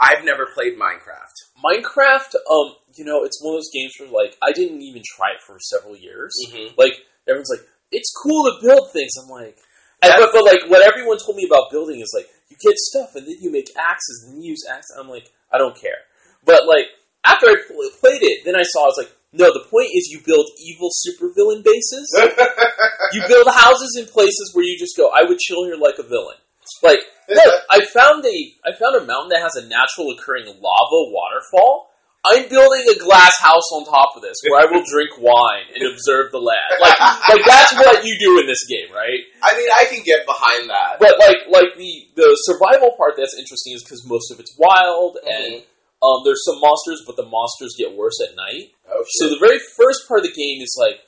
I've 0.00 0.24
never 0.24 0.46
played 0.54 0.78
Minecraft. 0.80 1.36
Minecraft, 1.60 2.32
um, 2.48 2.76
you 2.96 3.04
know, 3.04 3.24
it's 3.24 3.42
one 3.44 3.54
of 3.54 3.58
those 3.58 3.70
games 3.74 3.92
where 4.00 4.08
like 4.08 4.36
I 4.42 4.52
didn't 4.52 4.80
even 4.80 5.02
try 5.04 5.32
it 5.36 5.42
for 5.44 5.58
several 5.60 5.96
years. 5.96 6.32
Mhm. 6.48 6.78
Like 6.78 6.94
everyone's 7.28 7.50
like, 7.50 7.66
it's 7.90 8.12
cool 8.12 8.44
to 8.44 8.66
build 8.66 8.92
things. 8.92 9.12
I'm 9.22 9.28
like, 9.30 9.56
and, 10.02 10.12
That's- 10.12 10.30
but, 10.32 10.32
but 10.32 10.44
like 10.44 10.70
what 10.70 10.86
everyone 10.86 11.18
told 11.18 11.36
me 11.36 11.46
about 11.46 11.70
building 11.70 12.00
is 12.00 12.12
like 12.14 12.28
you 12.48 12.56
get 12.60 12.76
stuff 12.76 13.14
and 13.14 13.26
then 13.26 13.36
you 13.40 13.50
make 13.50 13.68
axes 13.76 14.26
and 14.26 14.42
you 14.42 14.50
use 14.50 14.64
axes. 14.70 14.96
I'm 14.98 15.08
like, 15.08 15.30
I 15.52 15.58
don't 15.58 15.76
care. 15.76 16.06
But 16.44 16.66
like 16.66 16.86
after 17.24 17.46
I 17.48 17.56
played 18.00 18.22
it, 18.22 18.44
then 18.44 18.56
I 18.56 18.62
saw 18.62 18.84
I 18.84 18.86
was 18.86 18.98
like, 18.98 19.12
no, 19.32 19.52
the 19.52 19.66
point 19.68 19.90
is 19.92 20.08
you 20.08 20.20
build 20.24 20.46
evil 20.56 20.88
supervillain 20.88 21.62
bases. 21.62 22.08
you 23.12 23.22
build 23.28 23.46
houses 23.52 23.96
in 23.98 24.06
places 24.06 24.52
where 24.54 24.64
you 24.64 24.78
just 24.78 24.96
go, 24.96 25.10
I 25.10 25.24
would 25.28 25.38
chill 25.38 25.64
here 25.64 25.76
like 25.76 25.98
a 25.98 26.02
villain. 26.02 26.36
Like, 26.82 27.00
look, 27.28 27.54
I 27.70 27.84
found 27.86 28.24
a 28.24 28.52
I 28.64 28.72
found 28.78 28.96
a 28.96 29.04
mountain 29.04 29.30
that 29.30 29.42
has 29.42 29.56
a 29.56 29.66
natural 29.66 30.10
occurring 30.12 30.46
lava 30.46 31.00
waterfall. 31.12 31.90
I'm 32.28 32.48
building 32.48 32.84
a 32.92 32.98
glass 32.98 33.32
house 33.40 33.68
on 33.72 33.84
top 33.84 34.16
of 34.16 34.22
this 34.22 34.36
where 34.46 34.60
I 34.60 34.66
will 34.70 34.84
drink 34.84 35.16
wine 35.16 35.66
and 35.74 35.82
observe 35.88 36.30
the 36.32 36.38
land. 36.38 36.76
Like, 36.80 36.98
like 37.00 37.44
that's 37.46 37.72
what 37.74 38.04
you 38.04 38.16
do 38.18 38.38
in 38.40 38.46
this 38.46 38.64
game, 38.68 38.92
right? 38.92 39.22
I 39.42 39.56
mean, 39.56 39.68
I 39.72 39.84
can 39.88 40.02
get 40.04 40.26
behind 40.26 40.68
that. 40.68 41.00
But 41.00 41.18
like, 41.18 41.48
like 41.48 41.76
the 41.76 42.08
the 42.16 42.36
survival 42.44 42.92
part 42.96 43.14
that's 43.16 43.34
interesting 43.38 43.74
is 43.74 43.82
because 43.82 44.04
most 44.06 44.30
of 44.30 44.40
it's 44.40 44.54
wild 44.58 45.18
and 45.24 45.62
um, 46.02 46.22
there's 46.24 46.44
some 46.44 46.60
monsters, 46.60 47.02
but 47.06 47.16
the 47.16 47.26
monsters 47.26 47.74
get 47.76 47.96
worse 47.96 48.20
at 48.22 48.36
night. 48.36 48.70
Oh, 48.88 49.04
So 49.18 49.28
the 49.28 49.40
very 49.40 49.58
first 49.58 50.06
part 50.06 50.20
of 50.20 50.26
the 50.26 50.36
game 50.36 50.62
is 50.62 50.76
like, 50.78 51.00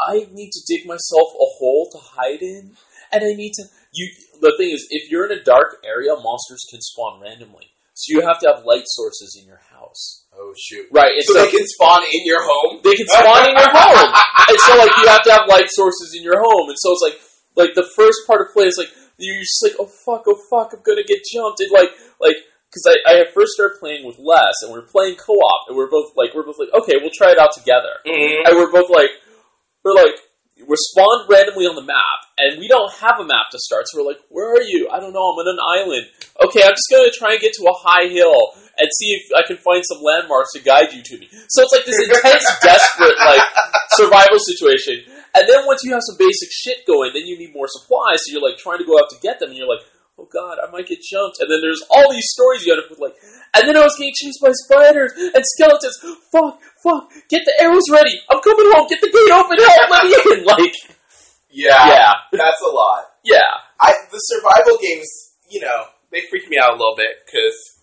I 0.00 0.26
need 0.32 0.50
to 0.50 0.60
dig 0.66 0.86
myself 0.86 1.30
a 1.32 1.48
hole 1.58 1.88
to 1.92 1.98
hide 1.98 2.42
in, 2.42 2.76
and 3.12 3.22
I 3.22 3.32
need 3.34 3.52
to. 3.54 3.64
You. 3.94 4.10
The 4.40 4.52
thing 4.58 4.70
is, 4.70 4.86
if 4.90 5.10
you're 5.10 5.30
in 5.30 5.38
a 5.38 5.42
dark 5.42 5.80
area, 5.84 6.12
monsters 6.20 6.66
can 6.70 6.82
spawn 6.82 7.22
randomly. 7.22 7.70
So 7.94 8.12
you 8.12 8.20
have 8.26 8.38
to 8.40 8.48
have 8.52 8.66
light 8.66 8.84
sources 8.84 9.38
in 9.40 9.48
your 9.48 9.62
house, 9.72 10.25
oh 10.46 10.54
shoot! 10.54 10.86
right? 10.94 11.10
And 11.10 11.24
So, 11.26 11.34
they 11.34 11.50
can 11.50 11.66
spawn 11.66 12.06
in 12.14 12.22
your 12.24 12.40
home. 12.46 12.78
they 12.86 12.94
can 12.94 13.08
spawn 13.10 13.50
in 13.50 13.54
your 13.58 13.72
home, 13.74 14.10
and 14.48 14.58
so 14.62 14.78
like 14.78 14.94
you 15.02 15.06
have 15.10 15.22
to 15.26 15.32
have 15.34 15.50
light 15.50 15.66
sources 15.74 16.14
in 16.16 16.22
your 16.22 16.38
home, 16.38 16.70
and 16.70 16.78
so 16.78 16.94
it's 16.94 17.02
like 17.02 17.18
like 17.58 17.74
the 17.74 17.88
first 17.98 18.22
part 18.26 18.40
of 18.40 18.54
play 18.54 18.64
is 18.70 18.78
like 18.78 18.88
you're 19.18 19.40
just 19.42 19.64
like 19.64 19.74
oh 19.80 19.88
fuck 20.06 20.24
oh 20.28 20.38
fuck 20.48 20.72
I'm 20.76 20.82
gonna 20.86 21.02
get 21.02 21.18
jumped 21.26 21.58
and 21.60 21.70
like 21.72 21.90
like 22.20 22.36
because 22.68 22.84
I, 22.84 22.94
I 23.08 23.12
had 23.24 23.32
first 23.32 23.52
started 23.56 23.80
playing 23.80 24.04
with 24.04 24.20
Les 24.20 24.52
and 24.62 24.72
we 24.72 24.78
are 24.78 24.84
playing 24.86 25.16
co-op 25.16 25.68
and 25.68 25.76
we're 25.76 25.88
both 25.88 26.12
like 26.20 26.34
we're 26.36 26.44
both 26.44 26.60
like 26.60 26.68
okay 26.76 27.00
we'll 27.00 27.14
try 27.16 27.32
it 27.32 27.38
out 27.40 27.50
together 27.56 27.96
Mhm. 28.04 28.44
and 28.44 28.52
we're 28.56 28.70
both 28.70 28.90
like 28.92 29.08
we're 29.84 29.96
like 29.96 30.12
we're 30.68 30.76
spawned 30.76 31.28
randomly 31.32 31.64
on 31.64 31.76
the 31.76 31.84
map 31.84 32.20
and 32.36 32.58
we 32.60 32.68
don't 32.68 32.92
have 33.00 33.16
a 33.20 33.24
map 33.24 33.48
to 33.52 33.58
start 33.58 33.88
so 33.88 33.96
we're 34.02 34.08
like 34.08 34.20
where 34.28 34.52
are 34.52 34.62
you 34.62 34.88
I 34.92 35.00
don't 35.00 35.12
know 35.16 35.24
I'm 35.32 35.40
on 35.40 35.48
an 35.48 35.60
island 35.80 36.04
okay 36.44 36.60
I'm 36.64 36.76
just 36.76 36.92
gonna 36.92 37.08
try 37.08 37.32
and 37.32 37.40
get 37.40 37.54
to 37.56 37.64
a 37.64 37.72
high 37.72 38.08
hill 38.12 38.36
and 38.78 38.88
see 38.92 39.16
if 39.16 39.32
I 39.32 39.42
can 39.46 39.56
find 39.56 39.82
some 39.84 40.02
landmarks 40.02 40.52
to 40.52 40.60
guide 40.60 40.92
you 40.92 41.02
to 41.02 41.18
me. 41.18 41.28
So 41.48 41.62
it's 41.64 41.72
like 41.72 41.84
this 41.84 41.98
intense 42.00 42.44
desperate 42.62 43.16
like 43.24 43.42
survival 43.96 44.38
situation. 44.38 45.04
And 45.34 45.44
then 45.48 45.66
once 45.66 45.84
you 45.84 45.92
have 45.92 46.02
some 46.04 46.16
basic 46.18 46.48
shit 46.52 46.86
going 46.86 47.12
then 47.12 47.26
you 47.26 47.38
need 47.38 47.52
more 47.54 47.68
supplies. 47.68 48.20
So 48.24 48.32
you're 48.32 48.44
like 48.44 48.58
trying 48.58 48.78
to 48.78 48.84
go 48.88 48.98
out 48.98 49.08
to 49.10 49.18
get 49.20 49.40
them 49.40 49.50
and 49.50 49.58
you're 49.58 49.68
like 49.68 49.84
oh 50.18 50.28
god 50.32 50.58
I 50.60 50.70
might 50.70 50.86
get 50.88 51.00
jumped. 51.04 51.40
And 51.40 51.48
then 51.50 51.60
there's 51.60 51.82
all 51.90 52.08
these 52.12 52.28
stories 52.32 52.64
you 52.64 52.72
gotta 52.74 52.88
put 52.88 53.00
like 53.00 53.16
and 53.56 53.68
then 53.68 53.76
I 53.76 53.84
was 53.84 53.96
getting 53.96 54.12
chased 54.16 54.40
by 54.40 54.52
spiders 54.52 55.12
and 55.16 55.44
skeletons. 55.56 55.96
Fuck 56.32 56.60
fuck. 56.84 57.08
Get 57.28 57.44
the 57.44 57.54
arrows 57.60 57.88
ready. 57.92 58.12
I'm 58.28 58.40
coming 58.40 58.68
home. 58.72 58.86
Get 58.88 59.00
the 59.00 59.08
gate 59.12 59.32
open. 59.32 59.56
Help 59.56 59.90
let 59.90 60.04
me 60.04 60.40
in. 60.40 60.44
Like 60.52 60.74
Yeah, 61.50 61.88
yeah. 61.88 62.12
that's 62.32 62.60
a 62.60 62.68
lot. 62.72 63.04
yeah. 63.24 63.40
I 63.80 63.92
the 64.10 64.18
survival 64.18 64.78
games, 64.80 65.08
you 65.50 65.60
know, 65.60 65.84
they 66.10 66.22
freak 66.30 66.48
me 66.48 66.56
out 66.56 66.70
a 66.70 66.76
little 66.76 66.94
bit 66.96 67.24
because 67.26 67.75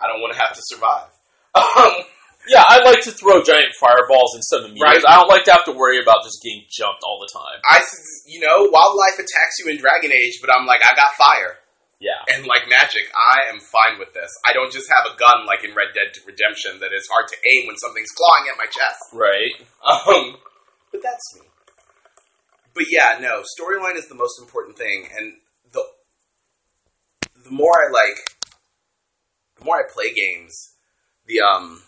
I 0.00 0.06
don't 0.06 0.20
want 0.22 0.32
to 0.34 0.40
have 0.40 0.54
to 0.54 0.62
survive. 0.64 1.10
Um, 1.54 2.04
yeah 2.48 2.62
I 2.68 2.80
like 2.84 3.02
to 3.04 3.12
throw 3.12 3.42
giant 3.42 3.74
fireballs 3.76 4.32
instead 4.36 4.62
of 4.64 4.70
meters 4.72 4.80
Right. 4.82 5.02
I 5.06 5.16
don't 5.20 5.28
like 5.28 5.44
to 5.44 5.52
have 5.52 5.64
to 5.66 5.72
worry 5.72 6.00
about 6.00 6.22
just 6.24 6.38
getting 6.42 6.64
jumped 6.70 7.02
all 7.04 7.18
the 7.20 7.28
time 7.32 7.58
I, 7.68 7.78
s- 7.82 8.22
you 8.26 8.40
know, 8.40 8.68
wildlife 8.72 9.18
attacks 9.18 9.58
you 9.60 9.68
in 9.72 9.76
Dragon 9.76 10.12
Age, 10.12 10.38
but 10.40 10.48
I'm 10.54 10.64
like, 10.66 10.80
I 10.84 10.94
got 10.96 11.12
fire 11.18 11.58
yeah 12.00 12.22
and 12.30 12.46
like 12.46 12.70
magic. 12.70 13.10
I 13.10 13.50
am 13.52 13.58
fine 13.58 13.98
with 13.98 14.14
this. 14.14 14.30
I 14.46 14.52
don't 14.54 14.70
just 14.70 14.86
have 14.86 15.10
a 15.12 15.18
gun 15.18 15.46
like 15.50 15.64
in 15.66 15.74
Red 15.74 15.90
Dead 15.98 16.14
Redemption 16.24 16.78
that 16.78 16.94
is 16.94 17.08
hard 17.10 17.26
to 17.28 17.36
aim 17.52 17.66
when 17.66 17.76
something's 17.76 18.14
clawing 18.14 18.46
at 18.52 18.56
my 18.56 18.70
chest. 18.70 19.02
right 19.12 19.54
Um, 19.82 20.38
but 20.92 21.02
that's 21.02 21.26
me. 21.34 21.42
But 22.74 22.84
yeah, 22.88 23.18
no, 23.20 23.42
storyline 23.58 23.96
is 23.96 24.06
the 24.06 24.14
most 24.14 24.38
important 24.38 24.78
thing, 24.78 25.08
and 25.18 25.34
the 25.72 25.82
the 27.44 27.50
more 27.50 27.72
I 27.74 27.90
like, 27.90 28.37
the 29.58 29.64
more 29.64 29.76
I 29.76 29.82
play 29.92 30.12
games, 30.14 30.74
the 31.26 31.40
um, 31.40 31.82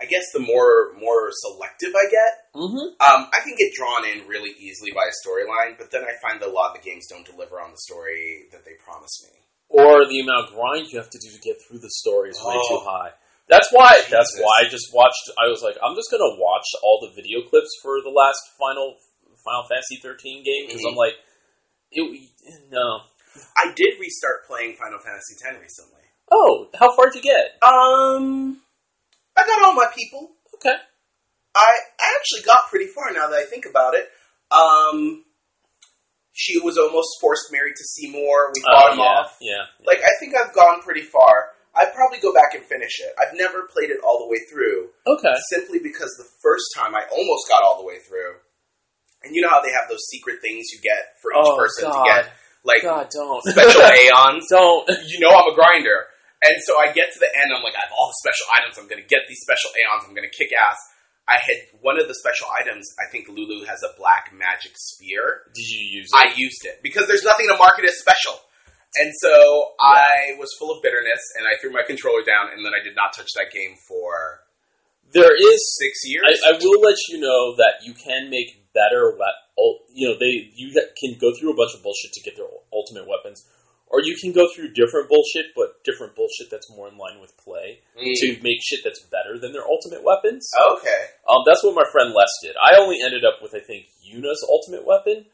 I 0.00 0.04
guess 0.06 0.30
the 0.32 0.38
more 0.38 0.94
more 1.00 1.30
selective 1.32 1.90
I 1.94 2.06
get. 2.10 2.32
mm-hmm 2.54 2.94
Um, 3.02 3.20
I 3.34 3.40
can 3.42 3.54
get 3.58 3.74
drawn 3.74 4.06
in 4.06 4.26
really 4.28 4.50
easily 4.58 4.92
by 4.94 5.02
a 5.10 5.14
storyline, 5.26 5.76
but 5.78 5.90
then 5.90 6.04
I 6.04 6.14
find 6.22 6.40
that 6.40 6.48
a 6.48 6.52
lot 6.52 6.76
of 6.76 6.82
the 6.82 6.88
games 6.88 7.06
don't 7.10 7.26
deliver 7.26 7.58
on 7.60 7.70
the 7.72 7.78
story 7.82 8.46
that 8.52 8.64
they 8.64 8.74
promise 8.84 9.10
me. 9.26 9.34
or 9.70 10.06
the 10.08 10.20
amount 10.20 10.48
of 10.48 10.54
grind 10.54 10.86
you 10.88 10.96
have 10.98 11.10
to 11.10 11.18
do 11.20 11.28
to 11.28 11.40
get 11.44 11.56
through 11.60 11.78
the 11.78 11.90
story 11.90 12.30
is 12.30 12.38
way 12.40 12.56
Oh. 12.56 12.78
too 12.80 12.84
high. 12.88 13.12
That's 13.48 13.68
why. 13.72 14.00
That's 14.08 14.32
why 14.40 14.64
I 14.64 14.68
just 14.68 14.88
watched. 14.94 15.28
I 15.36 15.48
was 15.48 15.60
like, 15.62 15.76
I'm 15.84 15.94
just 15.96 16.10
gonna 16.10 16.36
watch 16.40 16.64
all 16.82 17.00
the 17.04 17.12
video 17.16 17.42
clips 17.48 17.68
for 17.82 18.00
the 18.00 18.08
last 18.10 18.40
final 18.58 18.96
Final 19.44 19.64
Fantasy 19.68 19.96
13 20.02 20.42
game 20.44 20.66
because 20.68 20.82
Mhm. 20.84 20.90
I'm 20.90 20.96
like, 20.96 21.16
It, 21.90 22.04
no. 22.70 23.00
I 23.56 23.72
did 23.74 23.98
restart 24.00 24.46
playing 24.46 24.74
Final 24.74 24.98
Fantasy 24.98 25.34
X 25.44 25.56
recently. 25.60 26.02
Oh, 26.30 26.68
how 26.78 26.94
far 26.94 27.06
did 27.10 27.16
you 27.16 27.22
get? 27.22 27.56
Um, 27.66 28.60
I 29.36 29.46
got 29.46 29.62
all 29.64 29.74
my 29.74 29.86
people. 29.96 30.30
Okay. 30.54 30.74
I 31.54 31.70
I 32.00 32.06
actually 32.18 32.42
got 32.44 32.68
pretty 32.70 32.86
far 32.86 33.12
now 33.12 33.28
that 33.28 33.38
I 33.38 33.44
think 33.44 33.64
about 33.66 33.94
it. 33.94 34.08
Um, 34.50 35.24
she 36.32 36.58
was 36.60 36.78
almost 36.78 37.08
forced 37.20 37.50
married 37.50 37.74
to 37.76 37.84
Seymour. 37.84 38.52
We 38.54 38.62
fought 38.62 38.90
Oh, 38.90 38.92
him 38.92 38.98
yeah, 38.98 39.04
off. 39.04 39.36
yeah. 39.40 39.64
Like 39.84 39.98
I 40.04 40.10
think 40.20 40.34
I've 40.36 40.54
gone 40.54 40.82
pretty 40.82 41.02
far. 41.02 41.50
I'd 41.74 41.94
probably 41.94 42.18
go 42.18 42.32
back 42.34 42.54
and 42.54 42.64
finish 42.64 42.98
it. 43.00 43.14
I've 43.18 43.34
never 43.38 43.62
played 43.72 43.90
it 43.90 44.00
all 44.02 44.18
the 44.18 44.26
way 44.28 44.38
through, 44.50 44.90
Okay. 45.06 45.34
simply 45.50 45.78
because 45.78 46.10
the 46.18 46.26
first 46.42 46.64
time 46.76 46.94
I 46.94 47.04
almost 47.12 47.48
got 47.48 47.62
all 47.62 47.78
the 47.78 47.86
way 47.86 47.98
through. 48.00 48.34
And 49.22 49.34
you 49.34 49.42
know 49.42 49.50
how 49.50 49.60
they 49.62 49.70
have 49.70 49.88
those 49.88 50.02
secret 50.10 50.38
things 50.42 50.70
you 50.72 50.80
get 50.80 51.18
for 51.22 51.30
each 51.32 51.38
Oh, 51.46 51.56
person 51.56 51.90
God. 51.90 52.04
to 52.04 52.10
get 52.10 52.32
like 52.68 52.84
God, 52.84 53.08
don't. 53.08 53.40
special 53.42 53.80
aeons. 53.96 54.44
don't. 54.52 54.84
you 55.08 55.18
know 55.24 55.32
I'm 55.32 55.48
a 55.50 55.56
grinder. 55.56 56.04
And 56.38 56.54
so 56.62 56.78
I 56.78 56.92
get 56.94 57.10
to 57.10 57.18
the 57.18 57.26
end, 57.34 57.50
I'm 57.50 57.64
like, 57.66 57.74
I 57.74 57.82
have 57.82 57.90
all 57.98 58.12
the 58.14 58.18
special 58.22 58.46
items, 58.54 58.78
I'm 58.78 58.86
gonna 58.86 59.02
get 59.08 59.26
these 59.26 59.42
special 59.42 59.74
aeons, 59.74 60.06
I'm 60.06 60.14
gonna 60.14 60.30
kick 60.30 60.54
ass. 60.54 60.78
I 61.26 61.34
had 61.42 61.58
one 61.82 61.98
of 61.98 62.06
the 62.06 62.14
special 62.14 62.46
items, 62.54 62.86
I 62.96 63.10
think 63.10 63.26
Lulu 63.28 63.66
has 63.66 63.82
a 63.82 63.90
black 63.98 64.30
magic 64.32 64.72
spear. 64.78 65.50
Did 65.52 65.66
you 65.66 65.98
use 65.98 66.08
it? 66.08 66.16
I 66.16 66.30
used 66.38 66.62
it 66.64 66.78
because 66.80 67.08
there's 67.10 67.24
nothing 67.26 67.48
to 67.50 67.56
market 67.58 67.84
as 67.84 67.98
special. 67.98 68.38
And 69.02 69.12
so 69.20 69.74
I 69.82 70.38
was 70.38 70.48
full 70.58 70.70
of 70.70 70.80
bitterness 70.80 71.20
and 71.36 71.44
I 71.44 71.58
threw 71.60 71.74
my 71.74 71.82
controller 71.82 72.22
down 72.24 72.54
and 72.54 72.64
then 72.64 72.72
I 72.72 72.80
did 72.86 72.94
not 72.96 73.12
touch 73.12 73.28
that 73.34 73.52
game 73.52 73.74
for 73.90 74.40
there 75.12 75.34
is. 75.36 75.60
six 75.76 76.00
years. 76.06 76.40
I, 76.46 76.54
I 76.54 76.58
will 76.62 76.80
let 76.80 76.96
you 77.10 77.18
know 77.20 77.56
that 77.56 77.82
you 77.84 77.92
can 77.94 78.30
make 78.30 78.57
better. 78.74 79.16
You 79.92 80.10
know, 80.10 80.16
they 80.18 80.50
you 80.54 80.72
can 80.98 81.18
go 81.18 81.32
through 81.34 81.52
a 81.52 81.56
bunch 81.56 81.74
of 81.74 81.82
bullshit 81.82 82.12
to 82.14 82.22
get 82.22 82.36
their 82.36 82.46
ultimate 82.72 83.06
weapons, 83.08 83.44
or 83.88 84.00
you 84.02 84.16
can 84.20 84.32
go 84.32 84.46
through 84.54 84.72
different 84.74 85.08
bullshit, 85.08 85.46
but 85.56 85.82
different 85.84 86.14
bullshit 86.14 86.50
that's 86.50 86.70
more 86.70 86.86
in 86.88 86.96
line 86.96 87.20
with 87.20 87.36
play 87.36 87.80
Mm. 87.98 88.14
to 88.20 88.26
make 88.42 88.58
shit 88.62 88.80
that's 88.84 89.00
better 89.10 89.38
than 89.38 89.52
their 89.52 89.66
ultimate 89.66 90.04
weapons. 90.04 90.48
okay. 90.78 91.02
Um, 91.28 91.42
that's 91.46 91.64
what 91.64 91.74
my 91.74 91.84
friend 91.90 92.14
Les 92.14 92.30
did. 92.42 92.54
I 92.62 92.78
only 92.78 92.98
ended 93.02 93.24
up 93.24 93.42
with 93.42 93.54
I 93.54 93.60
think 93.60 93.86
Yuna's 94.06 94.44
ultimate 94.48 94.86
weapon, 94.86 95.26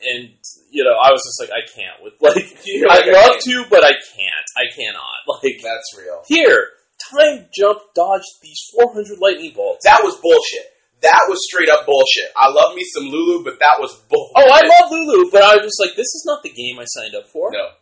and 0.00 0.30
you 0.70 0.84
know 0.84 0.94
I 1.02 1.10
was 1.10 1.22
just 1.24 1.40
like 1.40 1.50
I 1.50 1.66
can't 1.66 2.02
with 2.02 2.14
like 2.20 2.46
You're 2.64 2.88
like, 2.88 3.04
I'd 3.04 3.12
love 3.12 3.40
to, 3.40 3.64
but 3.70 3.82
I 3.84 3.92
can't. 4.14 4.48
I 4.56 4.64
cannot. 4.74 5.02
Like 5.42 5.60
That's 5.62 5.90
real. 5.98 6.22
here, 6.28 6.68
time 7.12 7.46
jump, 7.54 7.80
dodged 7.94 8.24
these 8.42 8.60
400 8.72 9.18
lightning 9.18 9.52
bolts. 9.54 9.84
That 9.84 10.00
was 10.04 10.16
bullshit. 10.16 10.70
That 11.06 11.30
was 11.30 11.38
straight 11.46 11.70
up 11.70 11.86
bullshit. 11.86 12.34
I 12.34 12.50
love 12.50 12.74
me 12.74 12.82
some 12.82 13.06
Lulu, 13.06 13.46
but 13.46 13.62
that 13.62 13.78
was 13.78 13.94
bullshit. 14.10 14.34
Oh, 14.34 14.50
I 14.50 14.66
love 14.66 14.90
Lulu, 14.90 15.30
but 15.30 15.46
I 15.46 15.54
was 15.54 15.70
just 15.70 15.78
like, 15.78 15.94
this 15.94 16.10
is 16.10 16.24
not 16.26 16.42
the 16.42 16.50
game 16.50 16.82
I 16.82 16.84
signed 16.84 17.14
up 17.14 17.30
for. 17.30 17.54
No. 17.54 17.78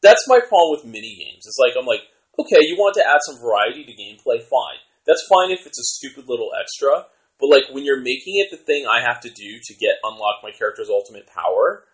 That's 0.00 0.22
my 0.30 0.38
problem 0.38 0.78
with 0.78 0.86
mini 0.86 1.18
games. 1.18 1.42
It's 1.42 1.58
like 1.58 1.74
I'm 1.74 1.86
like, 1.86 2.06
okay, 2.38 2.62
you 2.62 2.78
want 2.78 2.94
to 2.94 3.02
add 3.02 3.18
some 3.26 3.42
variety 3.42 3.82
to 3.82 3.90
gameplay, 3.98 4.38
fine. 4.38 4.78
That's 5.06 5.26
fine 5.26 5.50
if 5.50 5.66
it's 5.66 5.80
a 5.80 5.90
stupid 5.98 6.30
little 6.30 6.54
extra. 6.54 7.10
But 7.40 7.50
like 7.50 7.64
when 7.72 7.84
you're 7.84 8.00
making 8.00 8.38
it 8.38 8.50
the 8.50 8.56
thing 8.62 8.86
I 8.86 9.00
have 9.02 9.20
to 9.22 9.30
do 9.30 9.58
to 9.58 9.74
get 9.74 9.98
unlock 10.04 10.42
my 10.42 10.50
character's 10.50 10.88
ultimate 10.88 11.26
power, 11.26 11.84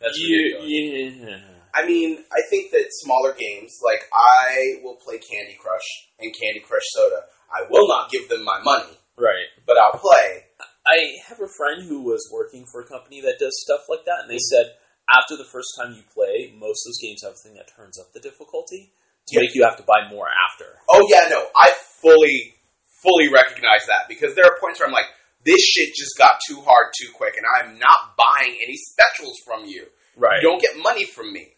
That's 0.00 0.16
you, 0.16 0.56
yeah. 0.64 1.36
I 1.74 1.84
mean, 1.84 2.24
I 2.32 2.40
think 2.48 2.70
that 2.70 2.86
smaller 2.90 3.34
games, 3.34 3.80
like 3.84 4.08
I 4.12 4.80
will 4.82 4.96
play 4.96 5.18
Candy 5.18 5.56
Crush 5.60 5.84
and 6.20 6.32
Candy 6.32 6.60
Crush 6.60 6.84
Soda. 6.92 7.28
I 7.52 7.66
will 7.68 7.88
not 7.88 8.10
give 8.10 8.28
them 8.28 8.44
my 8.44 8.60
money, 8.62 8.96
right. 9.18 9.46
but 9.66 9.76
I'll 9.78 9.98
play. 9.98 10.44
I 10.86 11.16
have 11.28 11.40
a 11.40 11.48
friend 11.48 11.82
who 11.88 12.02
was 12.02 12.28
working 12.32 12.66
for 12.70 12.82
a 12.82 12.86
company 12.86 13.20
that 13.22 13.38
does 13.38 13.56
stuff 13.64 13.88
like 13.88 14.04
that, 14.04 14.22
and 14.22 14.30
they 14.30 14.38
said 14.38 14.74
after 15.08 15.36
the 15.36 15.48
first 15.50 15.68
time 15.80 15.94
you 15.94 16.02
play, 16.12 16.52
most 16.56 16.84
of 16.84 16.90
those 16.92 17.00
games 17.02 17.22
have 17.22 17.32
a 17.32 17.36
thing 17.36 17.54
that 17.54 17.68
turns 17.74 17.98
up 17.98 18.12
the 18.12 18.20
difficulty 18.20 18.92
to 19.28 19.34
Yeah. 19.36 19.40
make 19.40 19.54
you 19.54 19.64
have 19.64 19.76
to 19.78 19.82
buy 19.82 20.08
more 20.10 20.28
after. 20.28 20.66
Oh 20.90 21.06
yeah, 21.08 21.28
no, 21.28 21.46
I 21.56 21.72
fully, 22.00 22.54
fully 23.02 23.28
recognize 23.32 23.86
that 23.88 24.08
because 24.08 24.34
there 24.34 24.44
are 24.44 24.58
points 24.60 24.80
where 24.80 24.88
I'm 24.88 24.92
like, 24.94 25.08
this 25.44 25.60
shit 25.60 25.94
just 25.94 26.16
got 26.18 26.40
too 26.48 26.60
hard 26.60 26.92
too 27.00 27.12
quick, 27.14 27.34
and 27.36 27.44
I'm 27.58 27.78
not 27.78 28.16
buying 28.16 28.56
any 28.62 28.76
specials 28.76 29.36
from 29.44 29.64
you. 29.66 29.86
Right. 30.16 30.40
You 30.42 30.48
don't 30.48 30.60
get 30.60 30.76
money 30.82 31.04
from 31.04 31.32
me. 31.32 31.48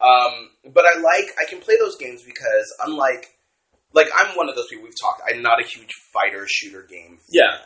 Um, 0.00 0.50
but 0.72 0.84
I 0.86 0.98
like 0.98 1.26
I 1.38 1.44
can 1.48 1.60
play 1.60 1.74
those 1.78 1.96
games 1.98 2.22
because 2.24 2.66
unlike 2.84 3.28
like 3.92 4.08
I'm 4.14 4.36
one 4.36 4.48
of 4.48 4.56
those 4.56 4.66
people 4.68 4.84
we've 4.84 5.00
talked. 5.00 5.22
I'm 5.28 5.42
not 5.42 5.60
a 5.60 5.66
huge 5.66 5.90
fighter 6.12 6.46
shooter 6.48 6.82
game. 6.88 7.16
Fan. 7.18 7.28
Yeah. 7.30 7.58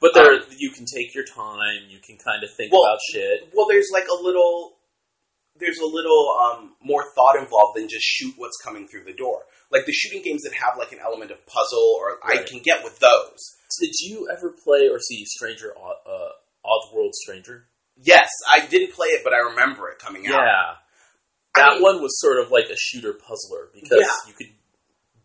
But 0.00 0.14
there, 0.14 0.32
Um, 0.34 0.42
you 0.56 0.70
can 0.72 0.86
take 0.86 1.14
your 1.14 1.24
time. 1.24 1.88
You 1.88 1.98
can 2.00 2.16
kind 2.16 2.42
of 2.42 2.50
think 2.56 2.72
Well- 2.72 2.82
about 2.84 2.98
shit. 3.12 3.50
Well, 3.52 3.66
there's 3.68 3.90
like 3.92 4.08
a 4.08 4.14
little, 4.14 4.78
there's 5.56 5.78
a 5.78 5.84
little 5.86 6.36
um, 6.40 6.74
more 6.82 7.04
thought 7.14 7.36
involved 7.36 7.76
than 7.76 7.88
just 7.88 8.04
shoot 8.04 8.32
what's 8.38 8.56
coming 8.64 8.88
through 8.88 9.04
the 9.04 9.12
door. 9.12 9.44
Like 9.70 9.84
the 9.86 9.92
shooting 9.92 10.22
games 10.22 10.42
that 10.42 10.54
have 10.54 10.78
like 10.78 10.92
an 10.92 11.00
element 11.04 11.30
of 11.30 11.44
puzzle, 11.46 11.96
or 12.00 12.18
I 12.24 12.38
can 12.42 12.60
get 12.64 12.82
with 12.82 12.98
those. 12.98 13.56
Did 13.78 13.92
you 14.00 14.28
ever 14.32 14.54
play 14.64 14.88
or 14.88 14.98
see 14.98 15.24
Stranger, 15.26 15.72
Odd- 15.78 16.02
uh, 16.06 16.30
Oddworld 16.64 17.12
Stranger? 17.12 17.66
Yes, 18.02 18.30
I 18.50 18.64
didn't 18.66 18.94
play 18.94 19.08
it, 19.08 19.20
but 19.22 19.32
I 19.34 19.38
remember 19.52 19.90
it 19.90 19.98
coming 19.98 20.26
out. 20.26 20.32
Yeah. 20.32 20.74
I 21.54 21.60
That 21.60 21.72
mean- 21.74 21.82
one 21.82 22.02
was 22.02 22.18
sort 22.20 22.38
of 22.40 22.50
like 22.50 22.70
a 22.70 22.76
shooter 22.76 23.12
puzzler 23.12 23.68
because 23.74 24.00
Yeah. 24.00 24.28
you 24.28 24.32
could 24.34 24.48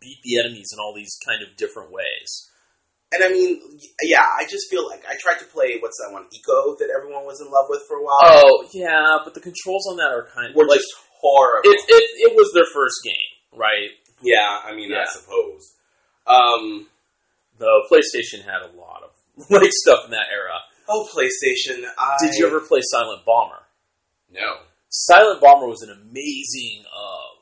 beat 0.05 0.21
the 0.21 0.37
enemies 0.37 0.69
in 0.69 0.77
all 0.77 0.93
these 0.93 1.17
kind 1.25 1.41
of 1.41 1.57
different 1.57 1.89
ways. 1.89 2.29
And 3.13 3.23
I 3.23 3.29
mean, 3.33 3.57
yeah, 4.03 4.21
I 4.37 4.45
just 4.45 4.69
feel 4.69 4.85
like 4.85 5.01
I 5.09 5.15
tried 5.17 5.39
to 5.39 5.45
play 5.45 5.77
what's 5.81 5.97
that 6.03 6.13
one, 6.13 6.25
Ico, 6.29 6.77
that 6.77 6.93
everyone 6.93 7.25
was 7.25 7.41
in 7.41 7.49
love 7.49 7.65
with 7.69 7.81
for 7.87 7.97
a 7.97 8.03
while. 8.03 8.21
Oh 8.21 8.67
yeah, 8.73 9.17
but 9.23 9.33
the 9.33 9.39
controls 9.41 9.87
on 9.89 9.97
that 9.97 10.13
are 10.13 10.27
kind 10.35 10.49
of 10.51 10.55
were 10.55 10.67
like 10.67 10.77
just 10.79 10.93
horrible. 11.21 11.69
it, 11.69 11.79
it. 11.89 12.29
It 12.29 12.35
was 12.35 12.51
their 12.53 12.65
first 12.73 13.01
game, 13.03 13.33
right? 13.57 13.89
yeah, 14.21 14.59
I 14.63 14.75
mean, 14.75 14.91
I 14.93 14.99
Yeah. 14.99 15.05
suppose. 15.09 15.73
Um, 16.27 16.87
The 17.57 17.71
PlayStation 17.91 18.43
had 18.43 18.61
a 18.67 18.71
lot 18.77 19.03
of 19.03 19.11
like 19.49 19.71
stuff 19.71 20.05
in 20.05 20.11
that 20.11 20.27
era. 20.33 20.59
oh, 20.89 21.07
PlayStation. 21.13 21.85
I, 21.97 22.17
Did 22.19 22.35
you 22.35 22.47
ever 22.47 22.59
play 22.61 22.79
Silent 22.81 23.23
Bomber? 23.25 23.63
No. 24.31 24.59
Silent 24.89 25.41
Bomber 25.41 25.67
was 25.67 25.81
an 25.83 25.91
amazing 25.91 26.83
uh, 26.87 27.34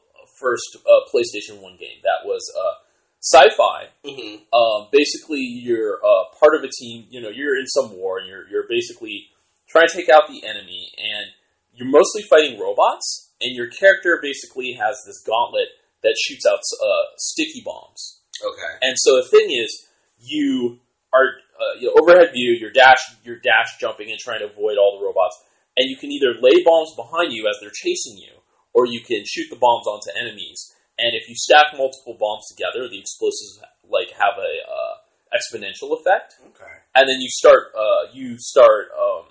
first 0.44 0.76
uh, 0.84 1.08
PlayStation 1.08 1.64
One 1.64 1.78
game. 1.80 2.04
That 2.04 2.28
was 2.28 2.44
uh, 2.52 2.84
sci-fi. 3.24 3.88
hmm 4.04 4.44
Um, 4.52 4.91
basically, 4.91 5.39
you're 5.39 6.04
uh, 6.04 6.36
part 6.36 6.56
of 6.56 6.64
a 6.64 6.70
team. 6.70 7.08
You 7.10 7.22
know, 7.22 7.30
you're 7.30 7.58
in 7.58 7.68
some 7.68 7.96
war, 7.96 8.20
and 8.20 8.28
you're 8.28 8.48
you're 8.52 8.68
basically 8.68 9.32
trying 9.70 9.88
to 9.88 9.96
take 9.96 10.10
out 10.10 10.28
the 10.28 10.44
enemy, 10.44 10.91
and 11.00 11.32
you're 11.74 11.89
mostly 11.89 12.22
fighting 12.24 12.60
robots. 12.60 13.32
And 13.39 13.56
your 13.56 13.68
character 13.68 14.20
basically 14.22 14.78
has 14.80 14.96
this 15.06 15.24
gauntlet 15.26 15.68
that 16.04 16.16
shoots 16.28 16.46
out 16.46 16.60
uh, 16.60 17.06
sticky 17.18 17.64
bombs. 17.66 18.20
Okay. 18.44 18.74
And 18.82 18.96
so 19.00 19.16
the 19.16 19.28
thing 19.28 19.52
is, 19.52 19.88
you 20.20 20.80
are 21.12 21.44
uh, 21.60 21.80
you 21.80 21.88
know, 21.88 22.02
overhead 22.02 22.32
view. 22.34 22.56
You're 22.60 22.72
dash, 22.72 23.00
you're 23.24 23.39
dash 23.39 23.78
jumping 23.80 24.10
and 24.10 24.20
trying 24.20 24.39
to 24.39 24.52
avoid 24.52 24.78
all 24.78 25.00
the 25.00 25.06
robots. 25.06 25.38
And 25.78 25.89
you 25.89 25.98
can 25.98 26.12
either 26.12 26.39
lay 26.39 26.64
bombs 26.64 26.94
behind 26.96 27.34
you 27.34 27.48
as 27.50 27.58
they're 27.60 27.74
chasing 27.74 28.18
you, 28.18 28.43
or 28.74 28.86
you 28.86 29.01
can 29.01 29.24
shoot 29.26 29.47
the 29.49 29.55
bombs 29.59 29.88
onto 29.88 30.09
enemies. 30.19 30.74
And 30.97 31.15
if 31.15 31.28
you 31.30 31.36
stack 31.36 31.74
multiple 31.78 32.17
bombs 32.19 32.45
together, 32.49 32.88
the 32.89 32.99
explosives 32.99 33.59
like 33.89 34.11
have 34.11 34.38
a 34.38 34.53
uh, 34.69 34.93
exponential 35.34 35.97
effect. 35.99 36.36
Okay. 36.53 36.74
And 36.95 37.09
then 37.09 37.17
you 37.19 37.30
start 37.30 37.74
uh, 37.78 38.11
you 38.13 38.38
start 38.38 38.89
um, 38.93 39.26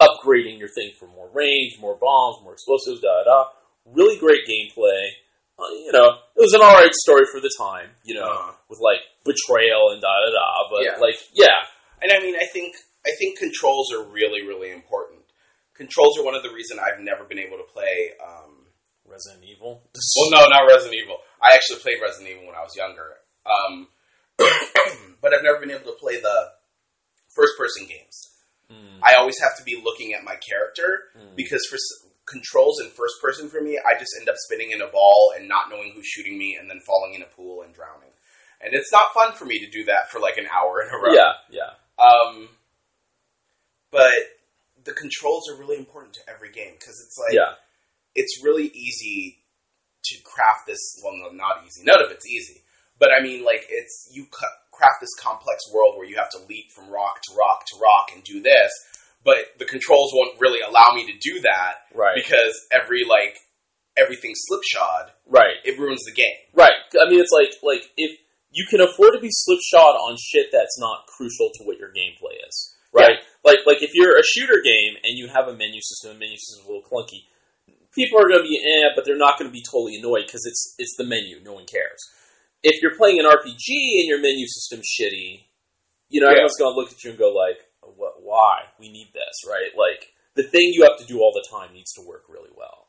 upgrading 0.00 0.58
your 0.58 0.68
thing 0.68 0.90
for 0.98 1.06
more 1.08 1.30
range, 1.32 1.78
more 1.80 1.96
bombs, 1.96 2.42
more 2.42 2.52
explosives. 2.54 3.00
Da 3.00 3.22
da. 3.22 3.24
da. 3.24 3.44
Really 3.86 4.18
great 4.18 4.42
gameplay. 4.46 5.08
Uh, 5.58 5.68
you 5.84 5.92
know, 5.92 6.08
it 6.36 6.40
was 6.40 6.52
an 6.54 6.60
alright 6.60 6.94
story 6.94 7.24
for 7.30 7.40
the 7.40 7.50
time. 7.58 7.90
You 8.04 8.14
know, 8.14 8.26
Uh-huh. 8.28 8.52
with 8.68 8.80
like 8.80 9.00
betrayal 9.24 9.90
and 9.92 10.00
da 10.00 10.08
da 10.08 10.30
da. 10.32 10.48
But 10.70 10.82
Yeah. 10.84 10.96
like, 11.00 11.16
yeah, 11.32 11.58
And 12.02 12.10
I 12.12 12.18
mean, 12.20 12.34
I 12.36 12.46
think 12.52 12.74
I 13.06 13.10
think 13.18 13.38
controls 13.38 13.92
are 13.92 14.02
really, 14.04 14.42
really 14.46 14.70
important. 14.72 15.20
Controls 15.74 16.18
are 16.18 16.24
one 16.24 16.34
of 16.34 16.42
the 16.42 16.50
reason 16.52 16.78
I've 16.78 17.00
never 17.00 17.24
been 17.24 17.38
able 17.38 17.56
to 17.56 17.64
play. 17.64 18.12
Um, 18.20 18.59
Resident 19.10 19.42
Evil. 19.44 19.82
well, 20.16 20.30
no, 20.30 20.48
not 20.48 20.66
Resident 20.66 20.94
Evil. 21.02 21.16
I 21.42 21.52
actually 21.54 21.80
played 21.80 21.98
Resident 22.00 22.30
Evil 22.30 22.46
when 22.46 22.54
I 22.54 22.62
was 22.62 22.76
younger, 22.76 23.16
um, 23.44 23.88
but 25.20 25.34
I've 25.34 25.42
never 25.42 25.58
been 25.58 25.70
able 25.70 25.90
to 25.92 25.98
play 25.98 26.20
the 26.20 26.52
first-person 27.34 27.86
games. 27.86 28.16
Mm, 28.70 29.02
I 29.02 29.14
always 29.18 29.38
have 29.40 29.56
to 29.58 29.64
be 29.64 29.80
looking 29.82 30.14
at 30.14 30.22
my 30.24 30.36
character 30.36 31.10
mm. 31.18 31.34
because 31.36 31.66
for 31.68 31.74
s- 31.76 32.06
controls 32.26 32.80
in 32.80 32.88
first 32.90 33.20
person 33.20 33.48
for 33.48 33.60
me, 33.60 33.78
I 33.78 33.98
just 33.98 34.14
end 34.18 34.28
up 34.28 34.36
spinning 34.38 34.70
in 34.70 34.80
a 34.80 34.86
ball 34.88 35.32
and 35.36 35.48
not 35.48 35.68
knowing 35.70 35.92
who's 35.94 36.06
shooting 36.06 36.38
me, 36.38 36.56
and 36.60 36.70
then 36.70 36.80
falling 36.86 37.14
in 37.14 37.22
a 37.22 37.26
pool 37.26 37.62
and 37.62 37.74
drowning. 37.74 38.10
And 38.60 38.74
it's 38.74 38.92
not 38.92 39.12
fun 39.14 39.32
for 39.32 39.44
me 39.46 39.58
to 39.58 39.70
do 39.70 39.84
that 39.86 40.10
for 40.10 40.20
like 40.20 40.36
an 40.36 40.46
hour 40.46 40.82
in 40.82 40.88
a 40.88 40.96
row. 40.98 41.12
yeah, 41.12 41.32
yeah, 41.50 41.72
Um, 41.98 42.48
but 43.90 44.12
the 44.84 44.92
controls 44.92 45.48
are 45.50 45.56
really 45.58 45.76
important 45.76 46.14
to 46.14 46.20
every 46.28 46.50
game 46.52 46.72
because 46.78 47.02
it's 47.04 47.18
like 47.18 47.34
yeah. 47.34 47.54
It's 48.20 48.34
really 48.44 48.68
easy 48.86 49.20
to 50.08 50.14
craft 50.22 50.66
this. 50.66 50.80
Well, 51.02 51.14
no, 51.16 51.30
not 51.36 51.64
easy. 51.66 51.82
None 51.84 52.02
of 52.04 52.10
it's 52.10 52.26
easy. 52.28 52.62
But 52.98 53.10
I 53.16 53.22
mean, 53.22 53.44
like 53.44 53.64
it's 53.70 54.10
you 54.12 54.26
craft 54.30 54.98
this 55.00 55.14
complex 55.18 55.58
world 55.72 55.96
where 55.96 56.06
you 56.06 56.16
have 56.16 56.30
to 56.36 56.40
leap 56.48 56.66
from 56.74 56.90
rock 56.92 57.16
to 57.28 57.30
rock 57.36 57.64
to 57.72 57.74
rock 57.80 58.06
and 58.14 58.22
do 58.24 58.40
this. 58.42 58.70
but 59.24 59.36
the 59.60 59.68
controls 59.68 60.12
won't 60.16 60.40
really 60.40 60.60
allow 60.64 60.88
me 60.96 61.04
to 61.04 61.12
do 61.20 61.40
that 61.44 61.74
Right. 61.94 62.16
because 62.16 62.54
every 62.72 63.04
like 63.04 63.36
everything 63.96 64.32
slipshod. 64.34 65.12
Right. 65.28 65.56
It 65.64 65.78
ruins 65.78 66.04
the 66.08 66.12
game. 66.16 66.38
Right. 66.54 66.72
I 66.96 67.04
mean, 67.10 67.20
it's 67.20 67.32
like 67.32 67.52
like 67.62 67.84
if 67.96 68.12
you 68.50 68.64
can 68.70 68.80
afford 68.80 69.12
to 69.14 69.20
be 69.20 69.28
slipshod 69.30 69.94
on 70.06 70.16
shit 70.18 70.46
that's 70.52 70.76
not 70.80 71.06
crucial 71.06 71.50
to 71.56 71.64
what 71.64 71.78
your 71.78 71.90
gameplay 71.92 72.36
is, 72.48 72.56
right? 72.92 73.18
Like 73.44 73.60
like 73.66 73.82
if 73.82 73.90
you're 73.94 74.16
a 74.18 74.24
shooter 74.24 74.60
game 74.64 74.92
and 75.04 75.16
you 75.20 75.28
have 75.28 75.48
a 75.48 75.56
menu 75.56 75.80
system, 75.80 76.14
the 76.14 76.18
menu 76.20 76.36
system 76.36 76.60
is 76.62 76.66
a 76.66 76.68
little 76.72 76.88
clunky. 76.88 77.20
People 77.94 78.18
are 78.20 78.28
going 78.28 78.42
to 78.42 78.48
be 78.48 78.58
eh, 78.58 78.88
but 78.94 79.04
they're 79.04 79.18
not 79.18 79.38
going 79.38 79.50
to 79.50 79.52
be 79.52 79.62
totally 79.62 79.96
annoyed 79.96 80.26
because 80.26 80.46
it's 80.46 80.74
it's 80.78 80.94
the 80.96 81.04
menu. 81.04 81.40
No 81.44 81.54
one 81.54 81.66
cares. 81.66 81.98
If 82.62 82.82
you're 82.82 82.96
playing 82.96 83.18
an 83.18 83.26
RPG 83.26 83.68
and 84.00 84.08
your 84.08 84.20
menu 84.20 84.46
system's 84.46 84.86
shitty, 84.88 85.44
you 86.08 86.20
know 86.20 86.26
Yeah. 86.28 86.32
everyone's 86.44 86.56
going 86.58 86.74
to 86.74 86.78
look 86.80 86.92
at 86.92 87.02
you 87.02 87.10
and 87.10 87.18
go 87.18 87.32
like, 87.32 87.58
"What? 87.82 88.22
Why? 88.22 88.64
We 88.78 88.90
need 88.92 89.08
this, 89.12 89.42
right?" 89.48 89.70
Like 89.76 90.12
the 90.34 90.42
thing 90.44 90.70
you 90.72 90.84
have 90.84 90.98
to 90.98 91.06
do 91.06 91.18
all 91.20 91.32
the 91.34 91.46
time 91.50 91.72
needs 91.74 91.92
to 91.94 92.02
work 92.06 92.24
really 92.28 92.50
well. 92.56 92.86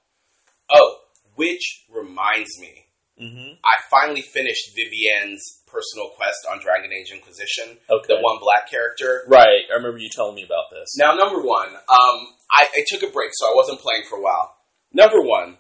Oh, 0.69 0.97
which 1.35 1.85
reminds 1.91 2.59
me, 2.59 2.85
Mm-hmm. 3.21 3.53
I 3.63 3.75
finally 3.91 4.21
finished 4.21 4.73
Vivienne's 4.75 5.43
personal 5.67 6.09
quest 6.17 6.39
on 6.49 6.59
Dragon 6.59 6.89
Age 6.91 7.11
Inquisition. 7.13 7.77
Okay. 7.87 8.15
The 8.15 8.19
one 8.19 8.39
black 8.41 8.67
character. 8.71 9.25
Right. 9.27 9.61
I 9.69 9.75
remember 9.75 9.99
you 9.99 10.09
telling 10.09 10.33
me 10.33 10.43
about 10.43 10.71
this. 10.71 10.95
Now, 10.97 11.13
number 11.13 11.39
one, 11.39 11.67
um, 11.69 12.17
I, 12.49 12.65
I 12.73 12.83
took 12.87 13.03
a 13.07 13.11
break, 13.13 13.29
so 13.33 13.45
I 13.45 13.53
wasn't 13.55 13.79
playing 13.79 14.03
for 14.09 14.17
a 14.17 14.21
while. 14.23 14.55
Number 14.93 15.21
one, 15.21 15.57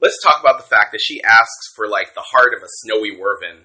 let's 0.00 0.18
talk 0.22 0.40
about 0.40 0.58
the 0.58 0.66
fact 0.68 0.92
that 0.92 1.00
she 1.00 1.22
asks 1.22 1.72
for 1.74 1.88
like 1.88 2.14
the 2.14 2.26
heart 2.26 2.54
of 2.54 2.62
a 2.62 2.70
snowy 2.82 3.14
wyvern, 3.14 3.64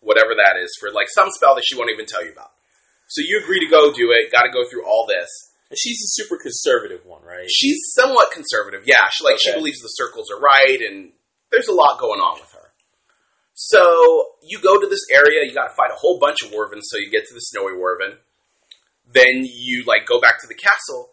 whatever 0.00 0.32
that 0.34 0.58
is, 0.60 0.74
for 0.80 0.90
like 0.90 1.08
some 1.12 1.28
spell 1.30 1.54
that 1.54 1.64
she 1.64 1.76
won't 1.76 1.90
even 1.92 2.06
tell 2.06 2.24
you 2.24 2.32
about. 2.32 2.52
So 3.08 3.22
you 3.24 3.40
agree 3.42 3.60
to 3.60 3.70
go 3.70 3.92
do 3.92 4.10
it, 4.10 4.32
got 4.32 4.42
to 4.42 4.50
go 4.50 4.68
through 4.68 4.84
all 4.84 5.06
this. 5.06 5.28
And 5.70 5.78
she's 5.78 5.98
a 6.02 6.10
super 6.22 6.38
conservative 6.40 7.04
one, 7.04 7.22
right? 7.22 7.48
She's 7.50 7.92
somewhat 7.94 8.32
conservative, 8.32 8.82
yeah. 8.86 9.06
She 9.10 9.24
like 9.24 9.38
she 9.38 9.52
believes 9.52 9.80
the 9.80 9.88
circles 9.88 10.30
are 10.30 10.40
right, 10.40 10.78
and 10.80 11.12
there's 11.50 11.68
a 11.68 11.74
lot 11.74 11.98
going 11.98 12.20
on 12.20 12.40
with 12.40 12.50
her. 12.52 12.70
So 13.54 14.36
you 14.42 14.60
go 14.60 14.80
to 14.80 14.86
this 14.86 15.06
area, 15.10 15.44
you 15.44 15.54
got 15.54 15.68
to 15.68 15.74
fight 15.74 15.90
a 15.90 15.98
whole 15.98 16.18
bunch 16.20 16.42
of 16.42 16.52
wyverns, 16.52 16.88
so 16.90 16.98
you 16.98 17.10
get 17.10 17.24
to 17.26 17.34
the 17.34 17.40
snowy 17.40 17.72
wyvern. 17.72 18.18
Then 19.10 19.42
you 19.44 19.84
like 19.86 20.06
go 20.06 20.20
back 20.20 20.40
to 20.42 20.46
the 20.46 20.54
castle. 20.54 21.10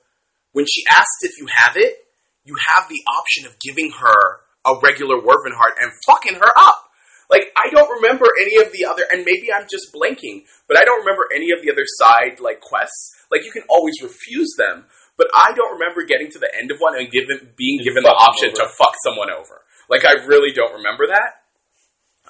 When 0.52 0.66
she 0.70 0.84
asks 0.92 1.24
if 1.24 1.40
you 1.40 1.48
have 1.48 1.78
it, 1.78 2.03
you 2.46 2.56
have 2.76 2.90
the 2.90 3.02
option 3.08 3.46
of 3.46 3.60
giving 3.60 3.92
her 3.92 4.42
a 4.66 4.80
regular 4.82 5.18
wyvern 5.18 5.54
heart 5.56 5.76
and 5.82 5.92
fucking 6.06 6.36
her 6.36 6.52
up. 6.58 6.90
Like 7.30 7.52
I 7.58 7.70
don't 7.72 7.90
remember 8.02 8.26
any 8.40 8.62
of 8.64 8.72
the 8.72 8.86
other, 8.86 9.04
and 9.12 9.26
maybe 9.26 9.48
I'm 9.52 9.68
just 9.70 9.94
blanking, 9.94 10.44
but 10.68 10.78
I 10.78 10.84
don't 10.84 11.02
remember 11.02 11.28
any 11.34 11.52
of 11.52 11.62
the 11.64 11.72
other 11.72 11.86
side 11.86 12.40
like 12.40 12.60
quests. 12.62 13.16
Like 13.32 13.44
you 13.44 13.52
can 13.52 13.64
always 13.70 13.96
refuse 14.04 14.54
them, 14.58 14.86
but 15.18 15.28
I 15.34 15.54
don't 15.56 15.80
remember 15.80 16.04
getting 16.04 16.30
to 16.32 16.40
the 16.40 16.52
end 16.54 16.72
of 16.72 16.80
one 16.80 16.96
and 17.00 17.10
given 17.10 17.54
being 17.58 17.80
And 17.80 17.88
given 17.88 18.04
the 18.04 18.14
option 18.14 18.54
to 18.54 18.68
fuck 18.78 18.94
someone 19.04 19.32
over. 19.32 19.62
Like 19.90 20.06
I 20.06 20.26
really 20.26 20.52
don't 20.52 20.76
remember 20.76 21.08
that. 21.08 21.44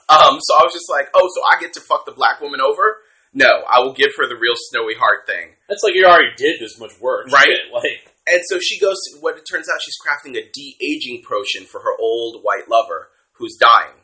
Um, 0.09 0.37
so 0.39 0.55
I 0.59 0.63
was 0.63 0.73
just 0.73 0.89
like, 0.89 1.09
oh, 1.15 1.27
so 1.33 1.41
I 1.41 1.61
get 1.61 1.73
to 1.73 1.81
fuck 1.81 2.05
the 2.05 2.11
black 2.11 2.41
woman 2.41 2.59
over? 2.61 2.97
No, 3.33 3.63
I 3.67 3.79
will 3.79 3.93
give 3.93 4.11
her 4.17 4.27
the 4.27 4.35
real 4.35 4.53
snowy 4.55 4.93
heart 4.93 5.25
thing. 5.25 5.55
That's 5.67 5.81
like 5.81 5.95
you 5.95 6.05
already 6.05 6.35
did 6.37 6.59
this 6.59 6.79
much 6.79 6.99
work, 7.01 7.31
Right. 7.31 7.45
Shit, 7.45 7.73
Like, 7.73 8.12
And 8.27 8.41
so 8.47 8.59
she 8.59 8.79
goes. 8.79 8.97
What 9.19 9.37
it 9.37 9.45
turns 9.49 9.67
out, 9.69 9.81
she's 9.81 9.97
crafting 9.99 10.37
a 10.37 10.49
de 10.51 10.77
aging 10.81 11.23
potion 11.27 11.65
for 11.65 11.81
her 11.81 11.95
old 11.99 12.41
white 12.41 12.69
lover 12.69 13.09
who's 13.33 13.57
dying. 13.59 13.95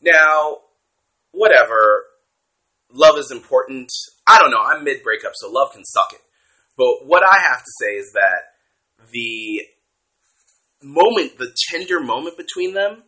Now, 0.00 0.58
whatever. 1.32 2.04
Love 2.94 3.16
is 3.16 3.30
important. 3.30 3.90
I 4.26 4.38
don't 4.38 4.50
know. 4.50 4.60
I'm 4.62 4.84
mid 4.84 5.02
breakup, 5.02 5.32
so 5.34 5.50
love 5.50 5.72
can 5.72 5.84
suck 5.84 6.12
it. 6.12 6.20
But 6.76 7.06
what 7.06 7.22
I 7.22 7.40
have 7.40 7.60
to 7.60 7.72
say 7.80 7.94
is 7.94 8.12
that 8.12 9.08
the 9.12 9.62
moment, 10.82 11.38
the 11.38 11.54
tender 11.70 12.00
moment 12.00 12.36
between 12.36 12.74
them, 12.74 13.04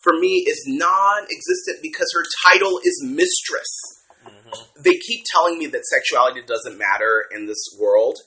for 0.00 0.18
me, 0.18 0.44
is 0.48 0.64
non-existent 0.66 1.82
because 1.82 2.10
her 2.14 2.24
title 2.46 2.80
is 2.82 3.02
mistress 3.04 3.98
mm-hmm. 4.28 4.82
they 4.82 4.94
keep 4.94 5.24
telling 5.32 5.58
me 5.58 5.66
that 5.66 5.84
sexuality 5.86 6.42
doesn't 6.46 6.78
matter 6.78 7.24
in 7.34 7.46
this 7.46 7.62
world, 7.78 8.18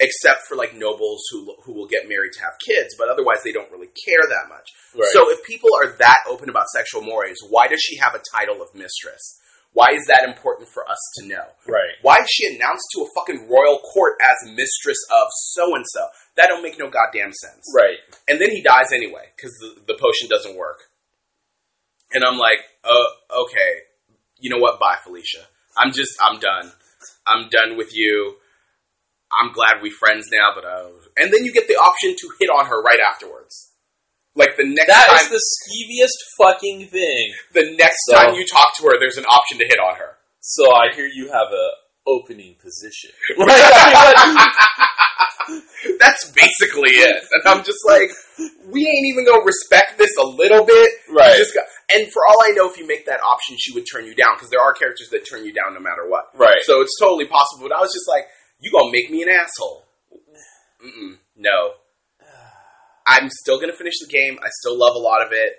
except 0.00 0.42
for 0.48 0.56
like 0.56 0.74
nobles 0.74 1.22
who 1.30 1.54
who 1.64 1.72
will 1.72 1.86
get 1.86 2.08
married 2.08 2.32
to 2.34 2.40
have 2.40 2.54
kids, 2.64 2.94
but 2.98 3.08
otherwise 3.08 3.42
they 3.44 3.52
don't 3.52 3.70
really 3.70 3.88
care 3.88 4.24
that 4.28 4.48
much. 4.48 4.68
Right. 4.94 5.08
So 5.12 5.30
if 5.30 5.44
people 5.44 5.70
are 5.82 5.96
that 5.98 6.24
open 6.28 6.48
about 6.48 6.68
sexual 6.68 7.02
mores, 7.02 7.38
why 7.48 7.68
does 7.68 7.80
she 7.80 7.96
have 7.96 8.14
a 8.14 8.22
title 8.36 8.62
of 8.62 8.74
mistress? 8.74 9.40
Why 9.72 9.92
is 9.92 10.06
that 10.06 10.24
important 10.24 10.70
for 10.72 10.88
us 10.88 10.98
to 11.16 11.28
know? 11.28 11.44
right. 11.68 12.00
Why 12.00 12.16
is 12.16 12.28
she 12.30 12.46
announced 12.56 12.88
to 12.94 13.02
a 13.02 13.08
fucking 13.14 13.46
royal 13.46 13.78
court 13.80 14.16
as 14.24 14.48
mistress 14.48 14.96
of 15.10 15.28
so 15.52 15.74
and 15.74 15.84
so? 15.86 16.00
That 16.36 16.48
don't 16.48 16.62
make 16.62 16.78
no 16.78 16.88
goddamn 16.88 17.32
sense. 17.34 17.64
Right. 17.76 17.98
And 18.26 18.40
then 18.40 18.50
he 18.50 18.62
dies 18.62 18.92
anyway 18.94 19.28
because 19.36 19.52
the, 19.60 19.92
the 19.92 19.98
potion 20.00 20.28
doesn't 20.30 20.56
work. 20.56 20.80
And 22.12 22.24
I'm 22.24 22.38
like, 22.38 22.60
uh, 22.84 23.42
okay, 23.44 23.84
you 24.38 24.48
know 24.48 24.58
what? 24.58 24.80
Bye, 24.80 24.96
Felicia. 25.04 25.44
I'm 25.76 25.92
just, 25.92 26.16
I'm 26.24 26.40
done. 26.40 26.72
I'm 27.26 27.50
done 27.50 27.76
with 27.76 27.90
you. 27.92 28.36
I'm 29.40 29.52
glad 29.52 29.80
we 29.82 29.90
friends 29.90 30.28
now, 30.32 30.50
but 30.54 30.64
uh, 30.64 30.88
and 31.16 31.32
then 31.32 31.44
you 31.44 31.52
get 31.52 31.68
the 31.68 31.76
option 31.76 32.14
to 32.18 32.28
hit 32.40 32.48
on 32.50 32.66
her 32.66 32.82
right 32.82 32.98
afterwards. 33.00 33.72
Like 34.34 34.56
the 34.56 34.64
next 34.66 34.88
That 34.88 35.08
is 35.14 35.20
time, 35.22 35.30
the 35.32 35.40
skeeviest 35.40 36.18
fucking 36.38 36.88
thing. 36.88 37.32
the 37.54 37.74
next 37.76 38.04
So- 38.06 38.14
time 38.16 38.34
you 38.34 38.44
talk 38.46 38.76
to 38.78 38.82
her, 38.84 38.98
there's 39.00 39.16
an 39.18 39.24
option 39.24 39.58
to 39.58 39.64
hit 39.64 39.78
on 39.80 39.96
her. 39.96 40.16
So 40.40 40.72
I 40.74 40.92
hear 40.94 41.06
you 41.06 41.28
have 41.32 41.48
a 41.52 41.68
opening 42.06 42.54
position. 42.62 43.10
That's 46.00 46.30
basically 46.32 46.90
it. 46.90 47.22
And 47.32 47.42
I'm 47.46 47.64
just 47.64 47.78
like, 47.86 48.10
we 48.68 48.86
ain't 48.86 49.06
even 49.06 49.24
gonna 49.24 49.44
respect 49.44 49.96
this 49.98 50.10
a 50.20 50.26
little 50.26 50.64
bit. 50.64 50.90
Right. 51.10 51.42
Got, 51.54 51.64
and 51.94 52.10
for 52.12 52.22
all 52.28 52.42
I 52.44 52.50
know, 52.50 52.68
if 52.68 52.78
you 52.78 52.86
make 52.86 53.06
that 53.06 53.20
option, 53.22 53.56
she 53.58 53.72
would 53.74 53.84
turn 53.90 54.06
you 54.06 54.14
down 54.14 54.34
because 54.34 54.50
there 54.50 54.60
are 54.60 54.72
characters 54.74 55.08
that 55.12 55.20
turn 55.28 55.44
you 55.44 55.52
down 55.52 55.74
no 55.74 55.80
matter 55.80 56.08
what. 56.08 56.26
right. 56.34 56.58
So 56.62 56.80
it's 56.82 56.98
totally 56.98 57.26
possible. 57.26 57.68
But 57.68 57.76
I 57.76 57.80
was 57.80 57.92
just 57.94 58.08
like, 58.08 58.26
you 58.60 58.70
gonna 58.72 58.90
make 58.92 59.10
me 59.10 59.22
an 59.22 59.28
asshole? 59.28 59.84
Mm-mm, 60.84 61.16
no. 61.36 61.72
I'm 63.06 63.28
still 63.30 63.60
gonna 63.60 63.76
finish 63.76 63.94
the 64.00 64.08
game. 64.08 64.38
I 64.42 64.48
still 64.60 64.76
love 64.78 64.94
a 64.96 64.98
lot 64.98 65.22
of 65.24 65.28
it. 65.32 65.52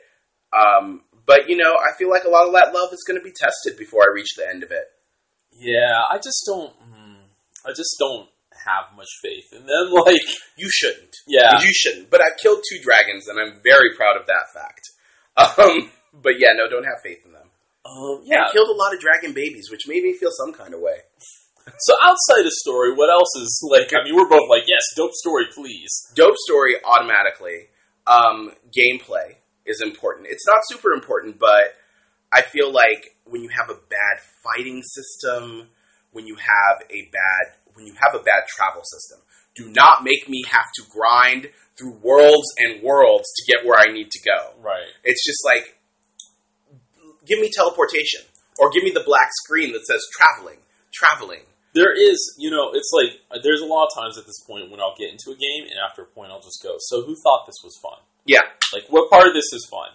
Um, 0.54 1.02
but 1.26 1.50
you 1.50 1.58
know, 1.58 1.74
I 1.76 1.95
feel 1.98 2.10
like 2.10 2.24
a 2.26 2.30
lot 2.30 2.48
of 2.48 2.54
that 2.54 2.74
love 2.74 2.91
is 2.93 3.04
gonna 3.08 3.22
be 3.22 3.32
tested 3.32 3.78
before 3.78 4.04
I 4.04 4.14
reach 4.14 4.36
the 4.36 4.48
end 4.48 4.64
of 4.64 4.72
it. 4.72 4.86
Yeah, 5.54 5.98
I 6.10 6.18
just 6.18 6.43
don't. 6.45 6.72
mm, 6.80 7.18
I 7.66 7.70
just 7.70 7.95
don't 8.00 8.28
have 8.66 8.95
much 8.95 9.08
faith. 9.24 9.45
And 9.54 9.64
then, 9.68 9.91
like, 10.06 10.22
You 10.58 10.70
shouldn't. 10.70 11.16
yeah, 11.28 11.60
You 11.62 11.72
shouldn't. 11.74 12.10
But 12.10 12.22
I've 12.22 12.38
killed 12.41 12.62
two 12.70 12.80
dragons, 12.84 13.28
and 13.28 13.39
I'm 13.39 13.62
very 13.64 13.95
proud 13.95 14.18
of 14.20 14.28
that 14.28 14.54
fact. 14.54 14.82
Um, 15.64 15.91
but 16.14 16.39
yeah, 16.39 16.50
no, 16.56 16.68
don't 16.68 16.84
have 16.84 17.00
faith 17.04 17.20
in 17.24 17.32
them. 17.32 17.50
um, 17.86 18.22
Yeah, 18.26 18.38
yeah. 18.45 18.52
killed 18.52 18.70
a 18.70 18.74
lot 18.74 18.91
of 18.95 19.00
dragon 19.00 19.34
babies, 19.34 19.70
which 19.70 19.88
made 19.88 20.02
me 20.02 20.14
feel 20.18 20.32
some 20.32 20.52
kind 20.52 20.74
of 20.74 20.80
way. 20.82 20.98
So 21.80 21.93
outside 22.01 22.45
of 22.45 22.51
story, 22.51 22.93
what 22.93 23.09
else 23.09 23.36
is 23.41 23.61
like? 23.70 23.91
I 23.93 24.03
mean, 24.03 24.15
we're 24.15 24.30
both 24.30 24.49
like, 24.49 24.63
yes, 24.68 24.82
dope 24.95 25.13
story, 25.13 25.45
please. 25.53 26.07
Dope 26.15 26.36
story 26.38 26.76
automatically. 26.84 27.68
Um, 28.07 28.51
gameplay 28.76 29.36
is 29.65 29.82
important. 29.82 30.28
It's 30.30 30.47
not 30.47 30.59
super 30.70 30.91
important, 30.91 31.39
but 31.39 31.76
I 32.32 32.41
feel 32.41 32.72
like 32.72 33.15
when 33.26 33.43
you 33.43 33.49
have 33.49 33.70
a 33.70 33.80
bad 33.89 34.24
fighting 34.43 34.82
system, 34.82 35.70
when 36.11 36.26
you 36.26 36.36
have 36.36 36.88
a 36.89 37.09
bad 37.11 37.55
when 37.74 37.86
you 37.86 37.93
have 37.93 38.20
a 38.20 38.24
bad 38.24 38.43
travel 38.47 38.82
system, 38.84 39.20
do 39.55 39.70
not 39.70 40.03
make 40.03 40.28
me 40.28 40.41
have 40.49 40.65
to 40.76 40.84
grind 40.89 41.49
through 41.78 41.93
worlds 42.01 42.47
and 42.57 42.82
worlds 42.82 43.28
to 43.36 43.51
get 43.51 43.65
where 43.65 43.78
I 43.80 43.91
need 43.93 44.09
to 44.09 44.20
go. 44.24 44.53
Right. 44.61 44.89
It's 45.03 45.24
just 45.26 45.45
like 45.45 45.78
give 47.26 47.39
me 47.39 47.51
teleportation 47.53 48.22
or 48.57 48.72
give 48.72 48.84
me 48.84 48.91
the 48.91 49.03
black 49.05 49.30
screen 49.43 49.74
that 49.74 49.86
says 49.86 50.01
traveling, 50.11 50.57
traveling. 50.91 51.41
There 51.78 51.93
is, 51.93 52.17
you 52.41 52.49
know, 52.49 52.73
it's 52.73 52.89
like 52.89 53.21
there's 53.45 53.61
a 53.61 53.69
lot 53.69 53.86
of 53.86 53.93
times 53.93 54.17
at 54.17 54.25
this 54.25 54.41
point 54.41 54.73
when 54.73 54.82
I'll 54.82 54.97
get 54.97 55.13
into 55.13 55.30
a 55.30 55.38
game, 55.38 55.69
and 55.69 55.78
after 55.78 56.01
a 56.01 56.09
point, 56.09 56.34
I'll 56.34 56.41
just 56.41 56.63
go. 56.65 56.75
So 56.89 57.05
who 57.05 57.13
thought 57.13 57.45
this 57.45 57.61
was 57.61 57.78
fun? 57.78 58.01
Yeah. 58.25 58.41
Like, 58.73 58.89
what 58.89 59.09
part 59.13 59.28
of 59.28 59.34
this 59.38 59.53
is 59.53 59.69
fun? 59.69 59.93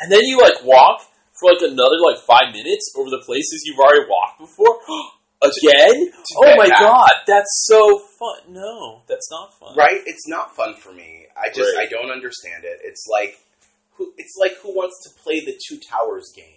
And 0.00 0.10
then 0.10 0.24
you 0.24 0.40
like 0.40 0.64
walk 0.64 1.04
for 1.36 1.52
like 1.52 1.60
another 1.60 2.00
like 2.00 2.18
five 2.24 2.52
minutes 2.52 2.92
over 2.96 3.10
the 3.10 3.22
places 3.24 3.64
you've 3.64 3.78
already 3.78 4.08
walked 4.08 4.40
before. 4.40 4.80
Again? 5.36 6.10
oh 6.38 6.54
my 6.56 6.66
god, 6.66 7.12
that's 7.26 7.68
so 7.68 7.98
fun. 8.18 8.54
No, 8.54 9.02
that's 9.06 9.30
not 9.30 9.52
fun. 9.60 9.76
Right? 9.76 10.00
It's 10.06 10.26
not 10.26 10.56
fun 10.56 10.74
for 10.74 10.92
me. 10.92 11.26
I 11.36 11.52
just 11.52 11.76
Right. 11.76 11.86
I 11.86 11.90
don't 11.90 12.10
understand 12.10 12.64
it. 12.64 12.80
It's 12.82 13.06
like 13.06 13.38
who 13.96 14.12
it's 14.16 14.34
like 14.40 14.56
who 14.62 14.70
wants 14.70 14.96
to 15.04 15.22
play 15.22 15.40
the 15.44 15.52
Two 15.68 15.78
Towers 15.78 16.32
game? 16.34 16.55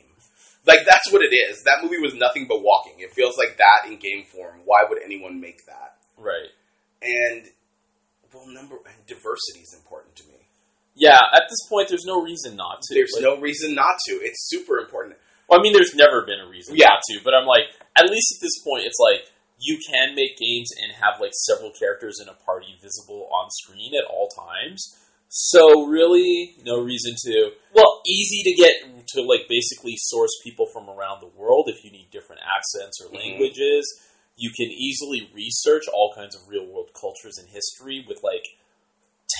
Like 0.70 0.86
that's 0.86 1.11
what 1.11 1.22
it 1.26 1.34
is. 1.34 1.63
That 1.65 1.82
movie 1.82 1.97
was 1.97 2.13
nothing 2.13 2.45
but 2.47 2.61
walking. 2.61 2.93
It 2.99 3.11
feels 3.13 3.38
like 3.38 3.57
that 3.57 3.89
in 3.89 3.97
game 3.97 4.24
form. 4.24 4.61
Why 4.65 4.84
would 4.88 5.01
anyone 5.03 5.41
make 5.41 5.65
that? 5.65 5.97
Right. 6.15 6.53
And 7.01 7.49
well, 8.32 8.45
number 8.47 8.76
and 8.86 9.01
diversity 9.07 9.65
is 9.65 9.74
important 9.74 10.15
to 10.17 10.24
me. 10.30 10.45
Yeah, 10.95 11.17
at 11.34 11.43
this 11.49 11.65
point, 11.70 11.88
there's 11.89 12.05
no 12.05 12.22
reason 12.22 12.55
not 12.55 12.82
to. 12.84 12.93
There's 12.93 13.13
Like, 13.15 13.24
no 13.24 13.39
reason 13.39 13.74
not 13.74 13.97
to. 14.07 14.13
It's 14.22 14.47
super 14.49 14.78
important. 14.80 15.15
Well, 15.47 15.59
I 15.59 15.63
mean, 15.63 15.74
there's 15.74 15.95
never 15.95 16.26
been 16.26 16.39
a 16.39 16.47
reason 16.47 16.76
Yeah. 16.76 16.88
not 16.93 17.01
to, 17.09 17.24
but 17.24 17.34
I'm 17.34 17.47
like, 17.47 17.72
at 17.97 18.05
least 18.09 18.36
at 18.38 18.41
this 18.43 18.61
point, 18.63 18.86
it's 18.86 18.99
like 18.99 19.32
you 19.57 19.80
can 19.89 20.13
make 20.13 20.38
games 20.38 20.70
and 20.78 20.91
have 21.01 21.20
like 21.20 21.32
several 21.34 21.72
characters 21.72 22.20
in 22.22 22.30
a 22.30 22.36
party 22.45 22.78
visible 22.82 23.28
on 23.34 23.49
screen 23.49 23.93
at 23.97 24.05
all 24.05 24.28
times. 24.30 24.95
So 25.30 25.86
really, 25.86 26.55
no 26.65 26.82
reason 26.82 27.13
to. 27.25 27.51
Well, 27.73 28.01
easy 28.07 28.41
to 28.43 28.53
get 28.57 29.05
to 29.13 29.21
like 29.21 29.45
basically 29.47 29.93
source 29.97 30.32
people 30.43 30.65
from 30.73 30.89
around 30.89 31.21
the 31.21 31.30
world 31.38 31.69
if 31.69 31.86
you 31.86 31.91
need 31.91 32.09
different 32.11 32.41
accents 32.41 32.99
or 32.99 33.09
Mhm. 33.09 33.17
languages. 33.17 33.86
You 34.36 34.49
can 34.49 34.71
easily 34.71 35.30
research 35.34 35.88
all 35.88 36.13
kinds 36.15 36.36
of 36.36 36.47
real 36.47 36.65
world 36.65 36.89
cultures 36.99 37.38
and 37.38 37.47
history 37.49 38.03
with 38.07 38.23
like 38.23 38.45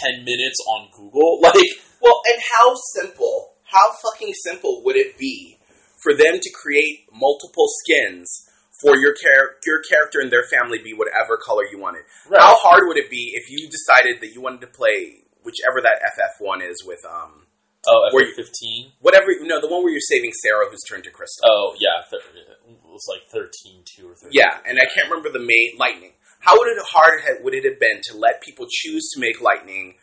ten 0.02 0.24
minutes 0.24 0.60
on 0.68 0.90
Google. 0.96 1.40
Like, 1.42 1.56
Well, 2.02 2.22
and 2.28 2.42
how 2.60 2.76
simple, 2.94 3.56
how 3.64 3.92
fucking 4.04 4.34
simple 4.44 4.84
would 4.84 4.96
it 4.96 5.18
be 5.18 5.58
for 6.04 6.14
them 6.14 6.40
to 6.40 6.50
create 6.52 7.08
multiple 7.12 7.68
skins 7.82 8.46
for 8.80 8.96
your 8.96 9.14
char- 9.14 9.58
your 9.66 9.82
character 9.82 10.20
and 10.22 10.32
their 10.32 10.44
family 10.44 10.78
be 10.78 10.94
whatever 10.94 11.36
color 11.38 11.64
you 11.66 11.80
wanted? 11.80 12.04
How 12.32 12.56
hard 12.56 12.84
would 12.88 12.98
it 12.98 13.10
be 13.10 13.34
if 13.36 13.50
you 13.50 13.68
decided 13.68 14.22
that 14.22 14.34
you 14.34 14.40
wanted 14.42 14.62
to 14.62 14.68
play 14.68 15.24
whichever 15.44 15.82
that 15.82 16.02
FF 16.16 16.40
one 16.40 16.62
is 16.62 16.84
with 16.86 17.00
um 17.10 17.46
Oh, 17.88 18.10
Were 18.14 18.22
F 18.24 18.28
you- 18.28 18.36
fifteen. 18.44 18.92
whatever 19.00 19.28
no 19.42 19.62
the 19.62 19.68
one 19.72 19.84
where 19.84 19.92
you're 19.92 20.04
saving 20.04 20.32
Serah 20.32 20.70
who's 20.70 20.84
turned 20.88 21.06
to 21.06 21.12
crystal. 21.12 21.48
Oh 21.48 21.76
yeah, 21.80 22.04
it 22.12 22.76
was 22.84 23.08
like 23.08 23.24
thirteen 23.32 23.84
two 23.88 24.10
or 24.12 24.16
thirteen. 24.16 24.36
Yeah, 24.36 24.60
and 24.68 24.78
I 24.78 24.86
can't 24.94 25.08
remember 25.10 25.30
the 25.32 25.40
main 25.40 25.78
lightning. 25.80 26.12
How 26.42 26.58
would 26.60 26.68
it 26.68 26.78
hard 26.92 27.22
ha- 27.24 27.40
would 27.42 27.54
it 27.56 27.64
have 27.64 27.80
been 27.80 28.02
to 28.12 28.18
let 28.18 28.42
people 28.42 28.68
choose 28.70 29.10
to 29.16 29.20
make 29.22 29.40
lightning 29.42 29.96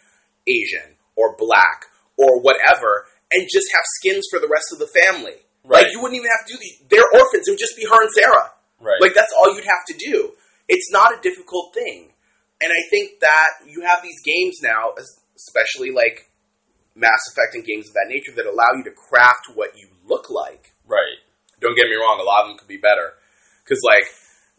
Asian 0.47 0.97
or 1.17 1.37
black 1.37 1.85
or 2.17 2.41
whatever, 2.41 3.07
and 3.31 3.47
just 3.53 3.69
have 3.75 3.85
skins 4.01 4.25
for 4.31 4.41
the 4.41 4.49
rest 4.49 4.73
of 4.73 4.79
the 4.79 4.89
family? 4.89 5.37
right, 5.65 5.85
Like 5.85 5.93
you 5.93 6.01
wouldn't 6.01 6.17
even 6.17 6.31
have 6.33 6.47
to 6.49 6.55
do 6.55 6.59
the 6.59 6.73
they're 6.97 7.13
orphans. 7.21 7.47
It 7.47 7.53
would 7.53 7.59
just 7.61 7.77
be 7.77 7.85
her 7.85 8.01
and 8.01 8.11
Serah. 8.17 8.51
right. 8.81 9.01
Like 9.01 9.13
that's 9.15 9.33
all 9.37 9.53
you'd 9.55 9.65
have 9.69 9.85
to 9.89 9.95
do. 9.99 10.33
It's 10.69 10.91
not 10.91 11.13
a 11.13 11.21
difficult 11.21 11.75
thing, 11.75 12.13
and 12.61 12.73
I 12.73 12.81
think 12.91 13.21
that 13.21 13.69
you 13.69 13.83
have 13.83 14.03
these 14.03 14.21
games 14.25 14.61
now, 14.63 14.93
es- 14.99 15.21
especially 15.37 15.91
like 15.91 16.33
Mass 16.95 17.21
Effect 17.31 17.55
and 17.55 17.65
games 17.65 17.89
of 17.89 17.95
that 17.95 18.09
nature, 18.09 18.33
that 18.35 18.47
allow 18.47 18.73
you 18.77 18.85
to 18.85 18.91
craft 18.91 19.53
what 19.55 19.77
you 19.77 19.89
look 20.05 20.31
like. 20.31 20.73
right. 20.87 21.21
Don't 21.61 21.77
get 21.77 21.89
me 21.89 21.97
wrong; 21.97 22.21
a 22.21 22.25
lot 22.25 22.45
of 22.45 22.49
them 22.49 22.59
could 22.59 22.69
be 22.69 22.77
better 22.77 23.17
because 23.65 23.81
like 23.85 24.05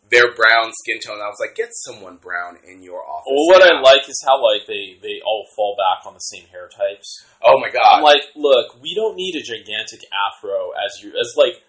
their 0.10 0.34
brown 0.34 0.72
skin 0.72 1.00
tone. 1.04 1.20
I 1.20 1.28
was 1.28 1.40
like, 1.40 1.56
get 1.56 1.70
someone 1.72 2.18
brown 2.18 2.58
in 2.64 2.82
your 2.82 3.04
office. 3.04 3.28
Well, 3.28 3.48
what 3.54 3.62
I 3.62 3.80
like 3.82 4.08
is 4.08 4.24
how 4.26 4.42
like 4.42 4.66
they 4.68 4.98
they 5.02 5.20
all 5.26 5.46
fall 5.56 5.76
back 5.78 6.08
on 6.08 6.14
the 6.14 6.24
same 6.24 6.48
hair 6.48 6.70
types. 6.70 7.26
Oh 7.44 7.60
my 7.60 7.70
god! 7.70 7.86
I'm 7.86 8.04
like, 8.04 8.24
look, 8.36 8.82
we 8.82 8.96
don't 8.96 9.16
need 9.16 9.36
a 9.36 9.44
gigantic 9.44 10.02
afro 10.10 10.72
as 10.74 11.04
you 11.04 11.14
as 11.20 11.34
like 11.38 11.62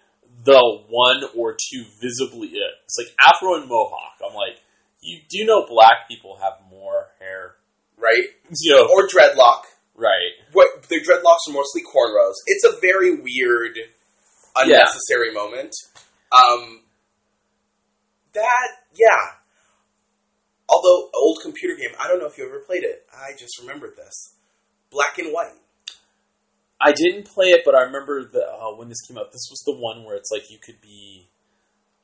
the 0.45 0.61
one 0.89 1.23
or 1.35 1.53
two 1.53 1.83
visibly. 2.01 2.49
It's 2.49 2.97
like 2.97 3.13
afro 3.21 3.55
and 3.55 3.67
mohawk. 3.67 4.17
I'm 4.25 4.35
like, 4.35 4.61
you 5.01 5.19
do 5.29 5.45
know 5.45 5.65
black 5.67 6.07
people 6.07 6.37
have 6.41 6.53
more 6.69 6.89
hair, 6.89 7.08
right 7.99 8.25
know? 8.51 8.87
or 8.87 9.07
dreadlock. 9.07 9.63
right. 9.95 10.31
What 10.53 10.83
their 10.89 11.01
dreadlocks 11.01 11.49
are 11.49 11.53
mostly 11.53 11.81
cornrows. 11.83 12.35
It's 12.47 12.65
a 12.65 12.79
very 12.79 13.15
weird, 13.15 13.77
unnecessary 14.55 15.33
moment. 15.33 15.73
Um, 16.31 16.81
that 18.33 18.69
yeah. 18.93 19.35
Although 20.67 21.09
old 21.15 21.39
computer 21.41 21.75
game, 21.75 21.95
I 21.99 22.07
don't 22.07 22.19
know 22.19 22.27
if 22.27 22.37
you 22.37 22.45
ever 22.45 22.59
played 22.59 22.83
it. 22.83 23.05
I 23.11 23.31
just 23.37 23.59
remembered 23.59 23.95
this. 23.95 24.35
Black 24.91 25.17
and 25.17 25.33
white. 25.33 25.57
I 26.81 26.93
didn't 26.93 27.25
play 27.25 27.47
it, 27.47 27.63
but 27.65 27.75
I 27.75 27.81
remember 27.81 28.23
the 28.23 28.47
uh, 28.47 28.75
when 28.75 28.87
this 28.87 29.01
came 29.01 29.17
out. 29.17 29.31
This 29.31 29.47
was 29.49 29.61
the 29.65 29.75
one 29.75 30.05
where 30.05 30.15
it's 30.15 30.31
like 30.31 30.49
you 30.49 30.59
could 30.59 30.79
be. 30.81 31.28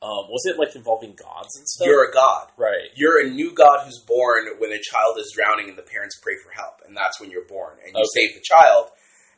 Um, 0.06 0.30
was 0.30 0.46
it 0.46 0.56
like 0.58 0.76
involving 0.76 1.14
gods 1.18 1.58
and 1.58 1.66
stuff? 1.66 1.86
You're 1.86 2.08
a 2.08 2.12
god. 2.12 2.48
right. 2.56 2.90
You're 2.94 3.26
a 3.26 3.28
new 3.28 3.52
god 3.52 3.84
who's 3.84 3.98
born 4.06 4.46
when 4.58 4.70
a 4.70 4.78
child 4.78 5.18
is 5.18 5.32
drowning 5.34 5.68
and 5.68 5.76
the 5.76 5.82
parents 5.82 6.20
pray 6.22 6.34
for 6.44 6.50
help, 6.54 6.78
and 6.86 6.96
that's 6.96 7.18
when 7.20 7.30
you're 7.32 7.44
born, 7.48 7.74
and 7.84 7.90
you 7.96 8.04
Okay. 8.06 8.14
save 8.14 8.34
the 8.34 8.42
child. 8.46 8.90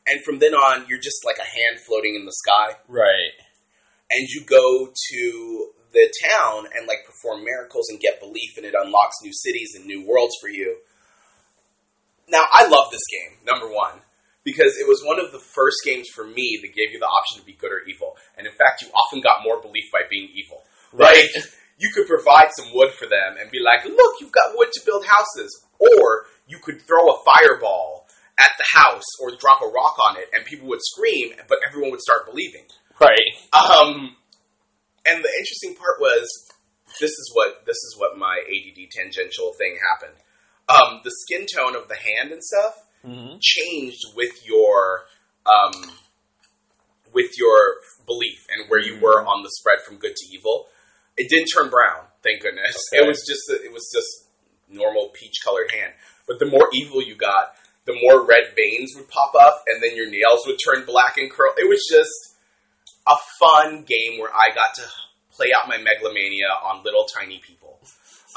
And 0.06 0.22
from 0.24 0.38
then 0.40 0.52
on, 0.54 0.84
you're 0.88 1.00
just 1.00 1.24
like 1.24 1.38
a 1.38 1.44
hand 1.48 1.80
floating 1.86 2.14
in 2.14 2.24
the 2.26 2.32
sky, 2.32 2.76
Right. 2.86 3.32
and 4.10 4.28
you 4.28 4.44
go 4.44 4.92
to 5.12 5.72
the 5.92 6.12
town 6.28 6.68
and 6.76 6.86
like 6.86 7.06
perform 7.06 7.44
miracles 7.44 7.88
and 7.88 7.98
get 7.98 8.20
belief, 8.20 8.56
and 8.58 8.66
it 8.66 8.74
unlocks 8.78 9.16
new 9.22 9.32
cities 9.32 9.72
and 9.74 9.86
new 9.86 10.06
worlds 10.06 10.34
for 10.40 10.48
you. 10.48 10.78
Now, 12.28 12.44
I 12.52 12.66
love 12.68 12.90
this 12.92 13.06
game, 13.10 13.38
number 13.46 13.72
one, 13.72 14.02
because 14.49 14.80
it 14.80 14.88
was 14.88 15.05
one 15.05 15.20
of 15.20 15.30
the 15.32 15.38
first 15.38 15.84
games 15.84 16.09
for 16.09 16.24
me 16.24 16.59
that 16.62 16.72
gave 16.72 16.88
you 16.92 16.99
the 16.99 17.12
option 17.12 17.40
to 17.40 17.44
be 17.44 17.53
good 17.53 17.68
or 17.68 17.84
evil. 17.84 18.16
And 18.36 18.46
in 18.46 18.53
fact, 18.57 18.80
you 18.80 18.88
often 18.96 19.20
got 19.20 19.44
more 19.44 19.61
belief 19.61 19.92
by 19.92 20.09
being 20.09 20.28
evil. 20.32 20.64
Right. 20.92 21.28
You 21.80 21.92
could 21.94 22.09
provide 22.09 22.51
some 22.59 22.74
wood 22.74 22.90
for 22.99 23.07
them 23.07 23.38
and 23.38 23.53
be 23.53 23.62
like, 23.62 23.84
look, 23.86 24.14
you've 24.18 24.34
got 24.34 24.51
wood 24.57 24.66
to 24.72 24.84
build 24.84 25.07
houses. 25.07 25.62
Or 25.78 26.26
you 26.49 26.59
could 26.59 26.82
throw 26.82 27.07
a 27.07 27.22
fireball 27.22 28.09
at 28.36 28.51
the 28.59 28.66
house 28.74 29.07
or 29.22 29.30
drop 29.38 29.62
a 29.62 29.70
rock 29.70 29.94
on 30.11 30.16
it 30.16 30.26
and 30.34 30.44
people 30.44 30.66
would 30.66 30.82
scream, 30.82 31.34
but 31.49 31.59
everyone 31.68 31.92
would 31.92 32.01
start 32.01 32.26
believing. 32.26 32.66
Right. 32.99 33.30
Um, 33.55 34.16
and 35.07 35.22
the 35.22 35.30
interesting 35.38 35.76
part 35.76 36.01
was 36.01 36.26
this 36.99 37.12
is 37.12 37.30
what 37.32 37.62
this 37.64 37.76
is 37.76 37.94
what 37.96 38.18
my 38.18 38.42
ADD 38.42 38.90
tangential 38.90 39.55
thing 39.57 39.78
happened. 39.78 40.18
Um, 40.68 41.01
the 41.05 41.14
skin 41.14 41.46
tone 41.46 41.76
of 41.76 41.86
the 41.86 41.94
hand 41.94 42.32
and 42.32 42.42
stuff 42.42 42.74
hmm 43.05 43.36
changed 43.40 44.05
with 44.16 44.46
your 44.46 45.05
um, 45.46 45.92
with 47.12 47.38
your 47.38 47.76
belief 48.07 48.46
and 48.51 48.68
where 48.68 48.80
you 48.80 48.99
were 49.01 49.24
on 49.24 49.42
the 49.42 49.51
spread 49.51 49.80
from 49.86 49.96
good 49.96 50.14
to 50.16 50.26
evil. 50.34 50.66
It 51.16 51.28
didn't 51.28 51.49
turn 51.55 51.70
brown, 51.70 52.07
thank 52.22 52.42
goodness. 52.42 52.76
Okay. 52.92 53.03
It 53.03 53.09
was 53.09 53.24
just 53.26 53.51
it 53.51 53.72
was 53.72 53.90
just 53.94 54.28
normal 54.70 55.11
peach 55.14 55.40
colored 55.44 55.70
hand. 55.72 55.92
But 56.26 56.38
the 56.38 56.46
more 56.46 56.68
evil 56.72 57.03
you 57.03 57.16
got, 57.16 57.55
the 57.86 57.96
more 58.03 58.24
red 58.24 58.55
veins 58.55 58.92
would 58.96 59.09
pop 59.09 59.32
up, 59.40 59.64
and 59.66 59.82
then 59.82 59.96
your 59.96 60.11
nails 60.11 60.44
would 60.46 60.59
turn 60.62 60.84
black 60.84 61.16
and 61.16 61.30
curl. 61.30 61.53
It 61.57 61.68
was 61.68 61.86
just 61.90 62.36
a 63.07 63.16
fun 63.40 63.84
game 63.84 64.20
where 64.20 64.30
I 64.30 64.55
got 64.55 64.74
to 64.76 64.82
play 65.32 65.49
out 65.57 65.68
my 65.68 65.78
megalomania 65.78 66.49
on 66.64 66.84
little 66.84 67.05
tiny 67.05 67.38
people. 67.38 67.78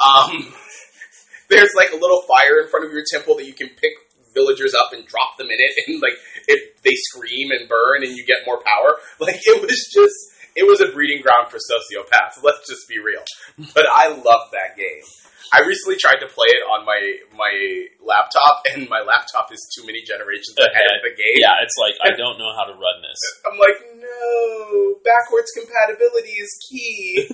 Um, 0.01 0.51
there's 1.49 1.69
like 1.75 1.91
a 1.91 1.95
little 1.95 2.21
fire 2.21 2.63
in 2.63 2.69
front 2.69 2.85
of 2.85 2.91
your 2.91 3.03
temple 3.11 3.35
that 3.35 3.45
you 3.45 3.53
can 3.53 3.67
pick 3.67 3.91
villagers 4.33 4.73
up 4.73 4.93
and 4.93 5.05
drop 5.05 5.37
them 5.37 5.47
in 5.47 5.57
it, 5.59 5.71
and 5.87 6.01
like 6.01 6.17
if 6.47 6.81
they 6.83 6.95
scream 7.11 7.51
and 7.51 7.67
burn, 7.69 8.03
and 8.03 8.15
you 8.15 8.25
get 8.25 8.45
more 8.45 8.59
power. 8.59 8.97
Like 9.21 9.37
it 9.45 9.61
was 9.61 9.77
just, 9.93 10.17
it 10.55 10.65
was 10.65 10.81
a 10.81 10.91
breeding 10.91 11.21
ground 11.21 11.53
for 11.53 11.57
sociopaths. 11.57 12.41
Let's 12.41 12.67
just 12.67 12.89
be 12.89 12.97
real. 12.97 13.21
But 13.75 13.85
I 13.85 14.09
love 14.09 14.49
that 14.51 14.75
game. 14.75 15.05
I 15.51 15.67
recently 15.67 15.99
tried 15.99 16.23
to 16.23 16.31
play 16.31 16.47
it 16.47 16.63
on 16.63 16.85
my 16.85 16.99
my 17.35 17.53
laptop, 17.99 18.63
and 18.73 18.87
my 18.89 19.03
laptop 19.03 19.51
is 19.51 19.59
too 19.75 19.85
many 19.85 20.01
generations 20.01 20.55
ahead 20.57 20.89
of 20.95 21.01
the 21.03 21.11
game. 21.11 21.37
Yeah, 21.43 21.59
it's 21.61 21.75
like 21.75 21.95
I 21.99 22.15
don't 22.15 22.39
know 22.39 22.55
how 22.55 22.65
to 22.71 22.73
run 22.73 22.97
this. 23.03 23.19
I'm 23.43 23.59
like, 23.59 23.77
no, 23.99 24.95
backwards 25.03 25.51
compatibility 25.51 26.39
is 26.39 26.51
key. 26.69 27.29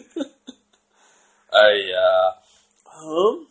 I 1.53 1.71
uh, 1.93 2.29
um, 3.05 3.47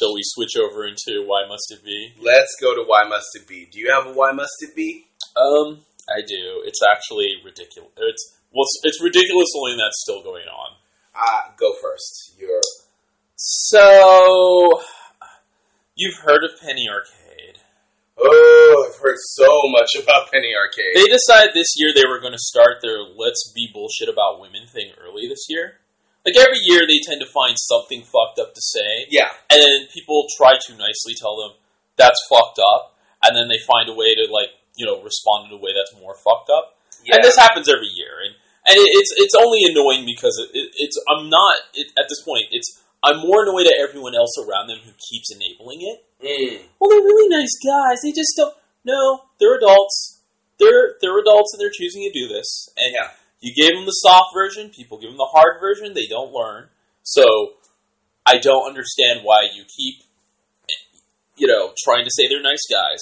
shall 0.00 0.14
we 0.14 0.20
switch 0.24 0.56
over 0.56 0.86
into 0.86 1.24
why 1.26 1.46
must 1.48 1.70
it 1.70 1.84
be? 1.84 2.14
Let's 2.20 2.56
go 2.60 2.74
to 2.74 2.84
why 2.86 3.04
must 3.04 3.28
it 3.34 3.46
be. 3.46 3.68
Do 3.70 3.78
you 3.78 3.92
have 3.92 4.06
a 4.06 4.12
why 4.12 4.32
must 4.32 4.56
it 4.60 4.74
be? 4.74 5.06
Um, 5.36 5.80
I 6.08 6.22
do. 6.26 6.62
It's 6.64 6.80
actually 6.82 7.28
ridiculous. 7.44 7.92
It's 7.96 8.36
well, 8.52 8.64
it's, 8.64 8.80
it's 8.84 9.02
ridiculous 9.02 9.48
only 9.56 9.76
that's 9.76 10.00
still 10.00 10.22
going 10.22 10.48
on. 10.48 10.76
Uh, 11.14 11.52
go 11.58 11.72
first. 11.82 12.34
You're 12.38 12.60
So, 13.36 14.80
you've 15.94 16.16
heard 16.24 16.42
of 16.44 16.58
Penny 16.60 16.88
Arcade? 16.88 17.58
oh, 18.22 18.86
I've 18.88 19.00
heard 19.00 19.16
so 19.18 19.48
much 19.72 19.96
about 20.02 20.30
Penny 20.30 20.52
Arcade. 20.52 20.94
They 20.94 21.10
decided 21.10 21.50
this 21.54 21.74
year 21.76 21.92
they 21.94 22.08
were 22.08 22.20
going 22.20 22.32
to 22.36 22.38
start 22.38 22.82
their 22.82 23.00
"Let's 23.00 23.52
Be 23.54 23.68
Bullshit 23.72 24.08
About 24.08 24.40
Women" 24.40 24.66
thing 24.72 24.92
early 25.00 25.28
this 25.28 25.46
year. 25.48 25.79
Like 26.24 26.36
every 26.36 26.60
year, 26.62 26.84
they 26.84 27.00
tend 27.00 27.20
to 27.24 27.30
find 27.32 27.56
something 27.56 28.02
fucked 28.04 28.38
up 28.38 28.52
to 28.52 28.60
say, 28.60 29.08
yeah, 29.08 29.32
and 29.48 29.60
then 29.60 29.88
people 29.92 30.26
try 30.36 30.60
to 30.60 30.70
nicely 30.76 31.16
tell 31.16 31.36
them 31.40 31.56
that's 31.96 32.20
fucked 32.28 32.60
up, 32.60 32.96
and 33.24 33.36
then 33.36 33.48
they 33.48 33.58
find 33.64 33.88
a 33.88 33.96
way 33.96 34.12
to 34.14 34.28
like 34.30 34.52
you 34.76 34.84
know 34.84 35.00
respond 35.02 35.48
in 35.48 35.56
a 35.56 35.60
way 35.60 35.72
that's 35.72 35.96
more 36.00 36.14
fucked 36.14 36.50
up. 36.52 36.76
yeah. 37.04 37.16
And 37.16 37.24
this 37.24 37.36
happens 37.36 37.68
every 37.68 37.88
year, 37.88 38.20
and 38.20 38.34
and 38.68 38.76
it, 38.76 38.88
it's 39.00 39.12
it's 39.16 39.34
only 39.34 39.64
annoying 39.64 40.04
because 40.04 40.36
it, 40.36 40.52
it, 40.52 40.68
it's 40.76 40.96
I'm 41.08 41.30
not 41.30 41.56
it, 41.72 41.88
at 41.96 42.04
this 42.08 42.20
point. 42.22 42.52
It's 42.52 42.80
I'm 43.02 43.24
more 43.24 43.48
annoyed 43.48 43.64
at 43.66 43.80
everyone 43.80 44.14
else 44.14 44.36
around 44.36 44.68
them 44.68 44.78
who 44.84 44.92
keeps 45.00 45.32
enabling 45.32 45.80
it. 45.80 46.04
Mm. 46.20 46.68
Well, 46.78 46.90
they're 46.90 47.00
really 47.00 47.32
nice 47.32 47.56
guys. 47.64 48.04
They 48.04 48.12
just 48.12 48.36
don't. 48.36 48.52
No, 48.84 49.24
they're 49.40 49.56
adults. 49.56 50.20
They're 50.58 51.00
they're 51.00 51.18
adults 51.18 51.54
and 51.54 51.60
they're 51.60 51.72
choosing 51.72 52.02
to 52.04 52.12
do 52.12 52.28
this. 52.28 52.68
And 52.76 52.92
Yeah. 52.92 53.08
You 53.40 53.54
gave 53.54 53.74
them 53.76 53.86
the 53.86 53.92
soft 53.92 54.34
version. 54.34 54.70
People 54.70 54.98
give 54.98 55.10
them 55.10 55.16
the 55.16 55.30
hard 55.32 55.60
version. 55.60 55.94
They 55.94 56.06
don't 56.06 56.32
learn. 56.32 56.68
So 57.02 57.24
I 58.26 58.38
don't 58.38 58.66
understand 58.68 59.20
why 59.22 59.48
you 59.54 59.64
keep, 59.64 60.02
you 61.36 61.46
know, 61.46 61.72
trying 61.84 62.04
to 62.04 62.10
say 62.10 62.28
they're 62.28 62.42
nice 62.42 62.66
guys. 62.70 63.00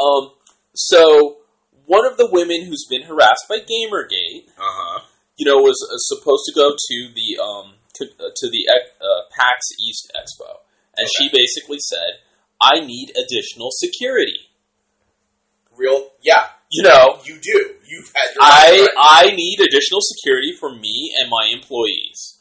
Um. 0.00 0.32
So 0.74 1.38
one 1.86 2.04
of 2.04 2.18
the 2.18 2.28
women 2.30 2.64
who's 2.66 2.86
been 2.90 3.02
harassed 3.02 3.46
by 3.48 3.58
GamerGate, 3.60 4.48
Uh 4.58 4.74
huh. 4.74 5.00
you 5.38 5.46
know, 5.46 5.56
was 5.58 5.78
uh, 5.88 5.96
supposed 5.96 6.42
to 6.46 6.52
go 6.54 6.70
to 6.70 7.08
the 7.14 7.42
um 7.42 7.74
to, 7.94 8.04
uh, 8.20 8.28
to 8.34 8.50
the 8.50 8.66
uh, 8.68 9.22
PAX 9.38 9.68
East 9.80 10.12
Expo, 10.14 10.58
and 10.98 11.08
she 11.16 11.30
basically 11.32 11.78
said, 11.78 12.20
"I 12.60 12.80
need 12.80 13.12
additional 13.16 13.70
security." 13.70 14.50
Real, 15.74 16.10
yeah, 16.22 16.48
You 16.70 16.82
know, 16.82 17.18
you 17.24 17.38
do. 17.40 17.74
You've 17.86 18.10
had 18.14 18.34
your 18.34 18.42
I 18.42 18.88
I 18.98 19.30
need 19.34 19.60
additional 19.60 20.00
security 20.00 20.52
for 20.58 20.74
me 20.74 21.12
and 21.20 21.30
my 21.30 21.48
employees, 21.52 22.38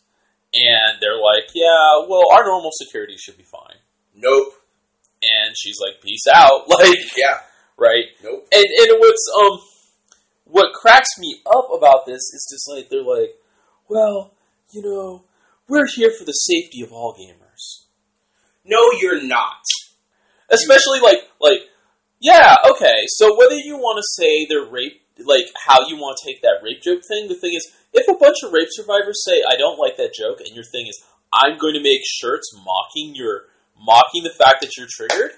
and 0.53 0.99
they're 0.99 1.21
like, 1.21 1.49
"Yeah, 1.53 2.05
well, 2.07 2.23
our 2.31 2.43
normal 2.43 2.71
security 2.73 3.15
should 3.17 3.37
be 3.37 3.43
fine." 3.43 3.77
nope. 4.15 4.53
And 5.21 5.55
she's 5.57 5.77
like, 5.79 6.01
"Peace 6.01 6.25
out," 6.33 6.67
like 6.69 6.97
Yeah, 7.17 7.39
right. 7.77 8.05
nope. 8.23 8.47
And 8.51 8.65
and 8.65 8.99
what's 8.99 9.25
um 9.39 9.59
what 10.45 10.73
cracks 10.73 11.09
me 11.19 11.41
up 11.45 11.69
about 11.75 12.05
this 12.05 12.21
is 12.33 12.47
just 12.51 12.69
like 12.69 12.89
they're 12.89 13.03
like, 13.03 13.31
well, 13.89 14.31
you 14.71 14.81
know, 14.81 15.23
we're 15.67 15.87
here 15.87 16.11
for 16.17 16.23
the 16.25 16.31
safety 16.31 16.81
of 16.81 16.91
all 16.91 17.13
gamers. 17.13 17.85
No, 18.63 18.79
you're 18.99 19.21
not. 19.21 19.61
Especially 20.49 20.99
like 20.99 21.27
like 21.39 21.61
yeah, 22.19 22.55
okay. 22.71 23.05
So 23.07 23.37
whether 23.37 23.55
you 23.55 23.77
want 23.77 23.97
to 23.97 24.21
say 24.21 24.45
they're 24.45 24.65
rape 24.69 25.01
like 25.23 25.45
how 25.65 25.87
you 25.87 25.95
want 25.95 26.17
to 26.17 26.27
take 26.27 26.41
that 26.41 26.59
rape 26.61 26.81
joke 26.81 27.01
thing, 27.07 27.27
the 27.27 27.35
thing 27.35 27.55
is 27.55 27.71
if 27.93 28.07
a 28.07 28.17
bunch 28.19 28.37
of 28.43 28.51
rape 28.51 28.67
survivors 28.71 29.23
say 29.23 29.43
I 29.47 29.55
don't 29.55 29.79
like 29.79 29.97
that 29.97 30.13
joke 30.13 30.39
and 30.39 30.53
your 30.53 30.65
thing 30.65 30.87
is 30.87 31.01
I'm 31.33 31.57
going 31.57 31.73
to 31.73 31.81
make 31.81 32.01
shirts 32.03 32.51
mocking 32.53 33.15
your 33.15 33.43
mocking 33.79 34.23
the 34.23 34.35
fact 34.35 34.61
that 34.61 34.75
you're 34.77 34.87
triggered 34.89 35.31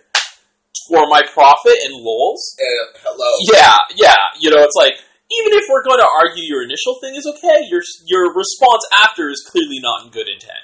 for 0.88 1.08
my 1.10 1.22
profit 1.34 1.78
and 1.84 1.94
lols, 1.94 2.56
Uh, 2.60 3.00
hello. 3.04 3.32
Yeah, 3.52 3.76
yeah. 3.96 4.16
You 4.40 4.50
know, 4.52 4.64
it's 4.64 4.76
like 4.76 4.94
even 5.30 5.52
if 5.54 5.66
we're 5.70 5.84
going 5.84 6.00
to 6.00 6.08
argue 6.08 6.44
your 6.44 6.64
initial 6.64 6.96
thing 7.02 7.16
is 7.16 7.28
okay, 7.38 7.68
your 7.70 7.82
your 8.06 8.34
response 8.34 8.88
after 9.04 9.30
is 9.30 9.46
clearly 9.50 9.80
not 9.80 10.06
in 10.06 10.12
good 10.12 10.28
intent, 10.32 10.64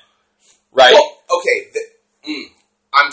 right? 0.72 0.94
Well, 0.94 1.18
okay. 1.40 1.68
th- 1.74 1.92
mm, 2.24 2.46
I'm. 2.94 3.12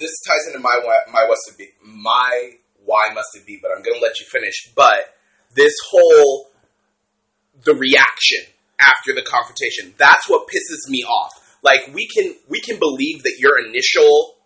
This 0.00 0.10
ties 0.26 0.46
into 0.48 0.58
my 0.58 0.80
why, 0.82 0.98
my 1.12 1.26
must 1.28 1.42
it 1.48 1.58
be 1.58 1.68
my 1.84 2.52
why 2.84 3.10
must 3.14 3.36
it 3.36 3.46
be, 3.46 3.58
but 3.60 3.70
I'm 3.70 3.82
going 3.82 3.98
to 3.98 4.02
let 4.02 4.18
you 4.18 4.26
finish. 4.26 4.72
But 4.74 5.14
this 5.54 5.74
whole 5.90 6.50
the 7.64 7.74
reaction 7.74 8.40
after 8.80 9.12
the 9.12 9.22
confrontation 9.22 9.92
that's 9.98 10.28
what 10.28 10.48
pisses 10.48 10.88
me 10.88 11.04
off. 11.04 11.32
Like 11.62 11.90
we 11.92 12.08
can 12.08 12.34
we 12.48 12.60
can 12.60 12.78
believe 12.78 13.22
that 13.24 13.36
your 13.38 13.64
initial 13.64 14.36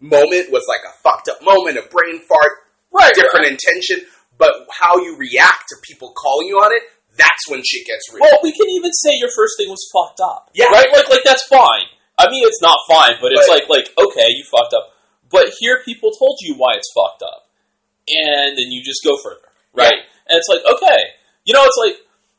moment 0.00 0.50
was 0.50 0.66
like 0.68 0.80
a 0.88 0.96
fucked 1.02 1.28
up 1.28 1.42
moment, 1.42 1.76
a 1.76 1.82
brain 1.82 2.20
fart, 2.20 2.52
right, 2.90 3.12
different 3.14 3.44
right. 3.44 3.52
intention, 3.52 4.06
but 4.38 4.66
how 4.72 4.98
you 4.98 5.16
react 5.16 5.68
to 5.68 5.76
people 5.82 6.12
calling 6.16 6.48
you 6.48 6.56
on 6.56 6.72
it, 6.72 6.82
that's 7.16 7.48
when 7.48 7.62
shit 7.62 7.86
gets 7.86 8.12
real. 8.12 8.22
Well, 8.22 8.40
we 8.42 8.52
can 8.52 8.68
even 8.70 8.90
say 8.92 9.10
your 9.20 9.30
first 9.36 9.54
thing 9.58 9.68
was 9.68 9.84
fucked 9.92 10.20
up. 10.20 10.50
Yeah. 10.54 10.66
right. 10.66 10.88
Like 10.92 11.08
like 11.08 11.24
that's 11.24 11.46
fine. 11.46 11.86
I 12.18 12.30
mean, 12.30 12.46
it's 12.46 12.62
not 12.62 12.78
fine, 12.88 13.16
but 13.20 13.32
it's 13.32 13.48
like 13.48 13.68
like 13.68 13.88
okay, 13.96 14.28
you 14.30 14.44
fucked 14.44 14.74
up. 14.74 14.94
But 15.30 15.54
here, 15.58 15.82
people 15.84 16.12
told 16.12 16.38
you 16.40 16.54
why 16.54 16.74
it's 16.76 16.92
fucked 16.92 17.22
up, 17.22 17.48
and 18.08 18.56
then 18.56 18.70
you 18.70 18.82
just 18.84 19.02
go 19.04 19.16
further, 19.22 19.48
right? 19.72 20.04
And 20.28 20.36
it's 20.38 20.48
like 20.48 20.62
okay, 20.64 21.16
you 21.44 21.54
know, 21.54 21.64
it's 21.64 21.80
like 21.80 21.96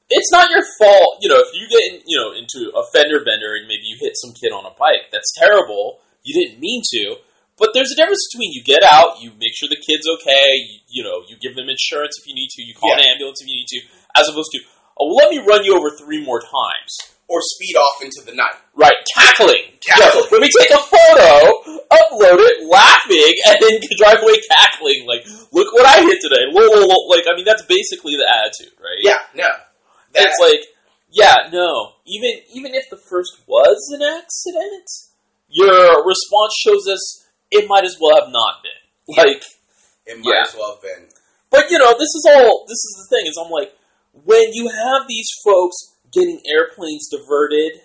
it's 0.10 0.32
not 0.32 0.52
your 0.52 0.64
fault. 0.78 1.20
You 1.22 1.30
know, 1.30 1.42
if 1.42 1.52
you 1.54 1.68
get 1.68 1.84
in, 1.90 2.02
you 2.06 2.18
know 2.18 2.32
into 2.32 2.72
a 2.76 2.84
fender 2.94 3.26
bender 3.26 3.56
and 3.56 3.68
maybe 3.68 3.84
you 3.90 3.98
hit 4.00 4.14
some 4.16 4.34
kid 4.34 4.54
on 4.54 4.66
a 4.66 4.74
bike, 4.78 5.10
that's 5.12 5.34
terrible. 5.38 6.00
You 6.24 6.34
didn't 6.34 6.60
mean 6.60 6.82
to. 6.94 7.18
But 7.58 7.70
there's 7.74 7.92
a 7.92 7.96
difference 7.96 8.28
between 8.32 8.52
you 8.52 8.64
get 8.64 8.82
out, 8.82 9.22
you 9.22 9.30
make 9.38 9.54
sure 9.54 9.70
the 9.70 9.78
kid's 9.78 10.08
okay, 10.18 10.58
you, 10.58 10.80
you 10.90 11.04
know, 11.04 11.22
you 11.30 11.38
give 11.38 11.56
them 11.56 11.70
insurance 11.70 12.18
if 12.18 12.26
you 12.26 12.34
need 12.34 12.50
to, 12.50 12.64
you 12.64 12.74
call 12.74 12.94
an 12.94 13.06
ambulance 13.14 13.42
if 13.42 13.48
you 13.48 13.54
need 13.54 13.70
to, 13.70 13.82
as 14.18 14.28
opposed 14.28 14.50
to, 14.54 14.60
oh, 15.00 15.14
well, 15.14 15.16
let 15.18 15.30
me 15.30 15.38
run 15.38 15.64
you 15.64 15.78
over 15.78 15.92
three 15.92 16.24
more 16.24 16.42
times. 16.42 17.12
Or 17.28 17.40
speed 17.42 17.76
off 17.76 18.04
into 18.04 18.22
the 18.26 18.36
night. 18.36 18.60
Right, 18.76 18.98
cackling. 19.16 19.80
Cackling. 19.80 20.24
Yeah, 20.24 20.32
let 20.32 20.42
me 20.42 20.50
take 20.52 20.72
a 20.72 20.84
photo, 20.84 21.64
upload 21.88 22.40
it, 22.44 22.68
laughing, 22.68 23.34
and 23.48 23.58
then 23.62 23.80
drive 23.98 24.22
away 24.22 24.38
cackling. 24.50 25.08
Like, 25.08 25.26
look 25.52 25.74
what 25.74 25.86
I 25.86 26.02
hit 26.04 26.20
today. 26.22 26.52
Lol, 26.52 26.68
lol, 26.68 26.88
lol. 26.88 27.10
Like, 27.10 27.26
I 27.32 27.36
mean, 27.36 27.46
that's 27.46 27.64
basically 27.66 28.16
the 28.18 28.28
attitude, 28.28 28.74
right? 28.80 29.00
Yeah, 29.00 29.20
no. 29.36 29.50
it's 30.14 30.40
like, 30.40 30.66
yeah, 31.10 31.50
no. 31.52 31.94
Even 32.06 32.42
even 32.54 32.74
if 32.74 32.90
the 32.90 32.98
first 32.98 33.42
was 33.48 33.80
an 33.94 34.02
accident, 34.02 34.90
your 35.48 36.06
response 36.06 36.54
shows 36.58 36.88
us 36.90 37.26
it 37.52 37.70
might 37.70 37.86
as 37.86 37.98
well 38.02 38.20
have 38.20 38.32
not 38.32 38.64
been. 38.64 39.16
Yeah. 39.16 39.24
Like, 39.24 39.44
it 40.06 40.18
might 40.20 40.34
yeah. 40.34 40.48
as 40.48 40.56
well 40.56 40.74
have 40.74 40.82
been. 40.82 41.08
but 41.52 41.70
you 41.70 41.78
know, 41.78 41.94
this 41.94 42.10
is 42.18 42.26
all. 42.28 42.66
This 42.68 42.82
is 42.84 42.98
the 42.98 43.16
thing. 43.16 43.28
Is 43.28 43.40
I'm 43.40 43.52
like, 43.52 43.72
when 44.26 44.54
you 44.54 44.70
have 44.70 45.08
these 45.08 45.30
folks 45.44 45.93
getting 46.14 46.41
airplanes 46.45 47.09
diverted, 47.09 47.82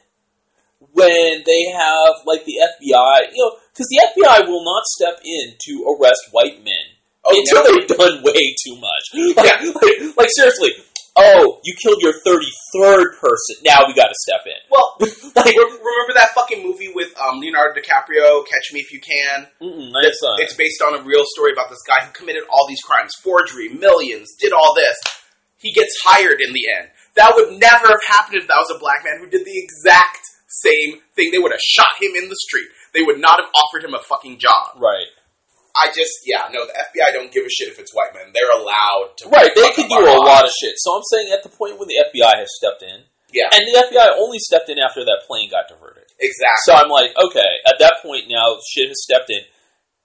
when 0.93 1.43
they 1.45 1.63
have 1.75 2.23
like 2.27 2.45
the 2.45 2.55
FBI, 2.63 3.33
you 3.35 3.43
know, 3.45 3.57
because 3.73 3.87
the 3.91 4.01
FBI 4.17 4.47
will 4.47 4.65
not 4.65 4.85
step 4.87 5.21
in 5.25 5.55
to 5.59 5.97
arrest 5.99 6.21
white 6.31 6.63
men 6.63 6.95
Oh, 7.25 7.35
until 7.37 7.65
no. 7.65 7.75
they've 7.75 7.89
done 7.99 8.23
way 8.23 8.55
too 8.65 8.77
much. 8.79 9.05
Like, 9.37 9.75
like, 9.75 10.17
like 10.17 10.29
seriously. 10.31 10.71
Oh, 11.21 11.59
you 11.65 11.75
killed 11.83 12.01
your 12.01 12.13
thirty-third 12.25 13.19
person. 13.21 13.57
Now 13.65 13.79
we 13.89 13.93
got 13.95 14.07
to 14.07 14.15
step 14.23 14.47
in. 14.47 14.55
Well, 14.71 14.95
Like, 15.35 15.47
re- 15.51 15.79
remember 15.83 16.15
that 16.15 16.29
fucking 16.33 16.63
movie 16.63 16.93
with 16.95 17.11
um, 17.19 17.41
Leonardo 17.41 17.75
DiCaprio, 17.81 18.47
Catch 18.47 18.71
Me 18.73 18.79
If 18.81 18.93
You 18.93 19.01
Can? 19.01 19.49
mm-mm, 19.61 19.91
I. 19.97 20.07
It's 20.39 20.55
based 20.55 20.81
on 20.81 20.95
a 20.95 21.03
real 21.03 21.25
story 21.27 21.53
about 21.53 21.71
this 21.71 21.83
guy 21.87 22.07
who 22.07 22.13
committed 22.13 22.45
all 22.49 22.67
these 22.69 22.81
crimes 22.83 23.11
forgery, 23.23 23.69
millions, 23.69 24.37
did 24.39 24.53
all 24.53 24.75
this. 24.77 24.97
He 25.59 25.73
gets 25.73 25.91
hired 26.05 26.41
in 26.41 26.53
the 26.53 26.63
end. 26.79 26.89
That 27.19 27.35
would 27.35 27.59
never 27.59 27.87
have 27.91 28.05
happened 28.07 28.39
if 28.39 28.47
that 28.47 28.63
was 28.63 28.71
a 28.71 28.79
black 28.79 29.03
man 29.03 29.19
who 29.19 29.27
did 29.29 29.43
the 29.45 29.59
exact 29.59 30.23
same 30.47 31.03
thing. 31.19 31.35
They 31.35 31.43
would 31.43 31.51
have 31.53 31.61
shot 31.61 31.99
him 32.01 32.15
in 32.15 32.31
the 32.31 32.39
street. 32.47 32.71
They 32.95 33.03
would 33.03 33.19
not 33.21 33.43
have 33.43 33.51
offered 33.53 33.83
him 33.85 33.93
a 33.95 34.01
fucking 34.07 34.39
job. 34.39 34.79
right. 34.81 35.11
I 35.79 35.95
just, 35.95 36.27
yeah, 36.27 36.43
no, 36.51 36.67
the 36.67 36.75
FBI 36.75 37.13
don't 37.15 37.31
give 37.31 37.47
a 37.47 37.53
shit 37.53 37.69
if 37.71 37.79
it's 37.79 37.95
white 37.95 38.11
men. 38.11 38.35
They're 38.35 38.51
allowed 38.51 39.15
to. 39.23 39.29
Right, 39.31 39.53
they 39.55 39.71
could 39.79 39.87
do 39.87 40.01
a 40.03 40.19
lot 40.27 40.43
of 40.43 40.51
shit. 40.51 40.75
So 40.75 40.91
I'm 40.97 41.07
saying 41.07 41.31
at 41.31 41.45
the 41.47 41.55
point 41.55 41.79
when 41.79 41.87
the 41.87 42.03
FBI 42.03 42.35
has 42.35 42.51
stepped 42.59 42.83
in, 42.83 43.07
Yeah, 43.31 43.47
and 43.55 43.63
the 43.63 43.87
FBI 43.87 44.19
only 44.19 44.43
stepped 44.43 44.67
in 44.71 44.79
after 44.83 45.05
that 45.07 45.23
plane 45.31 45.51
got 45.55 45.69
diverted. 45.71 46.11
exactly. 46.19 46.67
So 46.67 46.75
I'm 46.75 46.91
like, 46.91 47.15
okay, 47.15 47.47
at 47.63 47.79
that 47.79 48.03
point 48.03 48.27
now, 48.27 48.59
shit 48.67 48.89
has 48.91 48.99
stepped 49.07 49.31
in, 49.31 49.39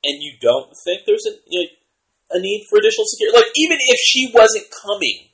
and 0.06 0.22
you 0.22 0.38
don't 0.38 0.70
think 0.86 1.10
there's 1.10 1.26
a 1.26 1.34
you 1.50 1.66
know, 1.66 2.38
a 2.38 2.40
need 2.40 2.68
for 2.70 2.78
additional 2.78 3.10
security? 3.10 3.34
Like, 3.42 3.50
even 3.58 3.78
if 3.82 3.98
she 3.98 4.30
wasn't 4.30 4.70
coming 4.70 5.30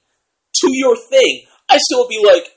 to 0.63 0.67
your 0.71 0.95
thing, 0.95 1.47
I 1.69 1.77
still 1.77 1.99
would 2.01 2.09
be 2.09 2.23
like, 2.25 2.49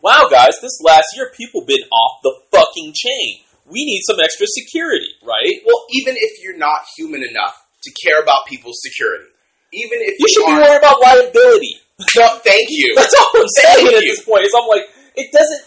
wow, 0.00 0.26
guys, 0.30 0.60
this 0.60 0.80
last 0.82 1.06
year 1.16 1.30
people 1.36 1.64
been 1.64 1.84
off 1.92 2.20
the 2.22 2.34
fucking 2.50 2.92
chain. 2.94 3.44
We 3.66 3.84
need 3.84 4.02
some 4.04 4.20
extra 4.20 4.46
security, 4.46 5.08
right? 5.22 5.62
Well, 5.64 5.84
even 5.92 6.16
if 6.16 6.42
you're 6.42 6.56
not 6.56 6.84
human 6.96 7.22
enough 7.22 7.56
to 7.82 7.92
care 7.92 8.20
about 8.20 8.46
people's 8.46 8.80
security, 8.82 9.28
even 9.72 9.98
if 10.00 10.16
You 10.18 10.28
should 10.28 10.46
be 10.46 10.52
worried 10.52 10.78
about 10.78 11.00
liability. 11.00 11.80
No, 12.16 12.28
thank 12.44 12.68
you. 12.70 12.94
That's 12.96 13.14
all 13.14 13.30
I'm 13.34 13.48
saying 13.48 13.86
at 13.96 14.02
you. 14.02 14.10
this 14.12 14.24
point. 14.24 14.44
Is 14.44 14.54
I'm 14.56 14.68
like, 14.68 14.84
it 15.16 15.32
doesn't. 15.32 15.62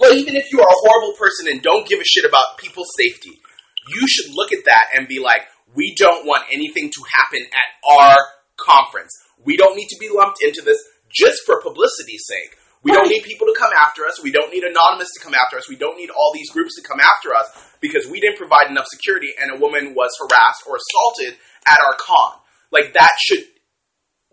Like, 0.00 0.12
even 0.12 0.36
if 0.36 0.52
you 0.52 0.60
are 0.60 0.68
a 0.68 0.80
horrible 0.86 1.16
person 1.18 1.48
and 1.48 1.60
don't 1.60 1.88
give 1.88 1.98
a 1.98 2.04
shit 2.04 2.24
about 2.24 2.58
people's 2.58 2.90
safety, 2.96 3.40
you 3.88 4.06
should 4.06 4.32
look 4.32 4.52
at 4.52 4.64
that 4.66 4.94
and 4.96 5.08
be 5.08 5.18
like, 5.18 5.42
we 5.74 5.94
don't 5.96 6.24
want 6.24 6.44
anything 6.52 6.90
to 6.90 7.02
happen 7.16 7.44
at 7.44 7.98
our 7.98 8.16
conference. 8.56 9.12
We 9.44 9.56
don't 9.56 9.76
need 9.76 9.88
to 9.88 9.96
be 9.98 10.08
lumped 10.08 10.38
into 10.42 10.62
this 10.62 10.78
just 11.10 11.42
for 11.44 11.60
publicity's 11.62 12.24
sake. 12.26 12.56
We 12.82 12.92
don't 12.92 13.08
need 13.08 13.24
people 13.24 13.46
to 13.48 13.56
come 13.58 13.72
after 13.74 14.06
us. 14.06 14.22
We 14.22 14.30
don't 14.30 14.52
need 14.52 14.62
anonymous 14.62 15.10
to 15.18 15.20
come 15.20 15.34
after 15.34 15.58
us. 15.58 15.68
We 15.68 15.76
don't 15.76 15.98
need 15.98 16.10
all 16.10 16.30
these 16.32 16.50
groups 16.50 16.76
to 16.76 16.86
come 16.86 17.00
after 17.00 17.34
us 17.34 17.50
because 17.80 18.06
we 18.06 18.20
didn't 18.20 18.38
provide 18.38 18.70
enough 18.70 18.86
security 18.86 19.34
and 19.40 19.50
a 19.50 19.58
woman 19.58 19.94
was 19.94 20.14
harassed 20.18 20.62
or 20.68 20.78
assaulted 20.78 21.36
at 21.66 21.78
our 21.84 21.96
con. 21.98 22.38
Like 22.70 22.94
that 22.94 23.10
should 23.18 23.44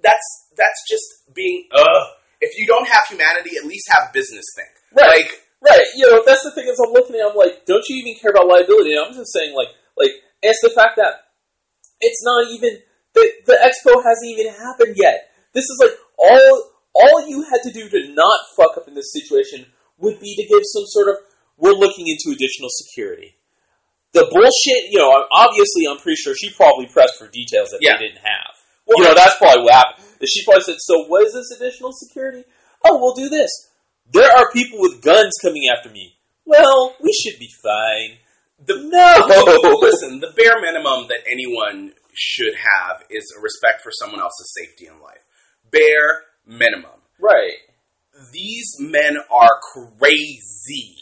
that's 0.03 0.27
that's 0.55 0.81
just 0.87 1.33
being 1.33 1.67
ugh. 1.73 2.05
If 2.39 2.59
you 2.59 2.67
don't 2.67 2.87
have 2.87 3.07
humanity, 3.09 3.57
at 3.57 3.65
least 3.65 3.89
have 3.97 4.13
business 4.13 4.45
think. 4.55 4.69
Right. 4.93 5.25
Like 5.25 5.41
Right, 5.65 5.87
you 5.95 6.05
know, 6.05 6.21
that's 6.23 6.43
the 6.43 6.51
thing 6.51 6.67
is 6.67 6.77
I'm 6.77 6.93
looking 6.93 7.15
at 7.15 7.25
I'm 7.25 7.35
like, 7.35 7.65
don't 7.65 7.83
you 7.89 7.97
even 7.97 8.21
care 8.21 8.29
about 8.29 8.45
liability? 8.45 8.93
And 8.93 9.01
I'm 9.01 9.13
just 9.13 9.33
saying 9.33 9.55
like 9.55 9.73
like 9.97 10.11
it's 10.43 10.61
the 10.61 10.69
fact 10.69 10.97
that 10.97 11.25
it's 12.01 12.21
not 12.21 12.45
even 12.53 12.77
the 13.17 13.23
the 13.49 13.57
expo 13.57 13.97
hasn't 14.03 14.29
even 14.29 14.53
happened 14.53 14.93
yet. 14.93 15.31
This 15.53 15.65
is 15.65 15.79
like 15.81 15.97
all 16.17 16.71
all 16.93 17.27
you 17.27 17.43
had 17.43 17.59
to 17.63 17.71
do 17.71 17.89
to 17.89 18.13
not 18.13 18.39
fuck 18.55 18.77
up 18.77 18.87
in 18.87 18.93
this 18.95 19.11
situation 19.11 19.65
would 19.97 20.19
be 20.19 20.35
to 20.35 20.43
give 20.47 20.61
some 20.63 20.83
sort 20.87 21.09
of 21.09 21.15
we're 21.57 21.73
looking 21.73 22.07
into 22.07 22.35
additional 22.35 22.69
security. 22.69 23.35
The 24.13 24.27
bullshit, 24.31 24.91
you 24.91 24.99
know, 24.99 25.11
obviously 25.31 25.83
I'm 25.89 25.97
pretty 25.97 26.15
sure 26.15 26.33
she 26.35 26.49
probably 26.55 26.87
pressed 26.87 27.17
for 27.19 27.27
details 27.27 27.69
that 27.71 27.79
Yeah. 27.81 27.97
they 27.97 28.07
didn't 28.07 28.23
have. 28.23 28.55
Well, 28.87 28.99
you 28.99 29.03
know, 29.09 29.13
that's 29.15 29.35
probably 29.37 29.63
what 29.63 29.73
happened. 29.73 30.05
She 30.27 30.43
probably 30.45 30.63
said, 30.63 30.77
"So, 30.79 31.03
what 31.07 31.25
is 31.27 31.33
this 31.33 31.51
additional 31.59 31.91
security? 31.91 32.43
Oh, 32.85 32.97
we'll 32.97 33.13
do 33.15 33.29
this. 33.29 33.49
There 34.11 34.29
are 34.31 34.51
people 34.51 34.79
with 34.79 35.01
guns 35.01 35.33
coming 35.41 35.63
after 35.75 35.89
me. 35.89 36.15
Well, 36.45 36.95
we 37.01 37.11
should 37.11 37.39
be 37.39 37.49
fine." 37.61 38.19
The 38.65 38.77
No, 38.87 39.79
listen, 39.81 40.19
the 40.21 40.31
bare 40.31 40.61
minimum 40.61 41.07
that 41.09 41.19
anyone 41.29 41.93
should 42.13 42.53
have 42.55 43.03
is 43.09 43.33
a 43.37 43.41
respect 43.41 43.81
for 43.83 43.91
someone 43.91 44.21
else's 44.21 44.53
safety 44.55 44.87
in 44.87 45.01
life. 45.01 45.19
Bare 45.75 46.23
minimum. 46.47 46.99
right? 47.19 47.53
These 48.31 48.77
men 48.79 49.17
are 49.29 49.59
crazy. 49.73 50.95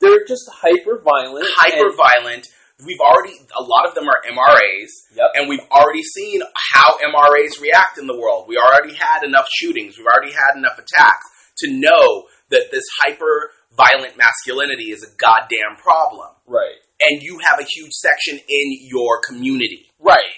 they're 0.00 0.24
just 0.26 0.48
hyper 0.50 1.02
violent. 1.04 1.46
hyper 1.50 1.94
violent. 1.94 2.46
We've 2.86 3.00
already 3.00 3.34
a 3.58 3.62
lot 3.62 3.86
of 3.86 3.94
them 3.94 4.08
are 4.08 4.22
MRAs, 4.24 4.88
Yep. 5.14 5.30
and 5.34 5.48
we've 5.50 5.60
already 5.70 6.02
seen 6.02 6.40
how 6.72 6.96
MRAs 7.04 7.60
react 7.60 7.98
in 7.98 8.06
the 8.06 8.16
world. 8.18 8.48
We 8.48 8.56
already 8.56 8.94
had 8.94 9.22
enough 9.22 9.46
shootings. 9.52 9.98
We've 9.98 10.06
already 10.06 10.32
had 10.32 10.56
enough 10.56 10.78
attacks 10.78 11.26
to 11.58 11.70
know 11.70 12.24
that 12.48 12.70
this 12.72 12.84
hyper 13.04 13.50
violent 13.76 14.16
masculinity 14.16 14.92
is 14.92 15.02
a 15.04 15.14
goddamn 15.18 15.76
problem. 15.76 16.30
Right. 16.46 16.80
And 17.00 17.22
you 17.22 17.38
have 17.46 17.60
a 17.60 17.64
huge 17.70 17.92
section 17.92 18.38
in 18.48 18.78
your 18.88 19.20
community. 19.28 19.90
Right. 19.98 20.32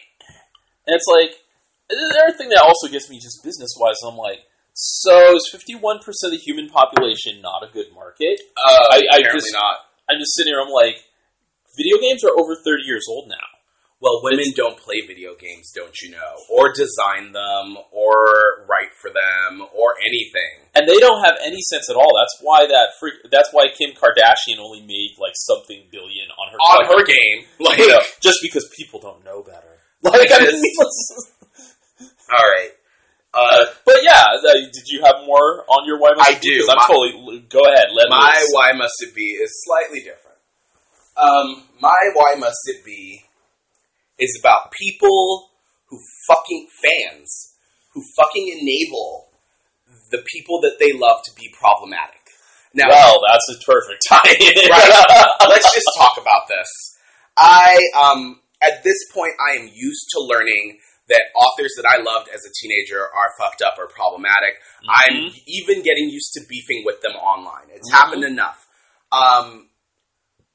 And 0.89 0.97
it's 0.97 1.07
like 1.07 1.31
the 1.99 2.21
other 2.27 2.37
thing 2.37 2.49
that 2.51 2.63
also 2.63 2.89
gets 2.89 3.11
me 3.11 3.19
just 3.21 3.43
business 3.45 3.75
wise. 3.79 3.97
I'm 4.07 4.17
like, 4.17 4.41
so 4.75 5.37
is 5.37 5.49
51 5.53 6.01
percent 6.01 6.33
of 6.33 6.39
the 6.39 6.45
human 6.45 6.69
population 6.69 7.41
not 7.43 7.63
a 7.63 7.73
good 7.73 7.93
market? 7.95 8.41
Uh, 8.57 8.87
I- 8.91 9.07
I 9.13 9.19
apparently 9.19 9.41
just- 9.41 9.53
not. 9.53 9.77
I'm 10.11 10.19
just 10.19 10.35
sitting 10.35 10.53
here. 10.53 10.61
I'm 10.61 10.73
like, 10.73 10.97
video 11.77 11.97
games 12.01 12.25
are 12.25 12.33
over 12.37 12.57
30 12.57 12.83
years 12.85 13.07
old 13.09 13.29
now. 13.29 13.49
Well, 14.01 14.19
women 14.25 14.47
don't 14.57 14.77
play 14.77 15.01
video 15.07 15.37
games, 15.39 15.71
don't 15.73 15.95
you 16.03 16.11
know? 16.11 16.35
Or 16.51 16.73
design 16.75 17.31
them, 17.31 17.79
or 17.93 18.67
write 18.67 18.91
for 19.01 19.11
them, 19.15 19.63
or 19.73 19.95
anything. 20.05 20.67
and 20.75 20.89
they 20.89 20.99
don't 20.99 21.23
have 21.25 21.39
any 21.45 21.61
sense 21.63 21.89
at 21.89 21.95
all. 21.95 22.11
That's 22.19 22.37
why 22.43 22.67
that 22.67 22.99
freak. 22.99 23.15
That's 23.31 23.51
why 23.53 23.67
Kim 23.79 23.91
Kardashian 23.95 24.59
only 24.59 24.81
made 24.81 25.15
like 25.21 25.35
something 25.37 25.85
billion 25.93 26.27
on 26.37 26.51
her 26.51 26.59
On 26.59 26.85
her 26.99 27.05
game, 27.05 27.47
like, 27.61 27.79
you 27.79 27.89
know, 27.89 28.01
just 28.21 28.39
because 28.43 28.69
people 28.77 28.99
don't 29.01 29.25
know 29.25 29.43
better. 29.45 29.69
Like, 30.03 30.33
I 30.33 30.41
mean, 30.51 30.61
all 32.33 32.45
right. 32.45 32.71
Uh, 33.35 33.65
but 33.87 33.97
yeah, 34.03 34.25
did 34.73 34.85
you 34.89 35.03
have 35.05 35.25
more 35.27 35.65
on 35.69 35.87
your 35.87 35.99
why 35.99 36.13
must 36.17 36.29
I 36.31 36.35
it 36.35 36.43
be? 36.43 36.49
do. 36.59 36.67
I'm 36.71 36.77
My- 36.77 36.85
totally. 36.87 37.41
Go 37.49 37.61
ahead. 37.65 37.89
Let 37.95 38.09
my 38.11 38.37
me. 38.39 38.49
why 38.53 38.73
must 38.77 38.95
it 39.01 39.15
be 39.15 39.25
is 39.41 39.51
slightly 39.65 40.01
different. 40.01 40.37
Um, 41.17 41.65
my 41.81 41.97
why 42.15 42.35
must 42.39 42.61
it 42.67 42.85
be 42.85 43.25
is 44.19 44.39
about 44.43 44.71
people 44.73 45.51
who 45.89 45.99
fucking 46.27 46.69
fans 46.83 47.55
who 47.95 48.03
fucking 48.17 48.59
enable 48.61 49.29
the 50.11 50.23
people 50.33 50.61
that 50.63 50.77
they 50.79 50.93
love 50.93 51.23
to 51.25 51.33
be 51.37 51.49
problematic. 51.59 52.21
Now, 52.75 52.89
well, 52.89 53.21
that's 53.29 53.49
a 53.51 53.65
perfect 53.65 54.03
time. 54.09 54.21
right, 54.71 55.27
let's 55.49 55.75
just 55.75 55.89
talk 55.97 56.17
about 56.19 56.49
this. 56.49 56.69
I 57.37 57.79
um 58.01 58.41
at 58.63 58.83
this 58.85 58.97
point 59.13 59.33
I 59.41 59.57
am 59.61 59.71
used 59.75 60.07
to 60.13 60.21
learning 60.23 60.79
that 61.13 61.29
authors 61.37 61.73
that 61.77 61.85
I 61.85 62.01
loved 62.01 62.29
as 62.33 62.41
a 62.49 62.53
teenager 62.61 63.01
are 63.05 63.37
fucked 63.39 63.61
up 63.61 63.77
or 63.79 63.87
problematic. 63.87 64.57
I'm 64.89 65.31
even 65.47 65.83
getting 65.85 66.09
used 66.09 66.33
to 66.35 66.41
beefing 66.49 66.83
with 66.85 67.03
them 67.03 67.13
online. 67.13 67.69
It's 67.71 67.91
Mhm. 67.91 67.97
happened 67.97 68.25
enough. 68.25 68.67
Um, 69.13 69.69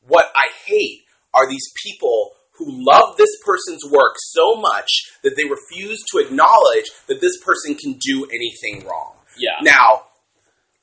what 0.01 0.31
I 0.35 0.49
hate 0.65 1.05
are 1.33 1.47
these 1.47 1.71
people 1.83 2.33
who 2.53 2.65
love 2.69 3.17
this 3.17 3.29
person's 3.45 3.85
work 3.85 4.15
so 4.17 4.55
much 4.55 4.89
that 5.21 5.35
they 5.35 5.43
refuse 5.45 6.03
to 6.11 6.17
acknowledge 6.17 6.85
that 7.05 7.21
this 7.21 7.37
person 7.43 7.75
can 7.75 7.93
do 7.99 8.25
anything 8.33 8.83
wrong. 8.87 9.13
Yeah. 9.37 9.59
Now, 9.61 10.07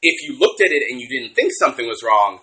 if 0.00 0.22
you 0.22 0.38
looked 0.38 0.60
at 0.60 0.70
it 0.70 0.84
and 0.88 1.00
you 1.00 1.08
didn't 1.08 1.34
think 1.34 1.52
something 1.58 1.86
was 1.88 2.02
wrong, 2.04 2.40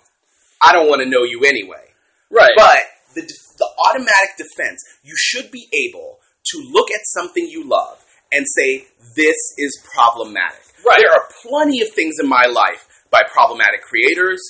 I 0.59 0.73
don't 0.73 0.88
want 0.89 1.01
to 1.01 1.07
know 1.07 1.23
you 1.23 1.45
anyway. 1.45 1.93
Right. 2.29 2.51
But 2.57 2.84
the, 3.13 3.21
the 3.21 3.69
automatic 3.89 4.36
defense, 4.38 4.84
you 5.03 5.13
should 5.15 5.49
be 5.51 5.69
able 5.71 6.19
to 6.45 6.69
look 6.71 6.91
at 6.91 7.01
something 7.05 7.45
you 7.47 7.67
love 7.67 8.03
and 8.31 8.45
say, 8.57 8.87
this 9.15 9.37
is 9.57 9.77
problematic. 9.93 10.61
Right. 10.85 11.01
There 11.01 11.13
are 11.13 11.27
plenty 11.47 11.81
of 11.81 11.89
things 11.89 12.15
in 12.21 12.27
my 12.27 12.45
life 12.49 12.87
by 13.11 13.21
problematic 13.31 13.81
creators. 13.83 14.41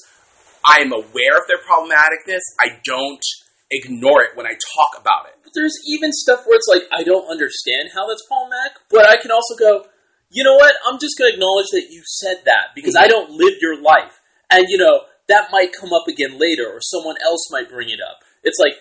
I 0.66 0.82
am 0.82 0.94
aware 0.94 1.36
of 1.36 1.48
their 1.48 1.60
problematicness. 1.60 2.42
I 2.60 2.80
don't 2.86 3.24
ignore 3.72 4.22
it 4.24 4.36
when 4.36 4.46
I 4.46 4.54
talk 4.76 5.00
about 5.00 5.28
it. 5.28 5.36
But 5.44 5.52
there's 5.56 5.76
even 5.88 6.12
stuff 6.12 6.46
where 6.46 6.56
it's 6.56 6.70
like 6.70 6.84
I 6.94 7.04
don't 7.04 7.30
understand 7.30 7.90
how 7.94 8.08
that's 8.08 8.26
problematic, 8.28 8.78
but 8.90 9.10
I 9.10 9.18
can 9.18 9.32
also 9.32 9.56
go, 9.58 9.86
you 10.30 10.44
know 10.44 10.56
what? 10.56 10.76
I'm 10.88 11.00
just 11.00 11.18
going 11.18 11.32
to 11.32 11.36
acknowledge 11.36 11.72
that 11.72 11.88
you 11.90 12.04
said 12.06 12.46
that 12.46 12.72
because 12.76 12.96
I 12.96 13.04
mm-hmm. 13.04 13.12
don't 13.12 13.32
live 13.32 13.56
your 13.60 13.82
life, 13.82 14.22
and 14.50 14.66
you 14.70 14.78
know 14.78 15.02
that 15.28 15.52
might 15.52 15.74
come 15.74 15.92
up 15.92 16.08
again 16.08 16.40
later, 16.40 16.68
or 16.68 16.80
someone 16.80 17.16
else 17.24 17.50
might 17.52 17.70
bring 17.70 17.90
it 17.90 18.00
up. 18.00 18.20
It's 18.44 18.60
like 18.60 18.80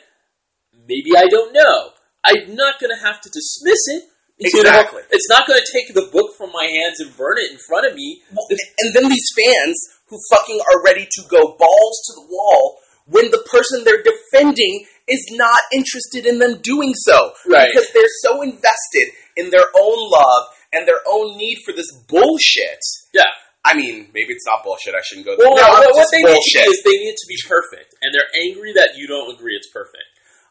maybe 0.86 1.16
I 1.16 1.26
don't 1.26 1.52
know. 1.52 1.90
I'm 2.24 2.54
not 2.54 2.80
going 2.80 2.94
to 2.94 3.02
have 3.02 3.20
to 3.22 3.30
dismiss 3.30 3.80
it. 3.88 4.04
Know? 4.40 4.48
Exactly. 4.48 5.02
It's 5.10 5.28
not 5.28 5.46
going 5.46 5.60
to 5.60 5.72
take 5.72 5.92
the 5.92 6.08
book 6.12 6.32
from 6.36 6.50
my 6.52 6.64
hands 6.64 7.00
and 7.00 7.14
burn 7.16 7.36
it 7.38 7.52
in 7.52 7.58
front 7.58 7.86
of 7.86 7.94
me. 7.94 8.22
Well, 8.32 8.46
and 8.80 8.94
then 8.94 9.08
these 9.08 9.28
fans 9.36 9.76
who 10.08 10.18
fucking 10.30 10.60
are 10.60 10.82
ready 10.84 11.06
to 11.10 11.22
go 11.28 11.56
balls 11.58 11.96
to 12.06 12.12
the 12.16 12.26
wall 12.30 12.78
when 13.06 13.30
the 13.30 13.44
person 13.50 13.84
they're 13.84 14.02
defending 14.02 14.86
is 15.08 15.26
not 15.32 15.58
interested 15.72 16.24
in 16.24 16.38
them 16.38 16.60
doing 16.62 16.94
so. 16.94 17.32
Right. 17.46 17.68
Because 17.70 17.90
they're 17.92 18.16
so 18.22 18.40
invested 18.42 19.12
in 19.36 19.50
their 19.50 19.66
own 19.76 19.98
love 20.10 20.44
and 20.72 20.86
their 20.86 21.00
own 21.06 21.36
need 21.36 21.58
for 21.64 21.72
this 21.72 21.90
bullshit. 22.08 22.80
Yeah. 23.12 23.28
I 23.64 23.76
mean, 23.76 24.08
maybe 24.14 24.32
it's 24.32 24.46
not 24.46 24.64
bullshit. 24.64 24.94
I 24.94 25.04
shouldn't 25.04 25.26
go 25.26 25.36
there. 25.36 25.44
Well, 25.44 25.56
no, 25.56 25.68
what, 25.68 25.92
what 25.92 26.08
they 26.10 26.22
bullshit. 26.22 26.64
need 26.64 26.64
to 26.64 26.64
do 26.64 26.70
is 26.70 26.82
they 26.82 26.96
need 26.96 27.12
it 27.12 27.20
to 27.20 27.28
be 27.28 27.36
perfect, 27.44 27.94
and 28.00 28.08
they're 28.14 28.32
angry 28.40 28.72
that 28.72 28.96
you 28.96 29.06
don't 29.06 29.28
agree 29.34 29.52
it's 29.52 29.68
perfect. 29.68 30.09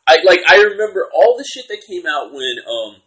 I 0.10 0.18
like 0.26 0.42
I 0.50 0.58
remember 0.74 1.08
all 1.14 1.38
the 1.38 1.46
shit 1.46 1.70
that 1.70 1.86
came 1.86 2.06
out 2.10 2.34
when 2.34 2.56
um 2.66 3.02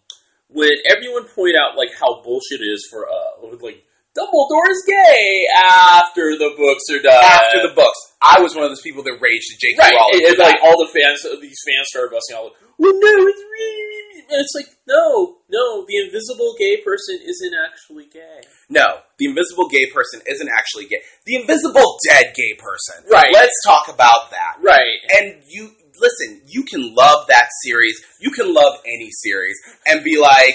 when 0.48 0.70
everyone 0.86 1.26
pointed 1.26 1.56
out 1.58 1.76
like 1.76 1.90
how 1.98 2.22
bullshit 2.22 2.62
it 2.62 2.70
is 2.70 2.86
for 2.90 3.08
uh 3.10 3.50
like 3.60 3.82
Dumbledore 4.12 4.68
is 4.68 4.84
gay 4.86 5.48
after 5.56 6.36
the 6.36 6.52
books 6.52 6.84
are 6.92 7.00
done. 7.00 7.16
After 7.16 7.64
the 7.64 7.72
books, 7.74 7.96
I 8.20 8.44
was 8.44 8.54
one 8.54 8.64
of 8.64 8.70
those 8.70 8.84
people 8.84 9.02
that 9.04 9.16
raged 9.24 9.48
at 9.56 9.58
J.K. 9.58 9.80
right, 9.80 9.96
Rowling. 9.96 10.28
and, 10.28 10.36
like 10.36 10.60
all 10.62 10.76
the 10.76 10.92
fans, 10.92 11.24
these 11.40 11.56
fans 11.64 11.88
started 11.88 12.12
busting 12.12 12.36
out 12.36 12.52
like, 12.52 12.60
"Well, 12.76 12.92
no, 12.92 13.12
it's 13.24 13.40
really," 13.40 13.92
and 14.28 14.40
it's 14.40 14.52
like, 14.54 14.68
no, 14.86 15.40
no, 15.48 15.84
the 15.88 15.96
invisible 15.96 16.54
gay 16.58 16.80
person 16.84 17.20
isn't 17.24 17.54
actually 17.56 18.06
gay. 18.12 18.44
No, 18.68 19.00
the 19.18 19.26
invisible 19.32 19.68
gay 19.68 19.88
person 19.88 20.20
isn't 20.26 20.48
actually 20.48 20.86
gay. 20.86 21.00
The 21.24 21.36
invisible 21.36 21.96
dead 22.08 22.32
gay 22.36 22.52
person. 22.58 23.04
Right. 23.10 23.32
Let's 23.32 23.56
talk 23.64 23.88
about 23.88 24.30
that. 24.30 24.60
Right. 24.60 25.00
And 25.20 25.42
you 25.48 25.72
listen, 26.00 26.40
you 26.46 26.64
can 26.64 26.94
love 26.94 27.26
that 27.28 27.48
series. 27.62 28.00
You 28.20 28.30
can 28.30 28.52
love 28.52 28.80
any 28.86 29.10
series 29.10 29.56
and 29.86 30.02
be 30.04 30.20
like, 30.20 30.54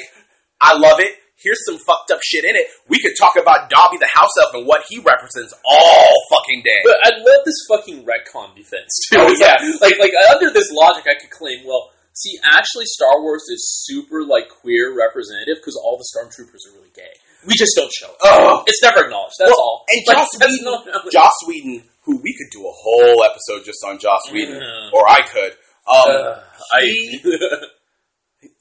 I 0.61 0.77
love 0.77 0.99
it. 0.99 1.13
Here's 1.37 1.63
some 1.65 1.77
fucked 1.77 2.09
up 2.09 2.19
shit 2.23 2.43
in 2.45 2.55
it. 2.55 2.65
We 2.89 2.97
could 2.99 3.13
talk 3.19 3.37
about 3.39 3.69
Dobby 3.69 3.97
the 3.97 4.09
house 4.11 4.31
elf 4.41 4.55
and 4.55 4.65
what 4.65 4.83
he 4.89 4.97
represents 4.99 5.53
all 5.63 6.13
fucking 6.33 6.63
day. 6.65 6.79
But 6.83 6.97
I 7.05 7.09
love 7.17 7.45
this 7.45 7.61
fucking 7.69 8.05
retcon 8.09 8.55
defense 8.55 8.89
too. 9.05 9.17
Oh, 9.21 9.35
yeah, 9.37 9.55
like 9.79 9.99
like 9.99 10.11
under 10.33 10.49
this 10.51 10.71
logic, 10.73 11.05
I 11.05 11.13
could 11.21 11.29
claim, 11.29 11.61
well, 11.63 11.91
see, 12.13 12.33
actually, 12.51 12.85
Star 12.85 13.21
Wars 13.21 13.43
is 13.53 13.69
super 13.85 14.25
like 14.25 14.49
queer 14.49 14.97
representative 14.97 15.61
because 15.61 15.77
all 15.77 16.01
the 16.01 16.09
stormtroopers 16.09 16.65
are 16.67 16.73
really 16.75 16.91
gay. 16.95 17.13
We 17.45 17.53
just 17.53 17.77
don't 17.77 17.93
show 17.93 18.09
it. 18.09 18.17
Ugh. 18.25 18.63
It's 18.65 18.81
never 18.81 19.05
acknowledged. 19.05 19.35
That's 19.37 19.51
Well, 19.51 19.61
all. 19.61 19.85
And 19.93 20.03
Like, 20.07 20.17
Joss 20.17 20.29
Whedon, 20.41 21.11
Joss 21.13 21.37
Whedon, 21.47 21.83
who 22.07 22.17
we 22.23 22.33
could 22.33 22.49
do 22.51 22.65
a 22.65 22.71
whole 22.73 23.23
episode 23.23 23.63
just 23.65 23.83
on 23.85 23.99
Joss 23.99 24.31
Whedon, 24.31 24.57
Mm. 24.63 24.93
or 24.93 25.03
I 25.07 25.21
could. 25.27 25.51
Um, 25.85 26.09
Uh, 26.09 26.41
he- 26.81 27.21
I 27.23 27.67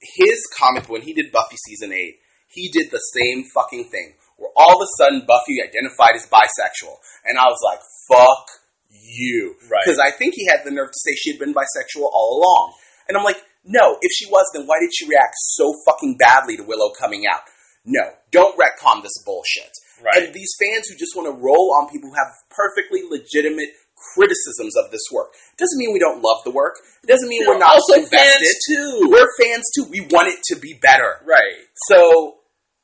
his 0.01 0.47
comic 0.59 0.89
when 0.89 1.03
he 1.03 1.13
did 1.13 1.33
Buffy 1.33 1.57
season 1.57 1.93
eight, 1.93 2.17
he 2.49 2.69
did 2.71 2.91
the 2.91 2.99
same 2.99 3.45
fucking 3.55 3.89
thing. 3.91 4.15
Where 4.37 4.51
all 4.57 4.77
of 4.77 4.83
a 4.83 4.91
sudden 4.99 5.25
Buffy 5.27 5.63
identified 5.63 6.15
as 6.15 6.27
bisexual, 6.29 6.97
and 7.25 7.39
I 7.39 7.45
was 7.47 7.61
like, 7.65 7.81
"Fuck 8.09 8.47
you," 8.91 9.57
Right. 9.71 9.83
because 9.85 9.99
I 9.99 10.11
think 10.11 10.35
he 10.35 10.47
had 10.47 10.65
the 10.65 10.71
nerve 10.71 10.91
to 10.91 10.99
say 10.99 11.15
she 11.17 11.31
had 11.33 11.39
been 11.39 11.55
bisexual 11.55 12.05
all 12.13 12.37
along, 12.43 12.75
and 13.09 13.17
I'm 13.17 13.25
like, 13.25 13.41
"No, 13.65 13.97
if 14.03 14.13
she 14.13 14.27
was, 14.27 14.45
then 14.53 14.67
why 14.67 14.77
did 14.81 14.91
she 14.95 15.07
react 15.09 15.35
so 15.39 15.73
fucking 15.87 16.17
badly 16.19 16.57
to 16.59 16.65
Willow 16.65 16.91
coming 16.99 17.25
out?" 17.27 17.43
No, 17.85 18.03
don't 18.33 18.59
retcon 18.59 19.03
this 19.03 19.17
bullshit. 19.25 19.71
Right. 20.03 20.25
And 20.29 20.35
these 20.35 20.53
fans 20.61 20.89
who 20.89 20.97
just 20.97 21.17
want 21.17 21.27
to 21.29 21.37
roll 21.41 21.73
on 21.81 21.89
people 21.91 22.11
who 22.11 22.17
have 22.17 22.29
perfectly 22.51 23.01
legitimate 23.09 23.71
criticisms 24.15 24.77
of 24.77 24.91
this 24.91 25.01
work 25.13 25.33
doesn't 25.59 25.79
mean 25.79 25.93
we 25.93 25.99
don't 25.99 26.21
love 26.23 26.45
the 26.45 26.51
work. 26.51 26.75
It 27.03 27.07
doesn't 27.07 27.29
mean 27.29 27.43
we're 27.47 27.59
not 27.59 27.77
also 27.81 27.95
invested. 27.95 28.17
fans 28.19 28.59
too. 28.69 29.09
We're 29.11 29.29
fans 29.41 29.65
too. 29.75 29.85
We 29.91 30.01
want 30.11 30.29
it 30.29 30.41
to 30.53 30.57
be 30.61 30.75
better. 30.81 31.17
right. 31.25 31.65
So 31.89 32.37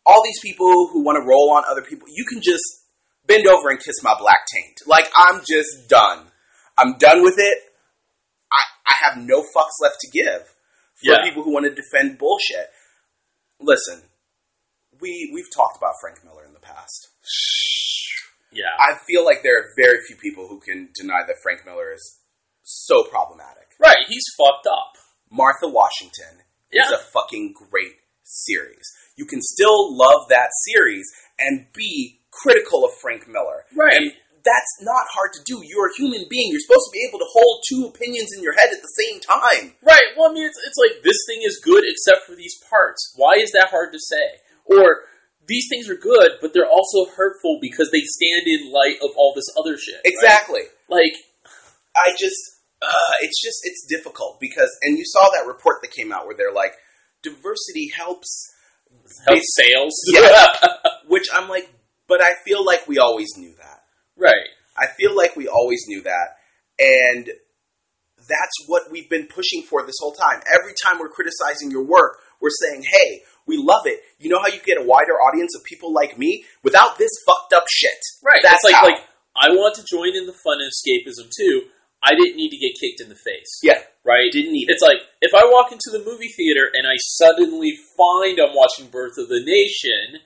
all 0.07 0.23
these 0.25 0.41
people 0.41 0.89
who 0.93 1.05
want 1.05 1.17
to 1.23 1.27
roll 1.29 1.53
on 1.53 1.65
other 1.71 1.83
people, 1.83 2.09
you 2.11 2.25
can 2.25 2.41
just 2.41 2.65
bend 3.27 3.47
over 3.47 3.69
and 3.69 3.79
kiss 3.79 4.03
my 4.03 4.15
black 4.19 4.39
taint. 4.55 4.81
Like 4.87 5.11
I'm 5.17 5.41
just 5.47 5.89
done. 5.89 6.27
I'm 6.79 6.97
done 6.99 7.23
with 7.23 7.37
it. 7.39 7.59
I, 8.51 8.63
I 8.87 8.95
have 9.05 9.23
no 9.23 9.43
fucks 9.43 9.77
left 9.83 9.97
to 10.01 10.11
give 10.11 10.43
for 10.43 11.13
Yeah. 11.13 11.23
people 11.25 11.43
who 11.43 11.53
want 11.53 11.67
to 11.67 11.75
defend 11.75 12.19
bullshit. 12.19 12.69
Listen, 13.61 14.03
we 15.01 15.31
we've 15.33 15.51
talked 15.55 15.77
about 15.77 15.95
Frank 16.01 16.25
Miller 16.25 16.45
past. 16.63 17.09
Yeah. 18.53 18.73
I 18.79 18.99
feel 19.07 19.25
like 19.25 19.43
there 19.43 19.57
are 19.59 19.67
very 19.81 19.99
few 20.07 20.17
people 20.17 20.47
who 20.49 20.61
can 20.61 20.91
deny 20.95 21.23
that 21.27 21.37
Frank 21.43 21.65
Miller 21.65 21.93
is 21.95 22.21
so 22.63 23.05
problematic. 23.05 23.69
right. 23.81 23.97
He's 24.09 24.25
fucked 24.39 24.67
up. 24.67 24.95
Martha 25.31 25.67
Washington 25.69 26.45
Yeah. 26.71 26.87
is 26.87 26.93
a 26.93 26.99
fucking 27.13 27.55
great 27.71 27.97
series. 28.23 28.85
You 29.17 29.25
can 29.27 29.41
still 29.43 29.97
love 29.97 30.29
that 30.29 30.51
series 30.71 31.05
and 31.39 31.67
be 31.73 32.21
critical 32.31 32.85
of 32.85 32.93
Frank 33.01 33.27
Miller. 33.27 33.65
Right. 33.75 33.97
And 33.97 34.13
that's 34.45 34.75
not 34.83 35.07
hard 35.15 35.33
to 35.35 35.41
do. 35.45 35.63
You're 35.65 35.89
a 35.91 35.97
human 35.97 36.27
being. 36.29 36.51
You're 36.53 36.61
supposed 36.67 36.87
to 36.91 36.95
be 36.95 37.05
able 37.09 37.19
to 37.21 37.31
hold 37.33 37.63
two 37.69 37.87
opinions 37.87 38.31
in 38.37 38.43
your 38.43 38.53
head 38.55 38.71
at 38.73 38.83
the 38.83 38.95
same 39.03 39.21
time. 39.21 39.75
Right. 39.83 40.13
Well, 40.17 40.31
I 40.31 40.33
mean, 40.35 40.47
it's, 40.47 40.59
it's 40.67 40.79
like 40.79 41.03
this 41.03 41.19
thing 41.27 41.43
is 41.43 41.61
good 41.65 41.85
except 41.87 42.27
for 42.27 42.35
these 42.37 42.55
parts. 42.69 43.13
Why 43.17 43.35
is 43.39 43.51
that 43.53 43.71
hard 43.71 43.93
to 43.93 43.99
say? 43.99 44.27
Or 44.67 45.03
these 45.47 45.67
things 45.69 45.89
are 45.89 45.97
good, 45.97 46.33
but 46.41 46.53
they're 46.55 46.69
also 46.71 47.11
hurtful 47.11 47.59
because 47.61 47.91
they 47.91 48.01
stand 48.01 48.47
in 48.47 48.73
light 48.73 48.97
of 49.03 49.11
all 49.17 49.33
this 49.35 49.49
other 49.59 49.77
shit. 49.77 49.97
right? 49.97 50.03
Exactly. 50.05 50.63
Like, 50.89 51.13
I 51.97 52.13
just, 52.19 52.39
uh, 52.81 53.15
it's 53.23 53.43
just, 53.43 53.61
it's 53.65 53.87
difficult 53.89 54.39
because, 54.41 54.71
and 54.83 54.97
you 54.97 55.05
saw 55.05 55.29
that 55.35 55.47
report 55.47 55.77
that 55.83 55.91
came 55.91 56.13
out 56.13 56.27
where 56.27 56.37
they're 56.37 56.53
like, 56.55 56.75
diversity 57.23 57.91
helps, 57.95 58.53
help 59.27 59.39
Bas- 59.39 59.55
sales. 59.57 59.95
Yeah. 60.07 60.47
which 61.09 61.27
I'm 61.33 61.49
like, 61.49 61.69
but 62.07 62.23
I 62.23 62.35
feel 62.45 62.65
like 62.65 62.87
we 62.89 62.99
always 62.99 63.29
knew 63.37 63.55
that. 63.59 63.83
right. 64.17 64.49
I 64.75 64.87
feel 64.87 65.15
like 65.15 65.37
we 65.37 65.49
always 65.49 65.85
knew 65.87 66.03
that. 66.03 66.39
And 66.79 67.27
that's 68.17 68.57
what 68.67 68.91
we've 68.91 69.11
been 69.11 69.27
pushing 69.27 69.63
for 69.63 69.85
this 69.85 69.97
whole 70.01 70.13
time. 70.13 70.41
Every 70.59 70.73
time 70.83 70.99
we're 70.99 71.11
criticizing 71.11 71.71
your 71.71 71.85
work, 71.85 72.19
we're 72.41 72.49
saying, 72.51 72.85
hey, 72.91 73.21
we 73.47 73.57
love 73.59 73.87
it. 73.87 74.01
You 74.19 74.31
know 74.31 74.39
how 74.41 74.49
you 74.49 74.61
get 74.65 74.79
a 74.81 74.85
wider 74.85 75.19
audience 75.19 75.55
of 75.57 75.65
people 75.65 75.93
like 75.93 76.19
me 76.19 76.45
without 76.63 76.99
this 76.99 77.11
fucked 77.27 77.53
up 77.53 77.65
shit? 77.69 77.99
Right. 78.25 78.41
That's 78.43 78.65
it's 78.65 78.73
like 78.73 78.75
how. 78.75 78.87
like 78.87 79.01
I 79.37 79.49
want 79.51 79.75
to 79.77 79.85
join 79.85 80.15
in 80.15 80.27
the 80.27 80.37
fun 80.45 80.59
and 80.61 80.71
escapism 80.71 81.31
too. 81.37 81.63
I 82.05 82.15
didn't 82.15 82.37
need 82.37 82.51
to 82.51 82.59
get 82.59 82.75
kicked 82.81 83.01
in 83.01 83.09
the 83.09 83.15
face. 83.15 83.61
Yeah. 83.63 83.79
Right? 84.05 84.31
Didn't 84.33 84.53
need 84.53 84.69
it. 84.69 84.73
It's 84.73 84.83
like 84.83 84.99
if 85.21 85.33
I 85.35 85.47
walk 85.47 85.71
into 85.73 85.91
the 85.91 86.03
movie 86.05 86.29
theater 86.37 86.67
and 86.73 86.87
I 86.87 86.97
suddenly 86.99 87.73
find 87.97 88.39
I'm 88.41 88.55
watching 88.55 88.89
Birth 88.91 89.19
of 89.19 89.29
the 89.29 89.41
Nation, 89.45 90.21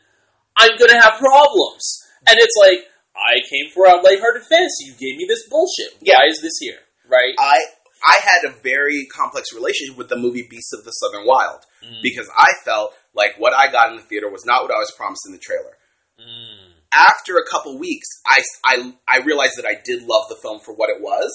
I'm 0.57 0.77
gonna 0.79 1.01
have 1.01 1.19
problems. 1.21 2.03
And 2.29 2.39
it's 2.41 2.57
like, 2.61 2.81
I 3.15 3.41
came 3.49 3.71
for 3.73 3.87
a 3.87 4.01
lighthearted 4.01 4.43
fantasy. 4.49 4.87
You 4.89 4.93
gave 4.93 5.17
me 5.17 5.27
this 5.29 5.49
bullshit. 5.49 5.97
Yeah. 6.01 6.17
Why 6.17 6.29
is 6.29 6.41
this 6.43 6.59
here? 6.61 6.79
Right? 7.09 7.35
I 7.39 7.61
I 8.09 8.19
had 8.23 8.51
a 8.51 8.55
very 8.63 9.07
complex 9.07 9.55
relationship 9.55 9.97
with 9.97 10.09
the 10.09 10.17
movie 10.17 10.47
Beasts 10.49 10.73
of 10.73 10.85
the 10.85 10.91
Southern 10.93 11.27
Wild 11.27 11.61
Mm. 11.85 12.03
because 12.03 12.29
I 12.37 12.53
felt 12.65 12.95
like 13.17 13.35
what 13.39 13.53
I 13.55 13.71
got 13.73 13.91
in 13.91 13.97
the 13.97 14.03
theater 14.03 14.31
was 14.31 14.45
not 14.47 14.63
what 14.63 14.71
I 14.71 14.79
was 14.79 14.93
promised 14.97 15.27
in 15.27 15.33
the 15.33 15.39
trailer. 15.39 15.77
Mm. 16.21 16.73
After 16.93 17.37
a 17.37 17.45
couple 17.51 17.79
weeks, 17.79 18.07
I, 18.27 18.43
I, 18.65 18.95
I 19.09 19.19
realized 19.25 19.55
that 19.59 19.67
I 19.67 19.75
did 19.85 20.03
love 20.03 20.29
the 20.29 20.37
film 20.37 20.61
for 20.61 20.73
what 20.75 20.89
it 20.91 21.01
was, 21.03 21.31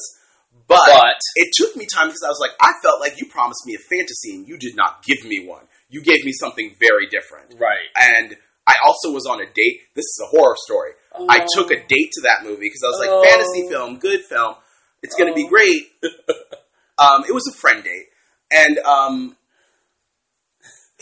but, 0.67 0.79
But 0.87 1.19
it 1.35 1.49
took 1.53 1.75
me 1.75 1.85
time 1.85 2.07
because 2.07 2.23
I 2.25 2.29
was 2.29 2.39
like, 2.41 2.51
I 2.61 2.73
felt 2.83 2.99
like 2.99 3.19
you 3.19 3.27
promised 3.27 3.65
me 3.65 3.75
a 3.75 3.79
fantasy 3.79 4.35
and 4.35 4.47
you 4.47 4.57
did 4.57 4.75
not 4.75 5.03
give 5.03 5.23
me 5.25 5.45
one. 5.45 5.63
You 5.89 6.01
gave 6.01 6.23
me 6.25 6.31
something 6.31 6.75
very 6.79 7.07
different. 7.07 7.55
right. 7.59 7.87
And 7.95 8.35
I 8.67 8.73
also 8.85 9.11
was 9.11 9.25
on 9.25 9.41
a 9.41 9.45
date. 9.45 9.81
This 9.95 10.03
is 10.05 10.21
a 10.23 10.27
horror 10.37 10.55
story. 10.57 10.91
I 11.29 11.41
Oh. 11.43 11.47
took 11.55 11.71
a 11.71 11.75
date 11.75 12.11
to 12.13 12.21
that 12.23 12.43
movie 12.43 12.63
because 12.67 12.83
I 12.83 12.87
was 12.87 12.99
like, 12.99 13.09
Oh. 13.11 13.23
fantasy 13.23 13.67
film, 13.69 13.97
good 13.99 14.21
film. 14.25 14.55
It's 15.03 15.15
going 15.15 15.29
to 15.29 15.35
be 15.35 15.45
Oh. 15.45 15.49
great. 15.49 15.83
um, 16.97 17.23
it 17.27 17.33
was 17.33 17.47
a 17.47 17.53
friend 17.57 17.83
date. 17.83 18.07
And 18.51 18.77
um, 18.79 19.37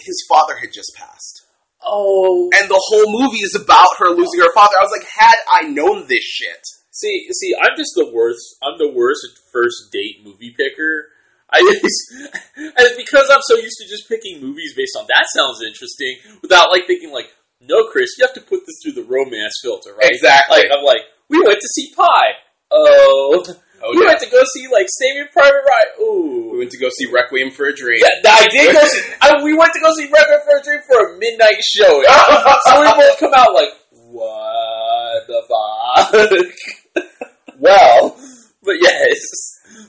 his 0.02 0.26
father 0.28 0.58
had 0.58 0.74
just 0.74 0.94
passed. 0.96 1.46
Oh 1.82 2.50
And 2.54 2.70
the 2.70 2.82
whole 2.90 3.08
movie 3.08 3.40
is 3.40 3.56
about 3.56 3.96
her 4.00 4.10
losing 4.10 4.42
her 4.42 4.54
father. 4.54 4.76
I 4.80 4.84
was 4.84 4.92
like, 4.98 5.08
had 5.08 5.36
I 5.52 5.68
known 5.68 6.08
this 6.08 6.24
shit. 6.24 6.66
See, 6.92 7.28
see, 7.32 7.56
I'm 7.56 7.78
just 7.78 7.94
the 7.96 8.12
worst. 8.12 8.58
I'm 8.62 8.78
the 8.78 8.92
worst 8.92 9.26
first 9.54 9.92
date 9.92 10.26
movie 10.26 10.54
picker. 10.58 11.08
I 11.50 11.60
just, 11.82 12.30
and 12.58 12.98
because 12.98 13.30
I'm 13.32 13.42
so 13.42 13.56
used 13.56 13.78
to 13.80 13.88
just 13.88 14.08
picking 14.08 14.42
movies 14.42 14.74
based 14.76 14.96
on 15.00 15.06
that 15.08 15.26
sounds 15.34 15.64
interesting, 15.66 16.18
without 16.42 16.70
like 16.70 16.86
thinking 16.86 17.12
like, 17.12 17.32
no, 17.62 17.86
Chris, 17.86 18.18
you 18.18 18.26
have 18.26 18.36
to 18.36 18.42
put 18.42 18.62
this 18.66 18.80
through 18.84 19.02
the 19.02 19.10
romance 19.10 19.60
filter, 19.64 19.94
right? 19.94 20.12
Exactly. 20.12 20.58
Like 20.58 20.68
I'm 20.72 20.84
like, 20.84 21.02
we 21.30 21.40
went 21.40 21.60
to 21.60 21.68
see 21.74 21.94
Pi. 21.96 22.36
Oh, 22.72 23.44
Oh, 23.82 23.92
we 23.96 24.02
yeah. 24.02 24.08
went 24.10 24.20
to 24.22 24.30
go 24.30 24.44
see 24.54 24.68
like 24.68 24.88
Saving 24.90 25.28
Private 25.32 25.64
Ryan. 25.64 25.88
Ooh, 26.02 26.50
we 26.52 26.58
went 26.60 26.72
to 26.72 26.78
go 26.78 26.90
see 26.90 27.06
Requiem 27.12 27.52
for 27.52 27.66
a 27.68 27.76
Dream. 27.76 28.00
Yeah, 28.02 28.32
I 28.32 28.48
did 28.52 28.74
go 28.76 28.84
see. 28.88 29.02
I, 29.22 29.42
we 29.44 29.54
went 29.56 29.74
to 29.74 29.80
go 29.80 29.92
see 29.96 30.06
Requiem 30.12 30.40
for 30.46 30.58
a 30.58 30.64
Dream 30.64 30.80
for 30.88 31.16
a 31.16 31.18
midnight 31.18 31.62
show. 31.64 32.04
so 32.66 32.82
we 32.82 32.88
both 32.88 33.20
come 33.20 33.34
out 33.34 33.54
like, 33.54 33.70
what 33.92 35.28
the 35.28 35.42
fuck? 35.48 37.06
well, 37.60 38.18
but 38.64 38.76
yes, 38.82 39.20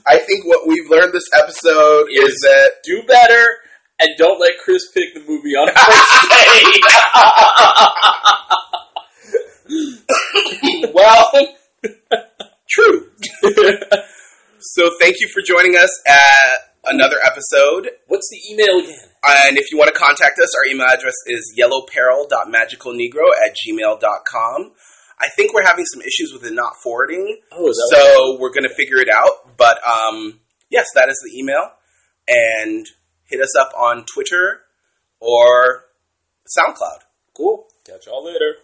I 0.07 0.19
think 0.19 0.45
what 0.45 0.67
we've 0.67 0.89
learned 0.89 1.13
this 1.13 1.29
episode 1.37 2.07
is, 2.11 2.29
Is- 2.33 2.39
that 2.41 2.71
do 2.83 3.03
better 3.03 3.57
and 3.99 4.09
don't 4.17 4.39
let 4.39 4.53
Chris 4.63 4.89
pick 4.93 5.13
the 5.13 5.19
movie 5.19 5.53
on 5.55 5.67
first 5.67 6.29
date. 10.79 10.91
well, 10.93 11.31
true. 12.71 13.11
So 14.63 14.91
thank 14.99 15.15
you 15.19 15.27
for 15.33 15.41
joining 15.41 15.75
us 15.75 15.89
at 16.07 16.69
another 16.85 17.17
episode. 17.25 17.89
what's 18.05 18.29
the 18.29 18.39
email 18.53 18.77
again? 18.85 19.09
And 19.47 19.57
if 19.57 19.71
you 19.71 19.77
want 19.79 19.91
to 19.91 19.99
contact 19.99 20.37
us, 20.39 20.53
our 20.55 20.65
email 20.71 20.85
address 20.85 21.15
is 21.25 21.51
yellowperil.magicalnegro 21.59 23.25
at 23.43 23.55
gmail.com. 23.57 24.71
I 25.19 25.27
think 25.35 25.53
we're 25.55 25.65
having 25.65 25.85
some 25.85 26.01
issues 26.01 26.31
with 26.31 26.45
it 26.45 26.53
not 26.53 26.73
forwarding, 26.83 27.39
Oh, 27.51 27.69
is 27.69 27.89
so 27.91 28.37
we're 28.39 28.51
going 28.53 28.69
to 28.69 28.73
figure 28.75 28.97
it 28.97 29.09
out. 29.11 29.57
But 29.57 29.79
um, 29.83 30.39
yes, 30.69 30.85
that 30.93 31.09
is 31.09 31.19
the 31.25 31.37
email. 31.39 31.71
And 32.27 32.85
hit 33.29 33.41
us 33.41 33.55
up 33.59 33.71
on 33.75 34.05
Twitter 34.05 34.61
or 35.19 35.85
SoundCloud. 36.57 36.99
cool? 37.35 37.65
Catch 37.85 38.05
y'all 38.05 38.23
later. 38.25 38.55